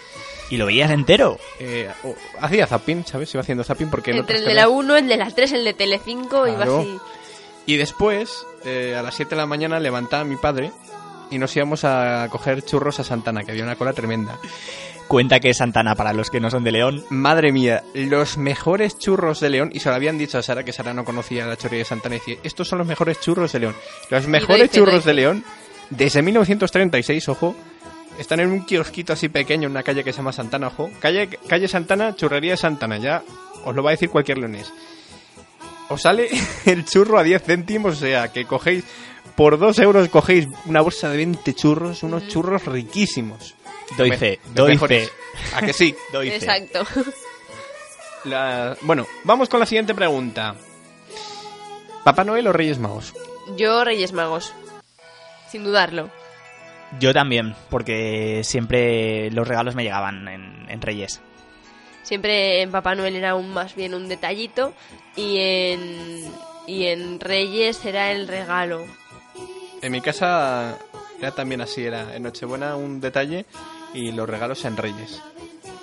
¿Y 0.49 0.57
lo 0.57 0.65
veías 0.67 0.91
entero? 0.91 1.37
Eh, 1.59 1.89
o- 2.03 2.15
hacía 2.39 2.67
zapping, 2.67 3.05
¿sabes? 3.05 3.33
Iba 3.33 3.41
haciendo 3.41 3.63
zapping 3.63 3.89
porque... 3.89 4.11
en 4.11 4.17
Entre 4.17 4.37
el 4.37 4.45
de 4.45 4.53
la 4.53 4.63
teles- 4.65 4.71
1, 4.71 4.97
el 4.97 5.07
de 5.07 5.17
la 5.17 5.29
3, 5.31 5.51
el 5.53 5.63
de 5.65 5.73
Telecinco, 5.73 6.47
iba 6.47 6.57
Claro. 6.57 6.79
así. 6.81 6.97
Y 7.65 7.77
después, 7.77 8.45
eh, 8.65 8.95
a 8.97 9.01
las 9.01 9.15
7 9.15 9.31
de 9.31 9.41
la 9.41 9.45
mañana, 9.47 9.79
levantaba 9.79 10.23
mi 10.25 10.35
padre 10.35 10.71
y 11.31 11.37
nos 11.39 11.55
íbamos 11.55 11.83
a 11.85 12.27
coger 12.29 12.61
churros 12.63 12.99
a 12.99 13.03
Santana, 13.03 13.43
que 13.43 13.51
había 13.51 13.63
una 13.63 13.75
cola 13.77 13.93
tremenda. 13.93 14.37
Cuenta 15.07 15.39
que 15.39 15.49
es 15.49 15.57
Santana 15.57 15.95
para 15.95 16.13
los 16.13 16.29
que 16.29 16.39
no 16.39 16.49
son 16.49 16.63
de 16.63 16.71
León. 16.71 17.03
Madre 17.09 17.51
mía, 17.51 17.83
los 17.93 18.37
mejores 18.37 18.97
churros 18.97 19.39
de 19.39 19.49
León, 19.49 19.69
y 19.73 19.79
se 19.79 19.89
lo 19.89 19.95
habían 19.95 20.17
dicho 20.17 20.37
a 20.37 20.43
Sara, 20.43 20.63
que 20.63 20.73
Sara 20.73 20.93
no 20.93 21.05
conocía 21.05 21.45
la 21.45 21.57
chorrilla 21.57 21.79
de 21.79 21.85
Santana, 21.85 22.15
y 22.15 22.19
decía, 22.19 22.37
estos 22.43 22.67
son 22.67 22.79
los 22.79 22.87
mejores 22.87 23.19
churros 23.19 23.51
de 23.51 23.59
León. 23.59 23.75
Los 24.09 24.27
mejores 24.27 24.71
fe, 24.71 24.77
churros 24.77 25.05
de 25.05 25.13
León, 25.13 25.43
desde 25.89 26.21
1936, 26.21 27.29
ojo, 27.29 27.55
están 28.17 28.39
en 28.39 28.49
un 28.49 28.65
kiosquito 28.65 29.13
así 29.13 29.29
pequeño, 29.29 29.67
en 29.67 29.71
una 29.71 29.83
calle 29.83 30.03
que 30.03 30.13
se 30.13 30.17
llama 30.17 30.31
Santana, 30.31 30.67
ojo. 30.67 30.89
Calle, 30.99 31.27
calle 31.47 31.67
Santana, 31.67 32.15
churrería 32.15 32.51
de 32.51 32.57
Santana, 32.57 32.97
ya 32.97 33.23
os 33.65 33.75
lo 33.75 33.83
va 33.83 33.91
a 33.91 33.93
decir 33.93 34.09
cualquier 34.09 34.37
leonés. 34.37 34.71
Os 35.89 36.01
sale 36.01 36.29
el 36.65 36.85
churro 36.85 37.19
a 37.19 37.23
10 37.23 37.43
céntimos, 37.43 37.97
o 37.97 37.99
sea, 37.99 38.31
que 38.31 38.45
cogéis, 38.45 38.83
por 39.35 39.57
2 39.59 39.79
euros 39.79 40.09
cogéis 40.09 40.47
una 40.65 40.81
bolsa 40.81 41.09
de 41.09 41.17
20 41.17 41.53
churros, 41.53 42.03
unos 42.03 42.27
churros 42.27 42.65
riquísimos. 42.65 43.55
Doy 43.97 44.11
fe, 44.17 44.39
doy 44.53 44.77
fe. 44.77 45.09
¿A 45.55 45.61
que 45.61 45.73
sí? 45.73 45.95
Doy 46.11 46.29
fe. 46.29 46.35
Exacto. 46.37 46.83
La- 48.25 48.75
Bueno, 48.81 49.05
vamos 49.23 49.49
con 49.49 49.59
la 49.59 49.65
siguiente 49.65 49.93
pregunta. 49.93 50.55
¿Papá 52.03 52.23
Noel 52.23 52.47
o 52.47 52.53
Reyes 52.53 52.79
Magos? 52.79 53.13
Yo, 53.57 53.83
Reyes 53.83 54.13
Magos. 54.13 54.53
Sin 55.49 55.63
dudarlo. 55.63 56.09
Yo 56.99 57.13
también, 57.13 57.55
porque 57.69 58.41
siempre 58.43 59.31
los 59.31 59.47
regalos 59.47 59.75
me 59.75 59.83
llegaban 59.83 60.27
en, 60.27 60.69
en 60.69 60.81
Reyes. 60.81 61.21
Siempre 62.03 62.61
en 62.61 62.71
Papá 62.71 62.95
Noel 62.95 63.15
era 63.15 63.35
un, 63.35 63.53
más 63.53 63.75
bien 63.75 63.93
un 63.93 64.07
detallito 64.09 64.73
y 65.15 65.37
en, 65.39 66.31
y 66.67 66.85
en 66.87 67.19
Reyes 67.19 67.83
era 67.85 68.11
el 68.11 68.27
regalo. 68.27 68.85
En 69.81 69.91
mi 69.91 70.01
casa 70.01 70.77
era 71.19 71.31
también 71.31 71.61
así, 71.61 71.83
era 71.85 72.15
en 72.15 72.23
Nochebuena 72.23 72.75
un 72.75 72.99
detalle 73.01 73.45
y 73.93 74.11
los 74.11 74.29
regalos 74.29 74.63
en 74.65 74.77
Reyes. 74.77 75.21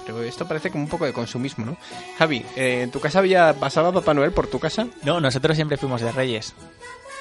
Pero 0.07 0.23
esto 0.23 0.47
parece 0.49 0.71
como 0.71 0.85
un 0.85 0.91
poco 0.91 1.05
de 1.05 1.13
consumismo, 1.13 1.65
¿no? 1.65 1.77
Javi, 2.19 2.45
eh, 2.57 2.83
¿en 2.83 2.91
tu 2.91 3.01
casa 3.01 3.19
había 3.21 3.55
pasaba 3.55 3.93
Papá 3.93 4.15
Noel 4.15 4.33
por 4.33 4.47
tu 4.47 4.59
casa? 4.59 4.87
No, 5.03 5.21
nosotros 5.21 5.57
siempre 5.57 5.77
fuimos 5.77 6.01
de 6.01 6.11
Reyes. 6.11 6.55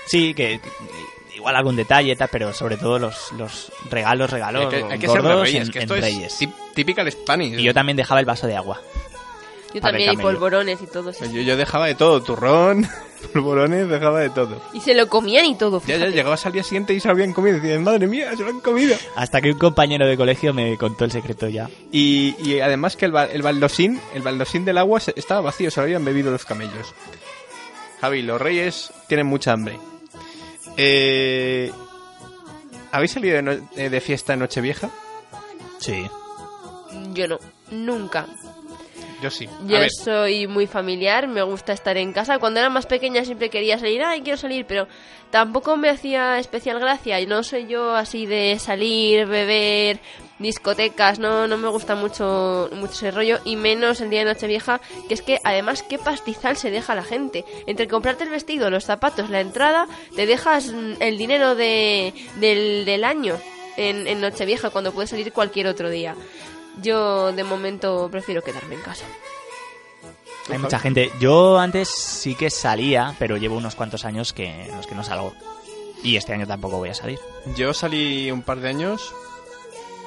Sí, 0.08 0.34
que, 0.34 0.60
que 0.60 0.70
igual 1.36 1.56
algún 1.56 1.76
detalle, 1.76 2.16
tal, 2.16 2.30
pero 2.32 2.54
sobre 2.54 2.78
todo 2.78 2.98
los, 3.00 3.32
los 3.34 3.72
regalos, 3.90 4.30
regalos 4.30 4.74
hay 4.74 4.82
que, 4.84 4.94
hay 4.94 5.00
que 5.00 5.08
ser 5.08 5.22
de 5.22 5.36
Reyes, 5.36 5.68
en, 5.68 5.72
que 5.72 5.80
en 5.80 5.84
esto 5.84 5.96
Reyes. 5.96 6.42
es 6.42 6.50
typical 6.74 7.12
Spanish. 7.12 7.60
Y 7.60 7.64
yo 7.64 7.74
también 7.74 7.96
dejaba 7.96 8.20
el 8.20 8.26
vaso 8.26 8.48
de 8.48 8.56
agua. 8.56 8.82
Yo 9.74 9.82
también, 9.82 10.14
y 10.14 10.18
polvorones 10.18 10.82
y 10.82 10.88
todo 10.88 11.12
eso. 11.12 11.26
Yo, 11.26 11.42
yo 11.42 11.56
dejaba 11.56 11.86
de 11.86 11.96
todo, 11.96 12.24
turrón. 12.24 12.88
polvorones, 13.34 13.88
dejaba 13.90 14.20
de 14.22 14.30
todo. 14.30 14.62
Y 14.74 14.80
se 14.82 14.94
lo 14.94 15.08
comían 15.08 15.46
y 15.46 15.56
todo. 15.56 15.80
Ya, 15.82 15.88
ya, 15.88 15.96
fíjate. 15.96 16.12
llegabas 16.16 16.46
al 16.46 16.54
día 16.54 16.64
siguiente 16.64 16.94
y 16.94 17.00
se 17.00 17.08
lo 17.08 17.14
habían 17.14 17.34
comido. 17.34 17.58
Y 17.58 17.60
decían, 17.60 17.84
madre 17.84 18.08
mía, 18.08 18.32
se 18.36 18.44
lo 18.44 18.50
han 18.50 18.60
comido. 18.60 18.96
Hasta 19.16 19.42
que 19.42 19.52
un 19.52 19.60
compañero 19.60 20.08
de 20.08 20.18
colegio 20.18 20.54
me 20.54 20.78
contó 20.78 21.06
el 21.06 21.12
secreto 21.12 21.48
ya. 21.48 21.70
Y, 21.92 22.36
y 22.44 22.60
además 22.60 22.96
que 22.96 23.06
el, 23.06 23.16
el 23.16 23.42
baldosín, 23.42 24.00
el 24.14 24.22
baldosín 24.22 24.66
del 24.66 24.78
agua 24.78 25.00
estaba 25.16 25.42
vacío, 25.42 25.70
se 25.72 25.80
lo 25.80 25.84
habían 25.86 26.04
bebido 26.06 26.32
los 26.32 26.46
camellos. 26.46 26.94
Javi, 28.02 28.22
los 28.22 28.40
reyes 28.42 28.92
tienen 29.08 29.28
mucha 29.28 29.52
hambre. 29.54 29.78
Eh, 30.78 31.72
¿Habéis 32.92 33.12
salido 33.12 33.36
de, 33.36 33.42
no- 33.42 33.70
eh, 33.76 33.90
de 33.90 34.02
fiesta 34.02 34.34
en 34.34 34.40
Nochevieja? 34.40 34.90
Sí. 35.80 36.08
Yo 37.14 37.28
no, 37.28 37.38
nunca. 37.72 38.26
Yo 39.22 39.30
sí. 39.30 39.48
Yo 39.66 39.80
ver, 39.80 39.92
soy 39.92 40.48
muy 40.48 40.66
familiar, 40.66 41.28
me 41.28 41.42
gusta 41.42 41.74
estar 41.74 41.98
en 41.98 42.14
casa. 42.14 42.40
Cuando 42.40 42.60
era 42.60 42.70
más 42.70 42.86
pequeña 42.86 43.26
siempre 43.26 43.50
quería 43.50 43.78
salir, 43.78 44.02
ay, 44.04 44.22
quiero 44.22 44.38
salir, 44.38 44.66
pero 44.66 44.88
tampoco 45.30 45.76
me 45.76 45.90
hacía 45.90 46.40
especial 46.40 46.80
gracia. 46.80 47.20
Y 47.20 47.26
no 47.26 47.44
soy 47.44 47.68
yo 47.68 47.96
así 47.96 48.26
de 48.26 48.58
salir, 48.60 49.26
beber, 49.28 50.00
discotecas, 50.40 51.20
no, 51.20 51.48
no 51.48 51.58
me 51.58 51.68
gusta 51.68 51.96
mucho, 51.96 52.70
mucho 52.74 52.94
ese 52.94 53.12
rollo. 53.12 53.40
Y 53.44 53.58
menos 53.58 54.00
el 54.00 54.10
día 54.10 54.20
de 54.20 54.34
Nochevieja, 54.34 54.80
que 55.08 55.14
es 55.14 55.22
que 55.22 55.40
además 55.44 55.84
qué 55.84 55.98
pastizal 55.98 56.56
se 56.56 56.72
deja 56.72 56.96
la 56.96 57.04
gente. 57.04 57.44
Entre 57.68 57.88
comprarte 57.88 58.24
el 58.24 58.30
vestido, 58.30 58.70
los 58.70 58.86
zapatos, 58.86 59.30
la 59.30 59.42
entrada, 59.42 59.88
te 60.16 60.26
dejas 60.26 60.72
mm, 60.72 61.02
el 61.02 61.18
dinero 61.18 61.56
de, 61.56 62.14
del, 62.38 62.86
del 62.86 63.04
año 63.04 63.36
en, 63.76 64.08
en 64.08 64.22
Nochevieja 64.22 64.70
cuando 64.70 64.94
puedes 64.94 65.10
salir 65.10 65.34
cualquier 65.34 65.68
otro 65.68 65.90
día. 65.90 66.16
Yo 66.82 67.32
de 67.32 67.44
momento 67.44 68.08
prefiero 68.12 68.42
quedarme 68.42 68.76
en 68.76 68.82
casa. 68.82 69.06
Hay 70.50 70.58
mucha 70.58 70.80
gente. 70.80 71.12
Yo 71.20 71.60
antes 71.60 71.90
sí 71.90 72.34
que 72.36 72.50
salía, 72.50 73.16
pero 73.20 73.38
llevo 73.38 73.58
unos 73.58 73.76
cuantos 73.76 74.04
años 74.06 74.34
que, 74.34 74.66
en 74.66 74.76
los 74.76 74.88
que 74.88 74.96
no 74.96 75.04
salgo. 75.04 75.34
Y 76.04 76.16
este 76.16 76.34
año 76.34 76.48
tampoco 76.48 76.78
voy 76.78 76.90
a 76.90 76.94
salir. 76.96 77.20
yo 77.56 77.74
salí 77.74 78.32
un 78.32 78.42
par 78.42 78.60
de 78.62 78.70
años 78.70 79.14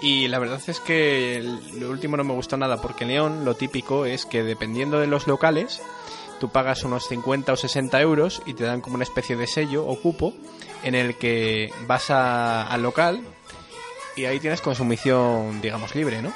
y 0.01 0.27
la 0.29 0.39
verdad 0.39 0.61
es 0.67 0.81
que 0.81 1.45
lo 1.79 1.91
último 1.91 2.17
no 2.17 2.25
me 2.25 2.33
gustó 2.33 2.57
nada 2.57 2.81
porque 2.81 3.05
en 3.05 3.11
León 3.11 3.45
lo 3.45 3.55
típico 3.55 4.05
es 4.07 4.25
que 4.27 4.43
dependiendo 4.43 4.99
de 4.99 5.07
los 5.07 5.27
locales 5.29 5.81
tú 6.41 6.49
pagas 6.49 6.83
unos 6.83 7.07
50 7.07 7.53
o 7.53 7.57
60 7.57 8.01
euros 8.01 8.43
y 8.47 8.55
te 8.55 8.65
dan 8.65 8.81
como 8.81 8.97
una 8.97 9.05
especie 9.05 9.37
de 9.37 9.47
sello 9.47 9.87
o 9.87 10.01
cupo 10.01 10.33
en 10.83 10.95
el 10.97 11.17
que 11.19 11.71
vas 11.87 12.11
a- 12.11 12.67
al 12.67 12.83
local 12.83 13.21
y 14.17 14.25
ahí 14.25 14.41
tienes 14.41 14.61
consumición, 14.63 15.61
digamos, 15.61 15.95
libre, 15.95 16.21
¿no? 16.23 16.33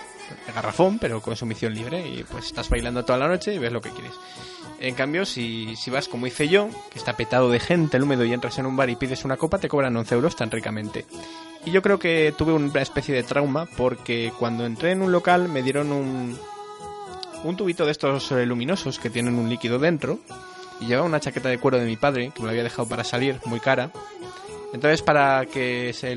Garrafón, 0.54 0.98
pero 0.98 1.20
consumición 1.20 1.74
libre 1.74 2.06
y 2.06 2.24
pues 2.24 2.46
estás 2.46 2.68
bailando 2.68 3.04
toda 3.04 3.18
la 3.18 3.28
noche 3.28 3.54
y 3.54 3.58
ves 3.58 3.72
lo 3.72 3.80
que 3.80 3.90
quieres. 3.90 4.12
En 4.78 4.94
cambio, 4.94 5.24
si, 5.24 5.74
si 5.76 5.90
vas 5.90 6.08
como 6.08 6.26
hice 6.26 6.48
yo, 6.48 6.68
que 6.90 6.98
está 6.98 7.16
petado 7.16 7.50
de 7.50 7.60
gente 7.60 7.96
el 7.96 8.02
húmedo 8.02 8.24
y 8.24 8.32
entras 8.32 8.58
en 8.58 8.66
un 8.66 8.76
bar 8.76 8.90
y 8.90 8.96
pides 8.96 9.24
una 9.24 9.36
copa, 9.36 9.58
te 9.58 9.68
cobran 9.68 9.96
11 9.96 10.14
euros 10.14 10.36
tan 10.36 10.50
ricamente. 10.50 11.06
Y 11.64 11.70
yo 11.70 11.82
creo 11.82 11.98
que 11.98 12.34
tuve 12.36 12.52
una 12.52 12.80
especie 12.80 13.14
de 13.14 13.22
trauma 13.22 13.66
porque 13.76 14.32
cuando 14.38 14.64
entré 14.66 14.92
en 14.92 15.02
un 15.02 15.12
local 15.12 15.48
me 15.48 15.62
dieron 15.62 15.92
un, 15.92 16.38
un 17.42 17.56
tubito 17.56 17.84
de 17.84 17.92
estos 17.92 18.30
eh, 18.32 18.46
luminosos 18.46 18.98
que 18.98 19.10
tienen 19.10 19.34
un 19.34 19.48
líquido 19.48 19.78
dentro 19.78 20.18
y 20.80 20.86
llevaba 20.86 21.06
una 21.06 21.20
chaqueta 21.20 21.48
de 21.48 21.58
cuero 21.58 21.78
de 21.78 21.86
mi 21.86 21.96
padre 21.96 22.30
que 22.34 22.40
me 22.40 22.46
la 22.46 22.50
había 22.50 22.62
dejado 22.62 22.88
para 22.88 23.04
salir, 23.04 23.40
muy 23.46 23.60
cara. 23.60 23.90
Entonces 24.76 25.02
para 25.02 25.46
que 25.46 25.92
se 25.92 26.16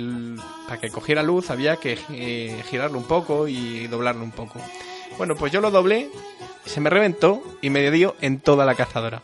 para 0.67 0.79
que 0.79 0.89
cogiera 0.91 1.23
luz 1.23 1.49
había 1.49 1.77
que 1.77 1.97
eh, 2.11 2.61
girarlo 2.69 2.97
un 2.99 3.05
poco 3.05 3.47
y 3.47 3.87
doblarlo 3.87 4.23
un 4.23 4.31
poco. 4.31 4.59
Bueno, 5.17 5.35
pues 5.35 5.51
yo 5.51 5.59
lo 5.61 5.71
doblé, 5.71 6.09
se 6.65 6.79
me 6.81 6.89
reventó 6.89 7.41
y 7.61 7.69
me 7.71 7.89
dio 7.89 8.15
en 8.21 8.39
toda 8.39 8.65
la 8.65 8.75
cazadora. 8.75 9.21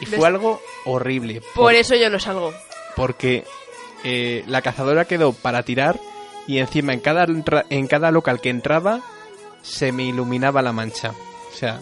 Y 0.00 0.06
fue 0.06 0.26
algo 0.28 0.60
horrible. 0.84 1.42
Por 1.54 1.74
eso 1.74 1.94
yo 1.96 2.08
no 2.10 2.18
salgo. 2.20 2.52
porque 2.96 3.44
eh, 4.04 4.44
la 4.46 4.62
cazadora 4.62 5.04
quedó 5.06 5.32
para 5.32 5.62
tirar 5.64 5.98
y 6.46 6.58
encima 6.58 6.92
en 6.92 7.00
cada, 7.00 7.26
en 7.70 7.86
cada 7.88 8.10
local 8.10 8.40
que 8.40 8.50
entraba 8.50 9.00
se 9.62 9.90
me 9.92 10.04
iluminaba 10.04 10.62
la 10.62 10.72
mancha. 10.72 11.12
O 11.52 11.56
sea, 11.56 11.80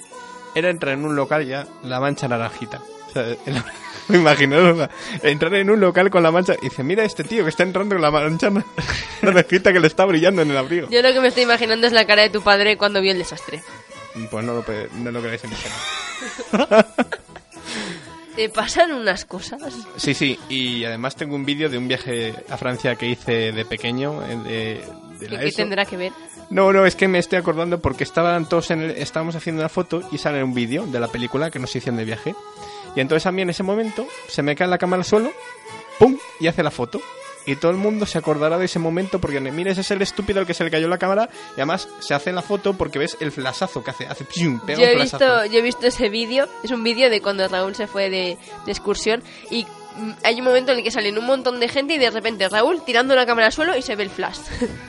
era 0.54 0.70
entrar 0.70 0.94
en 0.94 1.04
un 1.04 1.14
local 1.16 1.46
ya 1.46 1.66
la 1.82 2.00
mancha 2.00 2.26
naranjita. 2.28 2.80
O 3.08 3.12
sea, 3.12 3.22
el- 3.46 3.62
me 4.08 4.18
imagino 4.18 4.56
o 4.70 4.76
sea, 4.76 4.90
entrar 5.22 5.54
en 5.54 5.70
un 5.70 5.80
local 5.80 6.10
con 6.10 6.22
la 6.22 6.30
mancha 6.30 6.54
y 6.60 6.68
dice, 6.68 6.82
mira 6.82 7.04
este 7.04 7.24
tío 7.24 7.42
que 7.44 7.50
está 7.50 7.62
entrando 7.62 7.94
con 7.94 8.02
la 8.02 8.10
mancha 8.10 8.50
na- 8.50 8.64
naranjita 9.22 9.72
que 9.72 9.80
le 9.80 9.86
está 9.86 10.04
brillando 10.04 10.42
en 10.42 10.50
el 10.50 10.56
abrigo. 10.56 10.88
Yo 10.90 11.02
lo 11.02 11.12
que 11.12 11.20
me 11.20 11.28
estoy 11.28 11.44
imaginando 11.44 11.86
es 11.86 11.92
la 11.92 12.06
cara 12.06 12.22
de 12.22 12.30
tu 12.30 12.42
padre 12.42 12.76
cuando 12.76 13.00
vio 13.00 13.12
el 13.12 13.18
desastre. 13.18 13.62
Pues 14.30 14.44
no 14.44 14.54
lo, 14.54 14.62
pe- 14.62 14.88
no 14.94 15.10
lo 15.10 15.20
queréis 15.22 15.42
imaginar. 15.44 16.86
Te 18.36 18.48
pasan 18.48 18.90
unas 18.92 19.24
cosas. 19.24 19.62
Sí, 19.96 20.12
sí, 20.12 20.38
y 20.48 20.84
además 20.84 21.14
tengo 21.14 21.36
un 21.36 21.44
vídeo 21.44 21.68
de 21.68 21.78
un 21.78 21.86
viaje 21.86 22.34
a 22.50 22.56
Francia 22.56 22.96
que 22.96 23.06
hice 23.06 23.52
de 23.52 23.64
pequeño, 23.64 24.24
eh, 24.26 24.36
de, 24.36 24.84
de 25.20 25.26
¿Qué, 25.28 25.34
la 25.34 25.40
qué 25.40 25.46
ESO. 25.46 25.56
tendrá 25.58 25.84
que 25.84 25.96
ver? 25.96 26.12
No, 26.50 26.72
no, 26.72 26.84
es 26.84 26.96
que 26.96 27.06
me 27.06 27.20
estoy 27.20 27.38
acordando 27.38 27.80
porque 27.80 28.02
estaban 28.02 28.48
todos 28.48 28.72
en 28.72 28.80
el- 28.82 28.90
estábamos 28.92 29.36
haciendo 29.36 29.62
una 29.62 29.68
foto 29.68 30.02
y 30.10 30.18
sale 30.18 30.42
un 30.42 30.52
vídeo 30.52 30.84
de 30.84 30.98
la 30.98 31.06
película 31.08 31.50
que 31.52 31.60
nos 31.60 31.74
hicieron 31.76 31.96
de 31.96 32.04
viaje. 32.06 32.34
Y 32.96 33.00
entonces 33.00 33.26
a 33.26 33.32
mí 33.32 33.42
en 33.42 33.50
ese 33.50 33.62
momento 33.62 34.06
se 34.28 34.42
me 34.42 34.54
cae 34.56 34.68
la 34.68 34.78
cámara 34.78 35.00
al 35.00 35.04
suelo, 35.06 35.32
¡pum! 35.98 36.16
y 36.40 36.46
hace 36.46 36.62
la 36.62 36.70
foto. 36.70 37.00
Y 37.46 37.56
todo 37.56 37.70
el 37.72 37.76
mundo 37.76 38.06
se 38.06 38.16
acordará 38.16 38.56
de 38.56 38.64
ese 38.64 38.78
momento 38.78 39.18
porque, 39.20 39.38
mira, 39.38 39.70
ese 39.70 39.82
es 39.82 39.90
el 39.90 40.00
estúpido 40.00 40.40
al 40.40 40.46
que 40.46 40.54
se 40.54 40.64
le 40.64 40.70
cayó 40.70 40.88
la 40.88 40.96
cámara 40.96 41.28
y 41.50 41.60
además 41.60 41.88
se 41.98 42.14
hace 42.14 42.32
la 42.32 42.40
foto 42.40 42.72
porque 42.72 42.98
ves 42.98 43.18
el 43.20 43.32
flasazo 43.32 43.84
que 43.84 43.90
hace, 43.90 44.06
hace 44.06 44.24
¡pium! 44.24 44.60
pega 44.60 44.78
Yo 44.78 44.84
un 44.86 44.90
he, 44.90 44.94
flasazo. 44.94 45.24
visto, 45.42 45.52
yo 45.52 45.58
he 45.58 45.62
visto 45.62 45.86
ese 45.86 46.08
vídeo. 46.08 46.48
Es 46.62 46.70
un 46.70 46.82
vídeo 46.82 47.10
de 47.10 47.20
cuando 47.20 47.46
Raúl 47.46 47.74
se 47.74 47.86
fue 47.86 48.08
de, 48.08 48.38
de 48.64 48.72
excursión. 48.72 49.22
Y 49.50 49.64
mm, 49.96 50.10
hay 50.22 50.38
un 50.38 50.44
momento 50.46 50.72
en 50.72 50.78
el 50.78 50.84
que 50.84 50.90
salen 50.90 51.18
un 51.18 51.26
montón 51.26 51.60
de 51.60 51.68
gente 51.68 51.92
y 51.94 51.98
de 51.98 52.08
repente 52.10 52.48
Raúl 52.48 52.82
tirando 52.82 53.14
la 53.14 53.26
cámara 53.26 53.48
al 53.48 53.52
suelo 53.52 53.76
y 53.76 53.82
se 53.82 53.94
ve 53.94 54.04
el 54.04 54.10
flash. 54.10 54.38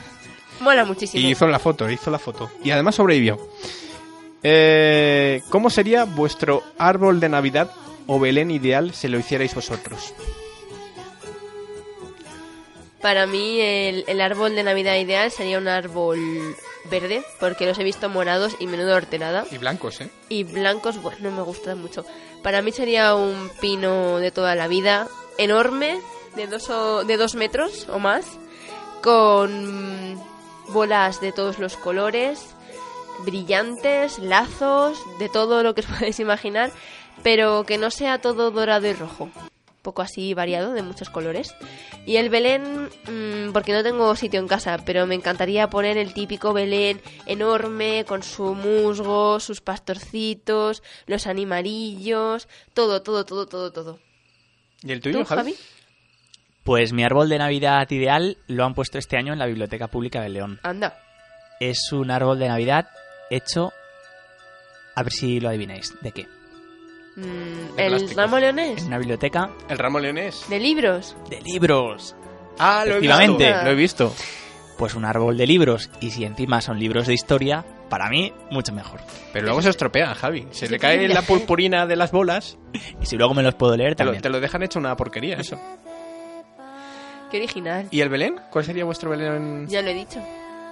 Mola 0.60 0.86
muchísimo. 0.86 1.22
Y 1.22 1.32
hizo 1.32 1.46
la 1.46 1.58
foto, 1.58 1.90
hizo 1.90 2.10
la 2.10 2.18
foto. 2.18 2.50
Y 2.64 2.70
además 2.70 2.94
sobrevivió. 2.94 3.38
Eh, 4.42 5.42
¿Cómo 5.50 5.68
sería 5.68 6.04
vuestro 6.04 6.62
árbol 6.78 7.20
de 7.20 7.28
Navidad 7.28 7.70
o 8.06 8.18
Belén 8.20 8.50
ideal 8.50 8.94
si 8.94 9.08
lo 9.08 9.18
hicierais 9.18 9.54
vosotros? 9.54 10.14
Para 13.00 13.26
mí 13.26 13.60
el, 13.60 14.04
el 14.08 14.20
árbol 14.20 14.54
de 14.56 14.62
Navidad 14.62 14.96
ideal 14.96 15.30
sería 15.30 15.58
un 15.58 15.68
árbol 15.68 16.56
verde, 16.90 17.22
porque 17.38 17.66
los 17.66 17.78
he 17.78 17.84
visto 17.84 18.08
morados 18.08 18.56
y 18.58 18.66
menudo 18.66 18.96
horterada. 18.96 19.44
Y 19.50 19.58
blancos, 19.58 20.00
¿eh? 20.00 20.10
Y 20.28 20.44
blancos, 20.44 21.00
bueno, 21.02 21.18
no 21.22 21.30
me 21.30 21.42
gustan 21.42 21.80
mucho. 21.80 22.04
Para 22.42 22.62
mí 22.62 22.72
sería 22.72 23.14
un 23.14 23.50
pino 23.60 24.18
de 24.18 24.30
toda 24.30 24.54
la 24.54 24.66
vida, 24.66 25.08
enorme, 25.38 26.00
de 26.36 26.46
dos, 26.46 26.68
o- 26.70 27.04
de 27.04 27.16
dos 27.16 27.34
metros 27.34 27.86
o 27.92 27.98
más, 27.98 28.24
con 29.02 30.20
bolas 30.68 31.20
de 31.20 31.32
todos 31.32 31.58
los 31.58 31.76
colores, 31.76 32.40
brillantes, 33.24 34.18
lazos, 34.18 34.98
de 35.18 35.28
todo 35.28 35.62
lo 35.62 35.74
que 35.74 35.82
os 35.82 35.86
podáis 35.98 36.18
imaginar, 36.18 36.72
pero 37.22 37.64
que 37.64 37.78
no 37.78 37.90
sea 37.90 38.20
todo 38.20 38.50
dorado 38.50 38.86
y 38.86 38.92
rojo. 38.92 39.24
Un 39.24 39.82
poco 39.82 40.02
así 40.02 40.34
variado, 40.34 40.72
de 40.72 40.82
muchos 40.82 41.10
colores. 41.10 41.54
Y 42.06 42.16
el 42.16 42.28
Belén, 42.28 42.88
mm, 43.08 43.52
porque 43.52 43.72
no 43.72 43.82
tengo 43.82 44.14
sitio 44.16 44.40
en 44.40 44.48
casa, 44.48 44.78
pero 44.84 45.06
me 45.06 45.14
encantaría 45.14 45.68
poner 45.68 45.98
el 45.98 46.14
típico 46.14 46.52
Belén 46.52 47.00
enorme, 47.26 48.04
con 48.04 48.22
su 48.22 48.54
musgo, 48.54 49.40
sus 49.40 49.60
pastorcitos, 49.60 50.82
los 51.06 51.26
animalillos, 51.26 52.48
todo, 52.74 53.02
todo, 53.02 53.24
todo, 53.24 53.46
todo, 53.46 53.72
todo. 53.72 53.98
¿Y 54.82 54.92
el 54.92 55.00
tuyo, 55.00 55.20
¿Tú, 55.20 55.24
Javi? 55.24 55.52
Javi? 55.52 55.56
Pues 56.66 56.92
mi 56.92 57.04
árbol 57.04 57.28
de 57.28 57.38
Navidad 57.38 57.88
ideal 57.90 58.38
lo 58.48 58.64
han 58.64 58.74
puesto 58.74 58.98
este 58.98 59.16
año 59.16 59.32
en 59.32 59.38
la 59.38 59.46
Biblioteca 59.46 59.86
Pública 59.86 60.20
de 60.20 60.30
León. 60.30 60.58
Anda. 60.64 60.98
Es 61.60 61.92
un 61.92 62.10
árbol 62.10 62.38
de 62.40 62.48
Navidad 62.48 62.88
hecho... 63.30 63.72
A 64.96 65.02
ver 65.02 65.12
si 65.12 65.38
lo 65.38 65.48
adivináis. 65.48 65.94
¿De 66.00 66.10
qué? 66.10 66.26
Mm, 67.16 67.78
¿El 67.78 67.88
plástico. 67.88 68.20
ramo 68.20 68.36
En 68.36 68.42
leonés? 68.42 68.82
una 68.84 68.98
biblioteca 68.98 69.50
El 69.68 69.78
ramo 69.78 69.98
leonés. 69.98 70.44
¿De 70.48 70.60
libros? 70.60 71.16
de 71.30 71.40
libros. 71.40 72.14
Ah, 72.58 72.84
lo 72.86 72.92
he 72.94 72.98
Efectivamente. 72.98 73.44
visto. 73.48 73.64
Lo 73.64 73.70
he 73.70 73.74
visto. 73.74 74.14
Pues 74.78 74.94
un 74.94 75.04
árbol 75.06 75.36
de 75.38 75.46
libros. 75.46 75.90
Y 76.00 76.10
si 76.10 76.24
encima 76.24 76.60
son 76.60 76.78
libros 76.78 77.06
de 77.06 77.14
historia, 77.14 77.64
para 77.88 78.10
mí, 78.10 78.32
mucho 78.50 78.72
mejor. 78.72 79.00
Pero 79.32 79.46
luego 79.46 79.62
se 79.62 79.70
estropea, 79.70 80.14
Javi. 80.14 80.46
Se 80.50 80.68
le 80.68 80.78
cae 80.78 81.08
la 81.08 81.22
purpurina 81.26 81.86
de 81.86 81.96
las 81.96 82.12
bolas. 82.12 82.58
Y 83.00 83.06
si 83.06 83.16
luego 83.16 83.32
me 83.32 83.42
los 83.42 83.54
puedo 83.54 83.74
leer, 83.76 83.94
Te 83.94 84.04
lo, 84.04 84.08
también. 84.10 84.22
te 84.22 84.28
lo 84.28 84.40
dejan 84.40 84.62
hecho 84.62 84.78
una 84.78 84.94
porquería, 84.96 85.36
eso. 85.36 85.58
Qué 87.30 87.38
original. 87.38 87.88
¿Y 87.90 88.02
el 88.02 88.08
Belén? 88.10 88.36
¿Cuál 88.50 88.64
sería 88.66 88.84
vuestro 88.84 89.10
Belén? 89.10 89.66
Ya 89.68 89.80
lo 89.82 89.88
he 89.88 89.94
dicho. 89.94 90.20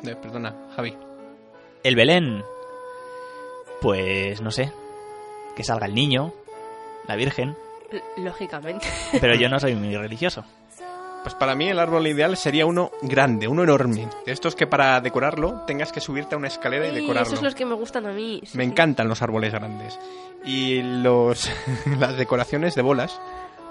Eh, 0.06 0.14
perdona, 0.20 0.54
Javi. 0.76 0.94
El 1.82 1.96
Belén. 1.96 2.44
Pues 3.80 4.40
no 4.40 4.50
sé. 4.50 4.70
Que 5.56 5.64
salga 5.64 5.86
el 5.86 5.94
niño, 5.94 6.32
la 7.06 7.16
Virgen. 7.16 7.56
L- 7.90 8.02
lógicamente. 8.18 8.86
Pero 9.20 9.34
yo 9.36 9.48
no 9.48 9.58
soy 9.60 9.74
muy 9.74 9.96
religioso. 9.96 10.44
Pues 11.22 11.34
para 11.36 11.54
mí 11.54 11.68
el 11.68 11.78
árbol 11.78 12.06
ideal 12.06 12.36
sería 12.36 12.66
uno 12.66 12.90
grande, 13.00 13.48
uno 13.48 13.62
enorme. 13.62 14.08
De 14.26 14.32
estos 14.32 14.54
que 14.54 14.66
para 14.66 15.00
decorarlo 15.00 15.62
tengas 15.66 15.90
que 15.90 16.00
subirte 16.00 16.34
a 16.34 16.38
una 16.38 16.48
escalera 16.48 16.86
y 16.88 16.94
decorarlo. 16.94 17.26
esos 17.32 17.42
los 17.42 17.54
que 17.54 17.64
me 17.64 17.74
gustan 17.74 18.04
a 18.06 18.12
mí. 18.12 18.42
sí, 18.44 18.58
Me 18.58 18.64
encantan 18.64 19.08
los 19.08 19.22
árboles 19.22 19.52
grandes. 19.52 19.98
Y 20.44 20.82
los 20.82 21.48
las 21.98 22.16
decoraciones 22.18 22.74
de 22.74 22.82
bolas. 22.82 23.18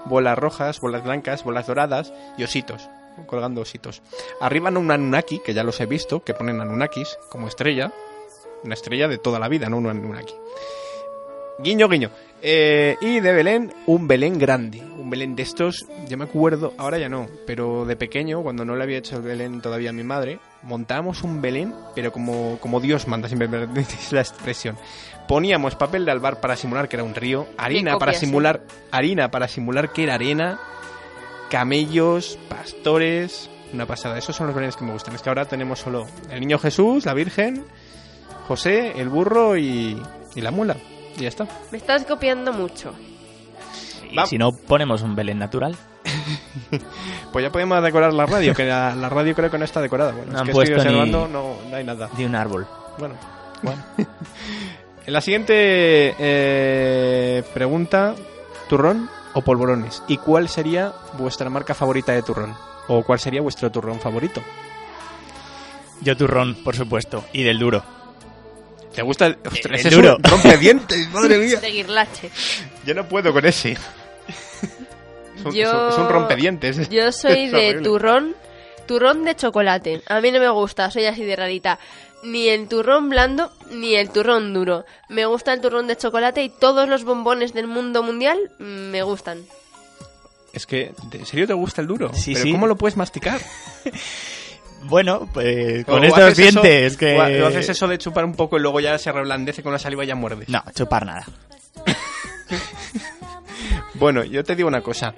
Bolas 0.06 0.36
rojas, 0.36 0.80
bolas 0.80 1.04
blancas, 1.04 1.44
bolas 1.44 1.66
doradas 1.68 2.12
y 2.36 2.42
ositos. 2.42 2.90
Colgando 3.26 3.60
ositos. 3.60 4.02
Arriba 4.40 4.72
no 4.72 4.80
un 4.80 4.90
Anunnaki, 4.90 5.38
que 5.38 5.54
ya 5.54 5.62
los 5.62 5.80
he 5.80 5.86
visto, 5.86 6.24
que 6.24 6.34
ponen 6.34 6.60
Anunnakis 6.60 7.16
como 7.30 7.46
estrella. 7.46 7.92
Una 8.64 8.74
estrella 8.74 9.06
de 9.06 9.18
toda 9.18 9.38
la 9.38 9.48
vida, 9.48 9.68
no 9.68 9.76
un 9.78 9.86
Anunnaki. 9.86 10.34
Guiño, 11.58 11.88
guiño. 11.88 12.10
Eh, 12.42 12.96
y 13.00 13.20
de 13.20 13.32
Belén, 13.32 13.72
un 13.86 14.08
Belén 14.08 14.38
grande. 14.38 14.80
Un 14.80 15.08
Belén 15.08 15.36
de 15.36 15.42
estos, 15.42 15.86
yo 16.08 16.18
me 16.18 16.24
acuerdo, 16.24 16.74
ahora 16.76 16.98
ya 16.98 17.08
no, 17.08 17.26
pero 17.46 17.84
de 17.84 17.96
pequeño, 17.96 18.42
cuando 18.42 18.64
no 18.64 18.74
le 18.76 18.82
había 18.82 18.98
hecho 18.98 19.16
el 19.16 19.22
Belén 19.22 19.60
todavía 19.60 19.90
a 19.90 19.92
mi 19.92 20.02
madre, 20.02 20.40
montábamos 20.62 21.22
un 21.22 21.40
Belén, 21.40 21.74
pero 21.94 22.12
como, 22.12 22.58
como 22.60 22.80
Dios 22.80 23.06
manda, 23.06 23.28
si 23.28 23.36
me 23.36 23.48
permitís 23.50 24.12
la 24.12 24.20
expresión. 24.20 24.76
Poníamos 25.28 25.76
papel 25.76 26.04
de 26.04 26.10
albar 26.10 26.40
para 26.40 26.56
simular 26.56 26.88
que 26.88 26.96
era 26.96 27.04
un 27.04 27.14
río, 27.14 27.46
harina 27.56 27.98
para 27.98 28.12
simular, 28.12 28.62
harina 28.90 29.30
para 29.30 29.48
simular 29.48 29.92
que 29.92 30.02
era 30.02 30.14
arena, 30.14 30.58
camellos, 31.50 32.38
pastores, 32.48 33.48
una 33.72 33.86
pasada. 33.86 34.18
Esos 34.18 34.36
son 34.36 34.48
los 34.48 34.54
Belenes 34.54 34.76
que 34.76 34.84
me 34.84 34.92
gustan. 34.92 35.14
Es 35.14 35.22
que 35.22 35.30
ahora 35.30 35.46
tenemos 35.46 35.78
solo 35.78 36.06
el 36.30 36.40
niño 36.40 36.58
Jesús, 36.58 37.06
la 37.06 37.14
Virgen, 37.14 37.64
José, 38.48 39.00
el 39.00 39.08
burro 39.08 39.56
y, 39.56 39.98
y 40.34 40.40
la 40.42 40.50
mula. 40.50 40.76
Y 41.18 41.22
ya 41.22 41.28
está. 41.28 41.46
Me 41.70 41.78
estás 41.78 42.04
copiando 42.04 42.52
mucho. 42.52 42.92
Y 44.10 44.16
Va- 44.16 44.26
si 44.26 44.38
no, 44.38 44.52
ponemos 44.52 45.02
un 45.02 45.14
Belén 45.14 45.38
natural. 45.38 45.76
Pues 47.32 47.42
ya 47.42 47.50
podemos 47.50 47.82
decorar 47.82 48.12
la 48.14 48.26
radio, 48.26 48.54
que 48.54 48.64
la, 48.64 48.94
la 48.94 49.08
radio 49.08 49.34
creo 49.34 49.50
que 49.50 49.58
no 49.58 49.64
está 49.64 49.80
decorada. 49.80 50.12
Bueno, 50.12 50.30
No 50.30 50.36
es 50.36 50.40
han 50.40 50.46
que 50.46 50.52
estoy 50.52 50.66
puesto 50.66 50.84
ni- 50.90 50.96
observando, 51.00 51.26
no, 51.28 51.56
no 51.68 51.76
hay 51.76 51.82
nada. 51.82 52.08
De 52.16 52.24
un 52.26 52.34
árbol. 52.36 52.64
Bueno, 52.96 53.14
bueno. 53.62 53.82
en 55.06 55.12
la 55.12 55.20
siguiente 55.20 56.14
eh, 56.16 57.42
pregunta, 57.52 58.14
¿turrón 58.68 59.10
o 59.32 59.42
polvorones? 59.42 60.04
¿Y 60.06 60.18
cuál 60.18 60.48
sería 60.48 60.92
vuestra 61.18 61.50
marca 61.50 61.74
favorita 61.74 62.12
de 62.12 62.22
turrón? 62.22 62.54
¿O 62.86 63.02
cuál 63.02 63.18
sería 63.18 63.40
vuestro 63.42 63.68
turrón 63.72 63.98
favorito? 63.98 64.40
Yo 66.00 66.16
turrón, 66.16 66.54
por 66.62 66.76
supuesto. 66.76 67.24
Y 67.32 67.42
del 67.42 67.58
duro. 67.58 67.82
¿Te 68.94 69.02
gusta 69.02 69.26
el, 69.26 69.38
ostras, 69.44 69.64
el 69.66 69.74
ese 69.74 69.90
duro. 69.90 70.18
es 70.22 70.32
un 70.32 70.38
rompedientes, 70.42 71.08
madre 71.12 71.38
mía? 71.38 71.58
De 71.60 71.70
guirlache. 71.70 72.30
Yo 72.86 72.94
no 72.94 73.08
puedo 73.08 73.32
con 73.32 73.44
ese. 73.44 73.72
Es 73.72 75.44
un, 75.44 75.52
Yo- 75.52 75.68
es 75.70 75.74
un- 75.74 75.88
es 75.90 75.98
un 75.98 76.08
rompedientes. 76.08 76.88
Yo 76.90 77.10
soy 77.12 77.48
de 77.48 77.80
turrón, 77.82 78.34
turrón 78.86 79.24
de 79.24 79.34
chocolate. 79.34 80.02
A 80.08 80.20
mí 80.20 80.30
no 80.30 80.38
me 80.40 80.48
gusta, 80.48 80.90
soy 80.90 81.06
así 81.06 81.24
de 81.24 81.36
rarita. 81.36 81.78
Ni 82.22 82.48
el 82.48 82.68
turrón 82.68 83.10
blando, 83.10 83.52
ni 83.70 83.96
el 83.96 84.08
turrón 84.10 84.54
duro. 84.54 84.86
Me 85.10 85.26
gusta 85.26 85.52
el 85.52 85.60
turrón 85.60 85.86
de 85.88 85.96
chocolate 85.96 86.42
y 86.42 86.48
todos 86.48 86.88
los 86.88 87.04
bombones 87.04 87.52
del 87.52 87.66
mundo 87.66 88.02
mundial 88.02 88.38
me 88.58 89.02
gustan. 89.02 89.44
Es 90.54 90.66
que, 90.66 90.92
¿en 91.12 91.26
serio 91.26 91.46
te 91.48 91.52
gusta 91.52 91.82
el 91.82 91.88
duro? 91.88 92.12
Sí, 92.14 92.32
¿Pero 92.32 92.44
sí. 92.44 92.52
cómo 92.52 92.66
lo 92.68 92.76
puedes 92.76 92.96
masticar? 92.96 93.40
Bueno, 94.84 95.28
pues 95.32 95.84
con 95.84 96.04
estos 96.04 96.20
haces 96.22 96.38
eso- 96.48 96.60
dientes 96.62 96.96
que... 96.96 97.18
haces 97.18 97.68
eso 97.70 97.88
de 97.88 97.98
chupar 97.98 98.24
un 98.24 98.34
poco 98.34 98.56
y 98.56 98.60
luego 98.60 98.80
ya 98.80 98.96
se 98.98 99.10
reblandece 99.12 99.62
con 99.62 99.72
la 99.72 99.78
saliva 99.78 100.04
y 100.04 100.08
ya 100.08 100.14
muerdes. 100.14 100.48
No, 100.48 100.62
chupar 100.74 101.04
nada. 101.06 101.24
Bueno, 103.94 104.24
yo 104.24 104.42
te 104.44 104.56
digo 104.56 104.68
una 104.68 104.80
cosa. 104.82 105.14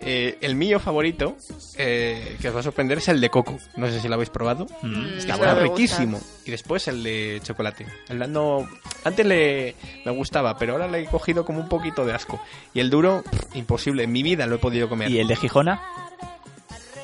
Eh, 0.00 0.36
el 0.40 0.56
mío 0.56 0.78
favorito, 0.78 1.36
eh, 1.78 2.36
que 2.40 2.48
os 2.48 2.54
va 2.56 2.60
a 2.60 2.62
sorprender, 2.62 2.98
es 2.98 3.08
el 3.08 3.20
de 3.20 3.30
coco. 3.30 3.56
No 3.76 3.86
sé 3.88 4.00
si 4.00 4.08
lo 4.08 4.14
habéis 4.14 4.30
probado. 4.30 4.66
Mm, 4.82 5.16
Está 5.18 5.32
no 5.36 5.38
bueno, 5.38 5.60
riquísimo. 5.60 6.20
Y 6.44 6.50
después 6.50 6.86
el 6.88 7.02
de 7.02 7.40
chocolate. 7.42 7.86
El 8.08 8.16
blando, 8.18 8.68
antes 9.04 9.24
le 9.26 9.74
me 10.04 10.12
gustaba, 10.12 10.58
pero 10.58 10.72
ahora 10.74 10.86
le 10.88 11.02
he 11.02 11.06
cogido 11.06 11.44
como 11.44 11.60
un 11.60 11.68
poquito 11.68 12.04
de 12.04 12.12
asco. 12.12 12.40
Y 12.74 12.80
el 12.80 12.90
duro, 12.90 13.24
imposible. 13.54 14.04
En 14.04 14.12
mi 14.12 14.22
vida 14.22 14.46
lo 14.46 14.56
he 14.56 14.58
podido 14.58 14.88
comer. 14.88 15.10
¿Y 15.10 15.18
el 15.20 15.28
de 15.28 15.36
Gijona? 15.36 15.80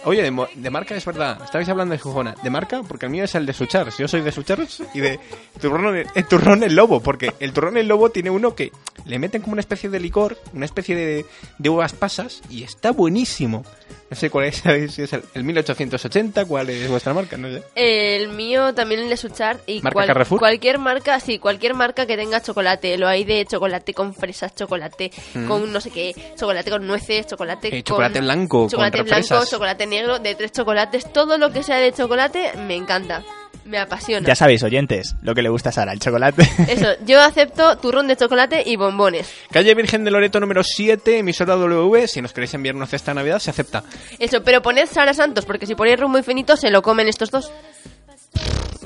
Oye, 0.04 0.22
de, 0.22 0.46
de 0.54 0.70
marca 0.70 0.94
es 0.96 1.04
verdad. 1.04 1.40
Estabais 1.44 1.68
hablando 1.68 1.92
de 1.92 1.98
Jujona. 1.98 2.34
De 2.42 2.50
marca, 2.50 2.82
porque 2.82 3.06
el 3.06 3.12
mío 3.12 3.24
es 3.24 3.34
el 3.34 3.46
de 3.46 3.52
Suchars. 3.52 3.98
Yo 3.98 4.08
soy 4.08 4.20
de 4.20 4.32
Suchars 4.32 4.82
y 4.94 5.00
de 5.00 5.20
turrón, 5.60 5.96
el 5.96 6.26
turrón 6.26 6.62
el 6.62 6.74
lobo. 6.74 7.00
Porque 7.00 7.32
el 7.38 7.52
turrón 7.52 7.76
el 7.76 7.86
lobo 7.88 8.10
tiene 8.10 8.30
uno 8.30 8.54
que 8.54 8.72
le 9.06 9.18
meten 9.18 9.42
como 9.42 9.52
una 9.52 9.60
especie 9.60 9.90
de 9.90 10.00
licor, 10.00 10.36
una 10.54 10.64
especie 10.64 10.96
de, 10.96 11.26
de 11.58 11.68
uvas 11.68 11.92
pasas 11.92 12.42
y 12.50 12.64
está 12.64 12.90
buenísimo. 12.90 13.64
No 14.12 14.16
sé 14.16 14.28
cuál 14.28 14.44
es, 14.44 14.56
¿sabéis 14.62 14.92
si 14.92 15.00
es 15.00 15.12
el, 15.14 15.22
el 15.32 15.42
1880, 15.42 16.44
cuál 16.44 16.68
es 16.68 16.86
vuestra 16.86 17.14
marca, 17.14 17.38
no 17.38 17.48
sé. 17.50 17.62
El 17.74 18.28
mío 18.28 18.74
también 18.74 19.00
el 19.00 19.08
de 19.08 19.16
Suchard 19.16 19.60
y 19.66 19.80
¿Marca 19.80 20.04
Carrefour? 20.04 20.38
cualquier 20.38 20.78
marca, 20.78 21.18
sí, 21.18 21.38
cualquier 21.38 21.72
marca 21.72 22.04
que 22.04 22.14
tenga 22.18 22.42
chocolate. 22.42 22.98
Lo 22.98 23.08
hay 23.08 23.24
de 23.24 23.46
chocolate 23.46 23.94
con 23.94 24.12
fresas, 24.12 24.54
chocolate 24.54 25.10
con 25.48 25.72
no 25.72 25.80
sé 25.80 25.90
qué, 25.90 26.14
chocolate 26.38 26.70
con 26.70 26.86
nueces, 26.86 27.26
chocolate 27.26 27.70
Mm. 27.70 27.74
Eh, 27.74 27.82
con... 27.82 27.82
chocolate 27.84 28.20
blanco, 28.20 28.68
chocolate 28.70 28.98
con 28.98 29.06
blanco, 29.06 29.46
chocolate 29.46 29.86
negro, 29.86 30.18
de 30.18 30.34
tres 30.34 30.52
chocolates, 30.52 31.10
todo 31.10 31.38
lo 31.38 31.50
que 31.50 31.62
sea 31.62 31.76
de 31.78 31.90
chocolate 31.94 32.52
me 32.66 32.76
encanta, 32.76 33.24
me 33.64 33.78
apasiona. 33.78 34.26
Ya 34.26 34.34
sabéis, 34.34 34.62
oyentes, 34.62 35.14
lo 35.22 35.34
que 35.34 35.42
le 35.42 35.48
gusta 35.48 35.68
a 35.68 35.72
Sara, 35.72 35.92
el 35.92 35.98
chocolate. 36.00 36.42
Eso, 36.68 36.88
yo 37.06 37.20
acepto 37.20 37.76
turrón 37.78 38.08
de 38.08 38.16
chocolate 38.16 38.62
y 38.66 38.76
bombones. 38.76 39.32
Calle 39.50 39.74
Virgen 39.74 40.04
de 40.04 40.10
Loreto 40.10 40.40
número 40.40 40.62
7, 40.64 41.18
emisora 41.18 41.54
W. 41.56 42.08
Si 42.08 42.20
nos 42.22 42.32
queréis 42.32 42.54
enviar 42.54 42.74
una 42.74 42.86
cesta 42.86 43.12
de 43.12 43.16
Navidad, 43.16 43.38
se 43.38 43.50
acepta. 43.50 43.84
Eso, 44.18 44.42
pero 44.42 44.62
poned 44.62 44.86
Sara 44.88 45.14
Santos, 45.14 45.44
porque 45.44 45.66
si 45.66 45.74
ponéis 45.74 45.98
rumbo 46.00 46.18
infinito 46.18 46.56
se 46.56 46.70
lo 46.70 46.82
comen 46.82 47.08
estos 47.08 47.30
dos. 47.30 47.52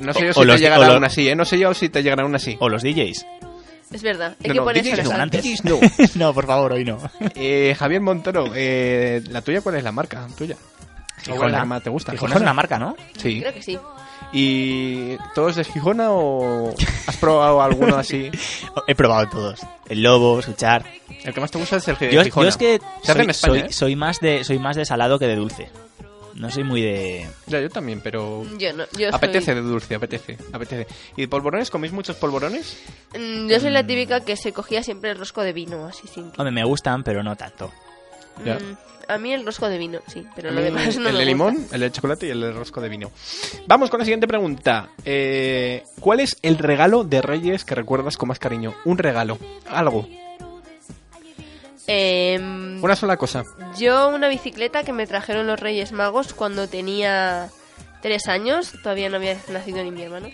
No 0.01 0.13
sé 0.13 0.25
yo 0.25 0.31
O- 0.31 0.35
si 0.35 0.41
o 0.41 0.47
te 0.47 0.59
llegará 0.59 0.87
aún 0.89 1.05
así, 1.05 1.29
¿eh? 1.29 1.35
No 1.35 1.45
sé 1.45 1.59
yo 1.59 1.73
si 1.73 1.89
te 1.89 2.03
llegará 2.03 2.23
aún 2.23 2.35
así. 2.35 2.57
o 2.61 2.69
los 2.69 2.83
DJs. 2.83 3.27
Es 3.93 4.03
verdad, 4.03 4.35
hay 4.43 4.49
No, 4.49 4.53
que 4.53 4.59
no, 4.59 4.65
poner 4.65 4.83
DJs 4.83 4.97
Sara 4.97 5.03
no, 5.05 5.11
Santos. 5.17 5.43
DJs 5.43 5.65
no. 5.65 5.81
no, 6.27 6.35
por 6.35 6.47
favor, 6.47 6.73
hoy 6.73 6.85
no. 6.85 6.99
Eh, 7.35 7.75
Javier 7.79 8.01
Montoro, 8.03 8.51
eh, 8.55 9.23
¿la 9.31 9.41
tuya 9.43 9.61
cuál 9.63 9.77
es 9.77 9.85
la 9.85 9.93
marca 9.93 10.27
tuya? 10.37 10.57
¿O 11.31 11.37
cuál 11.37 11.49
es 11.49 11.53
la 11.53 11.61
que 11.61 11.67
más 11.67 11.83
te 11.83 11.91
gusta? 11.91 12.13
Gijona 12.13 12.35
es 12.37 12.41
una 12.43 12.55
marca, 12.55 12.79
¿no? 12.79 12.97
Sí. 13.17 13.41
Creo 13.41 13.53
que 13.55 13.63
sí. 13.63 13.79
¿Y 14.33 15.17
todos 15.35 15.57
de 15.57 15.65
Gijona 15.65 16.11
o 16.11 16.75
has 17.07 17.17
probado 17.17 17.63
alguno 17.63 17.97
así? 17.99 18.31
He 18.87 18.95
probado 18.95 19.29
todos. 19.29 19.61
El 19.89 20.03
lobo, 20.03 20.43
suchar. 20.43 20.85
El 21.25 21.33
que 21.33 21.41
más 21.41 21.51
te 21.51 21.59
gusta 21.59 21.77
es 21.77 21.89
el 21.89 21.97
de 21.97 22.13
Yo, 22.13 22.23
Gijona. 22.23 22.45
yo 22.45 22.49
es 22.49 22.57
que 22.57 22.81
Se 23.03 23.13
hace 23.13 23.23
en 23.23 23.27
soy, 23.27 23.31
España, 23.33 23.35
soy, 23.35 23.59
¿eh? 23.61 23.73
soy 23.73 23.97
más 23.97 24.21
de 24.21 24.45
soy 24.45 24.59
más 24.59 24.77
de 24.77 24.85
salado 24.85 25.19
que 25.19 25.27
de 25.27 25.37
dulce. 25.37 25.71
No 26.35 26.51
soy 26.51 26.65
muy 26.65 26.83
de... 26.83 27.27
Ya, 27.47 27.63
yo 27.63 27.71
también, 27.71 28.03
pero... 28.03 28.45
Yo 28.59 28.71
no, 28.75 28.85
yo 28.99 29.09
Apetece 29.11 29.47
soy, 29.47 29.55
de 29.55 29.61
dulce, 29.63 29.95
apetece, 29.95 30.37
apetece. 30.53 30.87
¿Y 31.17 31.23
de 31.23 31.29
polvorones? 31.29 31.71
¿Coméis 31.71 31.95
muchos 31.95 32.15
polvorones? 32.17 32.77
Mm, 33.19 33.49
yo 33.49 33.59
soy 33.59 33.71
la 33.71 33.87
típica 33.87 34.21
que 34.21 34.37
se 34.37 34.53
cogía 34.53 34.83
siempre 34.83 35.13
el 35.13 35.17
rosco 35.19 35.41
de 35.41 35.55
vino, 35.55 35.87
así 35.87 36.07
sin 36.07 36.31
que- 36.31 36.39
Hombre, 36.39 36.53
me 36.53 36.63
gustan, 36.65 37.03
pero 37.05 37.23
no 37.23 37.37
tanto. 37.37 37.73
Ya. 38.45 38.57
Mm, 38.57 38.77
a 39.09 39.19
mí 39.19 39.33
el 39.33 39.45
rosco 39.45 39.69
de 39.69 39.79
vino, 39.79 40.01
sí, 40.07 40.27
pero 40.35 40.51
lo 40.51 40.61
demás 40.61 40.85
no 40.85 40.91
el 40.91 40.99
me 40.99 41.05
de 41.05 41.11
gusta. 41.13 41.25
limón, 41.25 41.67
el 41.73 41.81
de 41.81 41.93
chocolate 41.93 42.27
y 42.27 42.31
el 42.31 42.41
de 42.41 42.53
rosco 42.53 42.81
de 42.81 42.89
vino. 42.89 43.11
Vamos 43.67 43.91
con 43.91 43.99
la 44.01 44.05
siguiente 44.05 44.27
pregunta. 44.29 44.89
Eh, 45.05 45.85
¿Cuál 46.01 46.21
es 46.21 46.37
el 46.43 46.59
regalo 46.59 47.05
de 47.05 47.23
Reyes 47.23 47.65
que 47.65 47.75
recuerdas 47.75 48.17
con 48.17 48.29
más 48.29 48.39
cariño? 48.39 48.75
Un 48.85 48.99
regalo, 48.99 49.39
algo, 49.69 50.07
Em, 51.89 52.83
una 52.83 52.97
sola 52.97 53.17
cosa. 53.17 53.45
Yo 53.79 54.09
una 54.09 54.29
bicicleta 54.29 54.83
que 54.83 54.93
me 54.93 55.07
trajeron 55.07 55.47
los 55.47 55.61
Reyes 55.61 55.93
Magos 55.93 56.35
cuando 56.35 56.69
tenía 56.69 57.49
tres 58.03 58.27
años, 58.27 58.73
todavía 58.83 59.09
no 59.09 59.17
había 59.17 59.37
nacido 59.53 59.83
ni 59.85 59.93
mi 59.93 60.03
hermano. 60.03 60.29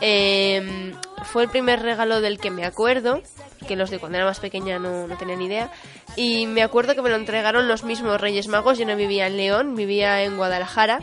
Em, 0.00 0.94
fue 1.24 1.44
el 1.44 1.48
primer 1.48 1.80
regalo 1.82 2.20
del 2.20 2.38
que 2.38 2.50
me 2.50 2.64
acuerdo, 2.64 3.22
que 3.66 3.76
los 3.76 3.90
de 3.90 3.98
cuando 3.98 4.18
era 4.18 4.26
más 4.26 4.40
pequeña 4.40 4.78
no, 4.78 5.06
no 5.06 5.16
tenía 5.16 5.36
ni 5.36 5.46
idea. 5.46 5.70
Y 6.16 6.46
me 6.46 6.62
acuerdo 6.62 6.94
que 6.94 7.02
me 7.02 7.10
lo 7.10 7.16
entregaron 7.16 7.68
los 7.68 7.84
mismos 7.84 8.20
Reyes 8.20 8.48
Magos, 8.48 8.78
yo 8.78 8.86
no 8.86 8.96
vivía 8.96 9.26
en 9.26 9.36
León, 9.36 9.74
vivía 9.74 10.22
en 10.22 10.36
Guadalajara. 10.36 11.00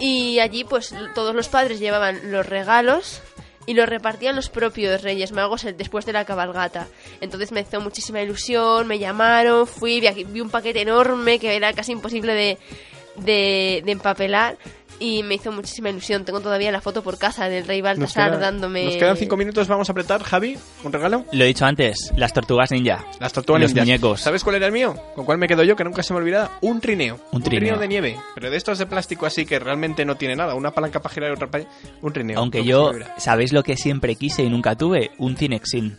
Y 0.00 0.40
allí 0.40 0.64
pues 0.64 0.94
todos 1.14 1.34
los 1.34 1.48
padres 1.48 1.78
llevaban 1.78 2.32
los 2.32 2.44
regalos 2.46 3.22
y 3.66 3.74
los 3.74 3.88
repartían 3.88 4.34
los 4.34 4.48
propios 4.48 5.02
Reyes 5.02 5.30
Magos 5.30 5.64
el- 5.64 5.76
después 5.76 6.04
de 6.04 6.12
la 6.12 6.24
cabalgata. 6.24 6.88
Entonces 7.20 7.52
me 7.52 7.60
hizo 7.60 7.80
muchísima 7.80 8.20
ilusión, 8.20 8.88
me 8.88 8.98
llamaron, 8.98 9.66
fui, 9.68 10.00
vi, 10.00 10.40
un 10.40 10.50
paquete 10.50 10.80
enorme 10.80 11.38
que 11.38 11.54
era 11.54 11.72
casi 11.72 11.92
imposible 11.92 12.34
de, 12.34 13.82
de 13.84 13.92
empapelar 13.92 14.56
y 15.02 15.22
me 15.24 15.34
hizo 15.34 15.50
muchísima 15.50 15.90
ilusión. 15.90 16.24
Tengo 16.24 16.40
todavía 16.40 16.70
la 16.70 16.80
foto 16.80 17.02
por 17.02 17.18
casa 17.18 17.48
del 17.48 17.66
rey 17.66 17.82
Nos, 17.82 17.98
Baltasar 17.98 18.30
queda- 18.30 18.38
dándome... 18.40 18.84
nos 18.84 18.96
quedan 18.96 19.16
cinco 19.16 19.36
minutos, 19.36 19.66
vamos 19.68 19.88
a 19.88 19.92
apretar. 19.92 20.22
Javi, 20.22 20.56
¿un 20.84 20.92
regalo? 20.92 21.24
Lo 21.32 21.44
he 21.44 21.46
dicho 21.48 21.64
antes, 21.64 22.12
las 22.16 22.32
tortugas 22.32 22.70
ninja. 22.70 23.04
Las 23.18 23.32
tortugas 23.32 23.60
Los 23.62 23.70
ninjas. 23.72 23.86
muñecos. 23.86 24.20
¿Sabes 24.20 24.44
cuál 24.44 24.56
era 24.56 24.66
el 24.66 24.72
mío? 24.72 24.94
¿Con 25.14 25.24
cuál 25.24 25.38
me 25.38 25.48
quedo 25.48 25.64
yo? 25.64 25.74
Que 25.74 25.84
nunca 25.84 26.02
se 26.02 26.12
me 26.12 26.20
olvida. 26.20 26.50
Un 26.60 26.80
trineo. 26.80 27.18
Un 27.32 27.42
trineo. 27.42 27.76
de 27.78 27.88
nieve. 27.88 28.16
Pero 28.34 28.50
de 28.50 28.56
estos 28.56 28.78
de 28.78 28.86
plástico 28.86 29.26
así 29.26 29.44
que 29.44 29.58
realmente 29.58 30.04
no 30.04 30.14
tiene 30.16 30.36
nada. 30.36 30.54
Una 30.54 30.70
palanca 30.70 31.00
para 31.00 31.14
girar 31.14 31.30
y 31.30 31.34
otra 31.34 31.48
para... 31.50 31.64
Un 32.00 32.12
trineo. 32.12 32.38
Aunque 32.38 32.64
yo. 32.64 32.92
¿sabéis 33.18 33.52
lo 33.52 33.62
que 33.62 33.76
siempre 33.76 34.14
quise 34.16 34.42
y 34.44 34.48
nunca 34.50 34.76
tuve? 34.76 35.10
Un 35.18 35.36
Cinexin. 35.36 35.96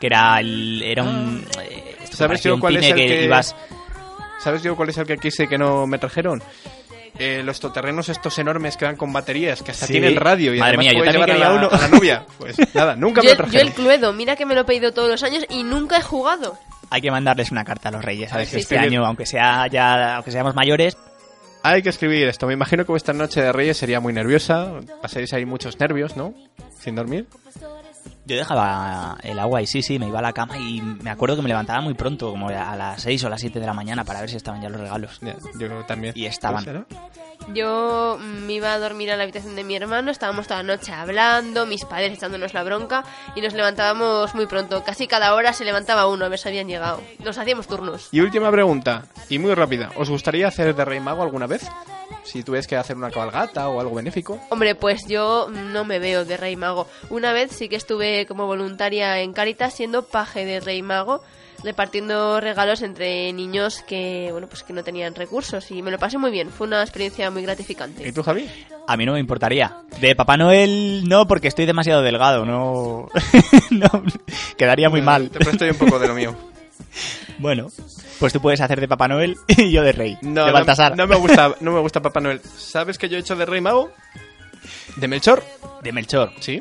Que 0.00 0.06
era 0.06 0.38
el, 0.38 0.80
era 0.84 1.02
un... 1.02 1.44
eh, 1.60 1.96
esto 2.02 2.10
que 2.10 2.16
¿Sabes 2.16 2.42
yo 2.42 2.54
un 2.54 2.60
cuál 2.60 2.76
es 2.76 2.86
cine 2.86 3.02
el 3.04 3.08
que- 3.10 3.24
ibas... 3.24 3.56
¿Sabes 4.40 4.62
yo 4.62 4.76
cuál 4.76 4.90
es 4.90 4.96
el 4.98 5.04
que 5.06 5.16
quise 5.18 5.48
que 5.48 5.58
no 5.58 5.88
me 5.88 5.98
trajeron? 5.98 6.40
Eh, 7.18 7.42
los 7.42 7.58
todoterrenos 7.58 8.08
estos 8.08 8.38
enormes 8.38 8.76
que 8.76 8.84
van 8.84 8.96
con 8.96 9.12
baterías, 9.12 9.62
que 9.62 9.72
hasta 9.72 9.86
Sí. 9.86 9.92
tienen 9.94 10.14
radio 10.16 10.54
y 10.54 10.58
Madre 10.58 10.76
además 10.78 10.84
mía, 10.84 10.92
yo 10.92 11.04
también 11.12 11.30
a 11.36 11.38
la, 11.48 11.52
uno. 11.52 11.68
a 11.70 11.78
la 11.78 11.88
novia. 11.88 12.26
Pues 12.38 12.56
nada, 12.74 12.94
nunca 12.94 13.22
me 13.22 13.28
Yo, 13.28 13.34
lo 13.34 13.48
yo 13.48 13.60
el 13.60 13.72
Cluedo, 13.72 14.12
mira 14.12 14.36
que 14.36 14.46
me 14.46 14.54
lo 14.54 14.60
he 14.60 14.64
pedido 14.64 14.92
todos 14.92 15.08
los 15.10 15.22
años 15.24 15.44
y 15.48 15.64
nunca 15.64 15.96
he 15.98 16.02
jugado. 16.02 16.56
Hay 16.90 17.00
que 17.02 17.10
mandarles 17.10 17.50
una 17.50 17.64
carta 17.64 17.88
a 17.88 17.92
los 17.92 18.04
reyes. 18.04 18.32
A 18.32 18.36
ver 18.38 18.46
Sí, 18.46 18.52
si 18.52 18.58
este 18.60 18.76
sí. 18.78 18.80
año, 18.84 19.04
aunque 19.04 19.26
sea 19.26 19.66
ya, 19.66 20.14
aunque 20.16 20.30
seamos 20.30 20.54
mayores, 20.54 20.96
Hay 21.64 21.82
que 21.82 21.88
escribir 21.88 22.28
esto. 22.28 22.46
Me 22.46 22.52
imagino 22.54 22.84
que 22.86 22.92
vuestra 22.92 23.12
noche 23.12 23.42
de 23.42 23.50
Reyes 23.52 23.76
sería 23.76 23.98
muy 23.98 24.12
nerviosa. 24.12 24.74
Pasaréis 25.02 25.32
ahí 25.32 25.44
muchos 25.44 25.78
nervios, 25.80 26.16
¿no? 26.16 26.32
Sin 26.78 26.94
dormir. 26.94 27.26
Yo 28.28 28.36
dejaba 28.36 29.16
el 29.22 29.38
agua 29.38 29.62
y 29.62 29.66
sí, 29.66 29.82
sí, 29.82 29.98
me 29.98 30.06
iba 30.06 30.18
a 30.18 30.22
la 30.22 30.34
cama 30.34 30.58
y 30.58 30.82
me 30.82 31.10
acuerdo 31.10 31.36
que 31.36 31.42
me 31.42 31.48
levantaba 31.48 31.80
muy 31.80 31.94
pronto, 31.94 32.30
como 32.30 32.48
a 32.48 32.76
las 32.76 33.02
6 33.02 33.24
o 33.24 33.28
las 33.30 33.40
7 33.40 33.58
de 33.58 33.66
la 33.66 33.72
mañana 33.72 34.04
para 34.04 34.20
ver 34.20 34.28
si 34.28 34.36
estaban 34.36 34.60
ya 34.60 34.68
los 34.68 34.80
regalos. 34.80 35.18
Ya, 35.22 35.36
yo 35.58 35.84
también. 35.86 36.12
Y 36.14 36.26
estaban. 36.26 36.64
¿no? 36.66 36.86
Yo 37.54 38.18
mm, 38.20 38.46
me 38.46 38.52
iba 38.52 38.74
a 38.74 38.78
dormir 38.78 39.10
a 39.10 39.16
la 39.16 39.22
habitación 39.22 39.56
de 39.56 39.64
mi 39.64 39.76
hermano, 39.76 40.10
estábamos 40.10 40.46
toda 40.46 40.62
la 40.62 40.76
noche 40.76 40.92
hablando, 40.92 41.64
mis 41.64 41.86
padres 41.86 42.12
echándonos 42.12 42.52
la 42.52 42.62
bronca 42.62 43.04
y 43.34 43.40
nos 43.40 43.54
levantábamos 43.54 44.34
muy 44.34 44.46
pronto. 44.46 44.84
Casi 44.84 45.06
cada 45.06 45.34
hora 45.34 45.54
se 45.54 45.64
levantaba 45.64 46.06
uno 46.06 46.26
a 46.26 46.28
ver 46.28 46.38
si 46.38 46.48
habían 46.48 46.68
llegado. 46.68 47.00
Nos 47.24 47.38
hacíamos 47.38 47.66
turnos. 47.66 48.08
Y 48.12 48.20
última 48.20 48.50
pregunta, 48.50 49.04
y 49.30 49.38
muy 49.38 49.54
rápida. 49.54 49.90
¿Os 49.96 50.10
gustaría 50.10 50.48
hacer 50.48 50.74
de 50.74 50.84
Rey 50.84 51.00
Mago 51.00 51.22
alguna 51.22 51.46
vez? 51.46 51.66
Si 52.24 52.42
tuvieras 52.42 52.66
que 52.66 52.76
hacer 52.76 52.96
una 52.96 53.10
cabalgata 53.10 53.68
o 53.68 53.80
algo 53.80 53.94
benéfico. 53.96 54.38
Hombre, 54.50 54.74
pues 54.74 55.06
yo 55.08 55.48
no 55.50 55.84
me 55.84 55.98
veo 55.98 56.24
de 56.24 56.36
Rey 56.36 56.56
Mago. 56.56 56.86
Una 57.10 57.32
vez 57.32 57.52
sí 57.52 57.68
que 57.68 57.76
estuve 57.76 58.26
como 58.26 58.46
voluntaria 58.46 59.20
en 59.20 59.32
Caritas 59.32 59.74
siendo 59.74 60.02
paje 60.02 60.44
de 60.44 60.60
Rey 60.60 60.82
Mago, 60.82 61.22
repartiendo 61.64 62.40
regalos 62.40 62.82
entre 62.82 63.32
niños 63.32 63.82
que, 63.82 64.28
bueno, 64.30 64.46
pues 64.46 64.62
que 64.62 64.72
no 64.72 64.84
tenían 64.84 65.14
recursos 65.14 65.70
y 65.70 65.82
me 65.82 65.90
lo 65.90 65.98
pasé 65.98 66.18
muy 66.18 66.30
bien. 66.30 66.50
Fue 66.50 66.66
una 66.66 66.82
experiencia 66.82 67.30
muy 67.30 67.42
¿Y 67.42 67.46
gratificante. 67.46 68.12
tú, 68.12 68.22
Javi? 68.22 68.48
A 68.86 68.96
mí 68.96 69.04
no 69.04 69.12
me 69.14 69.20
importaría. 69.20 69.78
De 70.00 70.14
Papá 70.14 70.36
Noel 70.36 71.08
no, 71.08 71.26
porque 71.26 71.48
estoy 71.48 71.66
demasiado 71.66 72.02
delgado, 72.02 72.44
no, 72.44 73.08
no 73.70 73.88
quedaría 74.56 74.88
muy 74.88 75.02
mal. 75.02 75.30
Te 75.30 75.38
presto 75.40 75.64
yo 75.66 75.72
un 75.72 75.78
poco 75.78 75.98
de 75.98 76.08
lo 76.08 76.14
mío. 76.14 76.34
Bueno, 77.38 77.68
pues 78.18 78.32
tú 78.32 78.40
puedes 78.40 78.60
hacer 78.60 78.80
de 78.80 78.88
Papá 78.88 79.06
Noel 79.08 79.36
y 79.46 79.70
yo 79.70 79.82
de 79.82 79.92
Rey, 79.92 80.18
No, 80.22 80.44
de 80.44 80.52
Baltasar. 80.52 80.96
no 80.96 81.06
me 81.06 81.16
gusta, 81.16 81.54
no 81.60 81.72
me 81.72 81.80
gusta 81.80 82.02
Papá 82.02 82.20
Noel. 82.20 82.40
¿Sabes 82.56 82.98
que 82.98 83.08
yo 83.08 83.16
he 83.16 83.20
hecho 83.20 83.36
de 83.36 83.46
Rey 83.46 83.60
Mago? 83.60 83.90
¿De 84.96 85.06
Melchor? 85.06 85.44
De 85.82 85.92
Melchor. 85.92 86.32
Sí, 86.40 86.60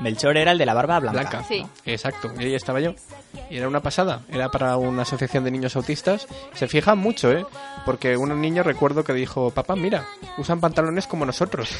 Melchor 0.00 0.36
era 0.36 0.52
el 0.52 0.58
de 0.58 0.66
la 0.66 0.74
barba 0.74 0.98
blanca. 1.00 1.20
Blanca. 1.20 1.44
Sí. 1.46 1.64
Exacto, 1.86 2.32
y 2.38 2.44
ahí 2.44 2.54
estaba 2.54 2.80
yo. 2.80 2.94
Y 3.50 3.56
era 3.58 3.68
una 3.68 3.80
pasada, 3.80 4.22
era 4.30 4.50
para 4.50 4.76
una 4.76 5.02
asociación 5.02 5.44
de 5.44 5.50
niños 5.50 5.76
autistas. 5.76 6.26
Se 6.54 6.68
fijan 6.68 6.98
mucho, 6.98 7.30
¿eh? 7.32 7.44
Porque 7.84 8.16
un 8.16 8.38
niño 8.40 8.62
recuerdo 8.62 9.04
que 9.04 9.12
dijo, 9.12 9.50
papá, 9.50 9.76
mira, 9.76 10.06
usan 10.38 10.60
pantalones 10.60 11.06
como 11.06 11.24
nosotros. 11.26 11.70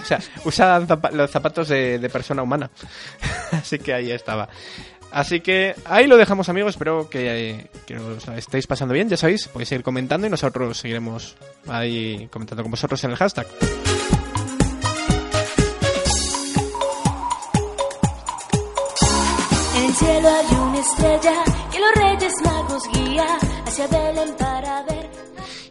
o 0.00 0.04
sea, 0.04 0.18
usan 0.44 0.86
los 1.12 1.30
zapatos 1.30 1.68
de, 1.68 1.98
de 1.98 2.08
persona 2.08 2.42
humana. 2.42 2.70
Así 3.52 3.78
que 3.78 3.94
ahí 3.94 4.10
estaba. 4.12 4.48
Así 5.12 5.40
que 5.40 5.74
ahí 5.84 6.06
lo 6.06 6.16
dejamos 6.16 6.48
amigos, 6.48 6.74
espero 6.74 7.10
que, 7.10 7.66
que 7.86 7.96
os 7.96 8.26
la 8.26 8.38
estéis 8.38 8.66
pasando 8.66 8.94
bien, 8.94 9.08
ya 9.08 9.16
sabéis, 9.16 9.48
podéis 9.48 9.68
seguir 9.68 9.82
comentando 9.82 10.26
y 10.26 10.30
nosotros 10.30 10.78
seguiremos 10.78 11.36
ahí 11.66 12.28
comentando 12.30 12.62
con 12.62 12.70
vosotros 12.70 13.02
en 13.04 13.10
el 13.10 13.16
hashtag. 13.16 13.46
En 19.76 19.84
el 19.84 19.94
cielo 19.94 20.28
hay 20.28 20.56
una 20.56 20.78
estrella 20.78 21.44
que 21.72 21.80
los 21.80 21.94
reyes 21.94 22.32
magos 22.44 22.82
guía 22.92 23.26
hacia 23.66 23.86
Belén 23.88 24.34
para 24.38 24.82
ver. 24.84 25.10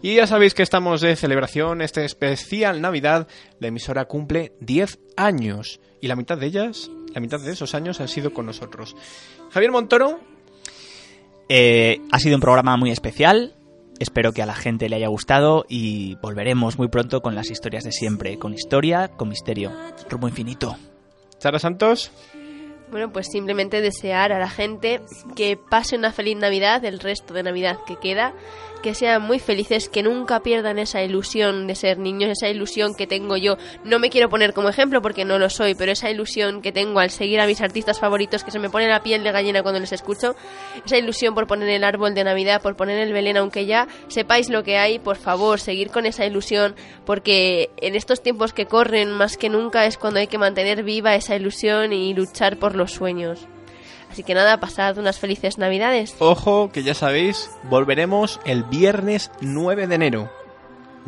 Y 0.02 0.16
ya 0.16 0.28
sabéis 0.28 0.54
que 0.54 0.64
estamos 0.64 1.02
de 1.02 1.16
celebración, 1.18 1.82
este 1.82 2.06
especial 2.06 2.82
Navidad. 2.82 3.28
La 3.60 3.68
emisora 3.68 4.06
cumple 4.06 4.54
10 4.62 4.98
años. 5.18 5.82
Y 6.02 6.08
la 6.08 6.16
mitad 6.16 6.38
de 6.38 6.46
ellas, 6.46 6.90
la 7.14 7.22
mitad 7.22 7.40
de 7.40 7.52
esos 7.52 7.74
años 7.76 8.00
han 8.00 8.08
sido 8.08 8.32
con 8.34 8.46
nosotros. 8.46 8.96
Javier 9.52 9.72
Montoro, 9.72 10.20
Eh, 11.52 12.02
ha 12.12 12.20
sido 12.20 12.36
un 12.36 12.42
programa 12.42 12.78
muy 12.78 12.92
especial. 12.92 13.56
Espero 14.00 14.32
que 14.34 14.44
a 14.44 14.46
la 14.46 14.54
gente 14.54 14.88
le 14.88 14.98
haya 14.98 15.08
gustado 15.08 15.66
y 15.68 16.16
volveremos 16.22 16.78
muy 16.78 16.90
pronto 16.90 17.22
con 17.22 17.34
las 17.34 17.50
historias 17.50 17.84
de 17.84 17.92
siempre, 17.92 18.38
con 18.38 18.54
historia, 18.54 19.08
con 19.08 19.30
misterio, 19.30 19.72
rumbo 20.10 20.28
infinito. 20.28 20.78
Sara 21.40 21.58
Santos, 21.58 22.12
Bueno, 22.92 23.12
pues 23.12 23.28
simplemente 23.32 23.82
desear 23.82 24.32
a 24.32 24.40
la 24.40 24.50
gente 24.50 25.02
que 25.36 25.58
pase 25.58 25.96
una 25.96 26.12
feliz 26.12 26.38
Navidad, 26.38 26.84
el 26.86 27.00
resto 27.00 27.34
de 27.34 27.44
Navidad 27.44 27.78
que 27.86 27.98
queda, 27.98 28.34
que 28.82 28.94
sean 28.96 29.22
muy 29.22 29.40
felices, 29.40 29.90
que 29.90 30.04
nunca 30.04 30.42
pierdan 30.42 30.80
esa 30.80 31.04
ilusión 31.04 31.68
de 31.68 31.76
ser 31.76 31.98
niños, 32.00 32.32
esa 32.32 32.50
ilusión 32.50 32.96
que 32.96 33.08
tengo 33.08 33.38
yo. 33.38 33.58
No 33.84 34.00
me 34.00 34.10
quiero 34.10 34.30
poner 34.30 34.54
como 34.54 34.70
ejemplo 34.70 35.02
porque 35.02 35.26
no 35.26 35.40
lo 35.40 35.50
soy, 35.50 35.76
pero 35.76 35.92
esa 35.92 36.10
ilusión 36.10 36.62
que 36.62 36.72
tengo 36.72 37.00
al 37.00 37.10
seguir 37.10 37.40
a 37.40 37.48
mis 37.48 37.62
artistas 37.62 38.00
favoritos, 38.00 38.44
que 38.44 38.52
se 38.52 38.60
me 38.60 38.70
pone 38.70 38.88
la 38.88 39.04
piel 39.04 39.24
de 39.24 39.32
gallina 39.32 39.62
cuando 39.62 39.80
les 39.80 39.92
escucho, 39.92 40.36
esa 40.86 40.98
ilusión 40.98 41.36
por 41.36 41.48
poner 41.48 41.70
el 41.70 41.84
árbol 41.84 42.14
de 42.14 42.24
Navidad, 42.24 42.62
por 42.62 42.76
poner 42.76 43.00
el 43.00 43.14
Belén, 43.14 43.38
aunque 43.38 43.66
ya 43.66 43.88
sepáis 44.08 44.50
lo 44.50 44.64
que 44.64 44.78
hay, 44.78 45.00
por 45.00 45.18
favor, 45.18 45.60
seguir 45.60 45.90
con 45.90 46.06
esa 46.06 46.26
ilusión, 46.26 46.76
porque 47.06 47.70
en 47.78 47.96
estos 47.96 48.22
tiempos 48.22 48.54
que 48.54 48.66
corren 48.66 49.12
más 49.12 49.38
que 49.38 49.50
nunca 49.50 49.86
es 49.86 49.98
cuando 49.98 50.20
hay 50.20 50.28
que 50.28 50.38
mantener 50.38 50.84
viva 50.84 51.16
esa 51.16 51.36
ilusión 51.36 51.94
y 51.94 52.14
luchar 52.14 52.58
por 52.58 52.76
los 52.76 52.92
sueños. 52.92 53.48
Así 54.12 54.24
que 54.24 54.34
nada, 54.34 54.60
pasad 54.60 54.98
unas 54.98 55.20
felices 55.20 55.58
Navidades. 55.58 56.16
ojo 56.20 56.72
que 56.72 56.84
ya 56.84 56.94
sabéis, 56.94 57.50
volveremos 57.70 58.40
el 58.46 58.64
viernes 58.64 59.32
9 59.42 59.88
de 59.88 59.96
enero. 59.96 60.32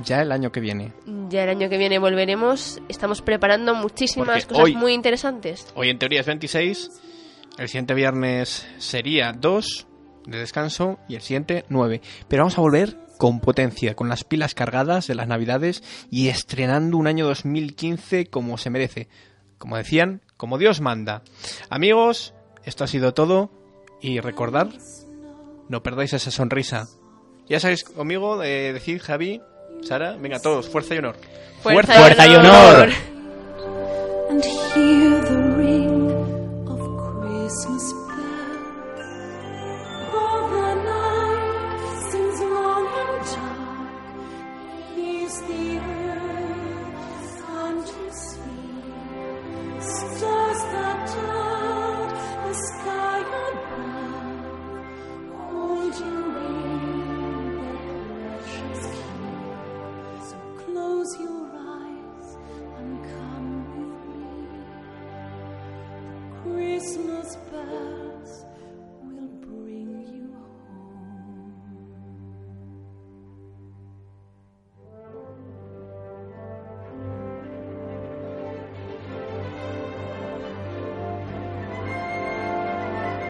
Ya 0.04 0.22
el 0.22 0.32
año 0.32 0.52
que 0.52 0.60
viene. 0.62 0.94
Ya 1.30 1.44
el 1.44 1.50
año 1.50 1.70
que 1.70 1.78
viene 1.78 2.00
volveremos. 2.00 2.80
Estamos 2.88 3.22
preparando 3.22 3.76
muchísimas 3.76 4.28
Porque 4.30 4.46
cosas 4.48 4.64
hoy- 4.64 4.76
muy 4.76 4.94
interesantes. 4.94 5.68
Hoy 5.76 5.90
en 5.90 6.00
teoría 6.00 6.22
es 6.22 6.26
26, 6.28 6.90
el 7.58 7.68
siguiente 7.68 7.94
viernes 7.94 8.66
sería 8.78 9.34
2 9.34 9.88
de 10.26 10.38
descanso 10.40 10.98
y 11.10 11.16
el 11.16 11.22
siguiente 11.22 11.66
9. 11.70 12.02
Pero 12.28 12.44
vamos 12.44 12.58
a 12.58 12.62
volver 12.62 12.98
con 13.18 13.40
potencia, 13.42 13.96
con 13.96 14.10
las 14.10 14.24
pilas 14.24 14.56
cargadas 14.56 15.08
de 15.08 15.16
las 15.16 15.28
navidades 15.28 15.84
y 16.10 16.30
estrenando 16.30 16.98
un 16.98 17.08
año 17.08 17.26
2015 17.28 18.28
como 18.28 18.58
se 18.58 18.70
merece. 18.70 19.10
Como 19.58 19.78
decían, 19.78 20.22
como 20.38 20.58
Dios 20.58 20.82
manda. 20.82 21.22
Amigos, 21.70 22.34
esto 22.66 22.84
ha 22.84 22.88
sido 22.88 23.14
todo 23.14 23.50
y 24.02 24.20
recordad, 24.20 24.70
no 25.70 25.84
perdáis 25.84 26.14
esa 26.14 26.32
sonrisa. 26.32 26.88
Ya 27.48 27.60
sabéis 27.60 27.84
conmigo, 27.84 28.42
eh, 28.44 28.74
decir 28.74 29.00
Javi, 29.02 29.42
Sara, 29.84 30.16
venga 30.16 30.40
todos, 30.40 30.70
fuerza 30.70 30.96
y 30.96 31.00
honor. 31.00 31.16
Fuerza, 31.62 31.94
Fuerza 31.94 32.28
y 32.28 32.36
honor. 32.36 32.90
and 34.30 34.44
hear 34.46 35.22
the 35.26 35.38
ring 35.58 36.12
of 36.68 36.80
Christmas. 37.22 37.91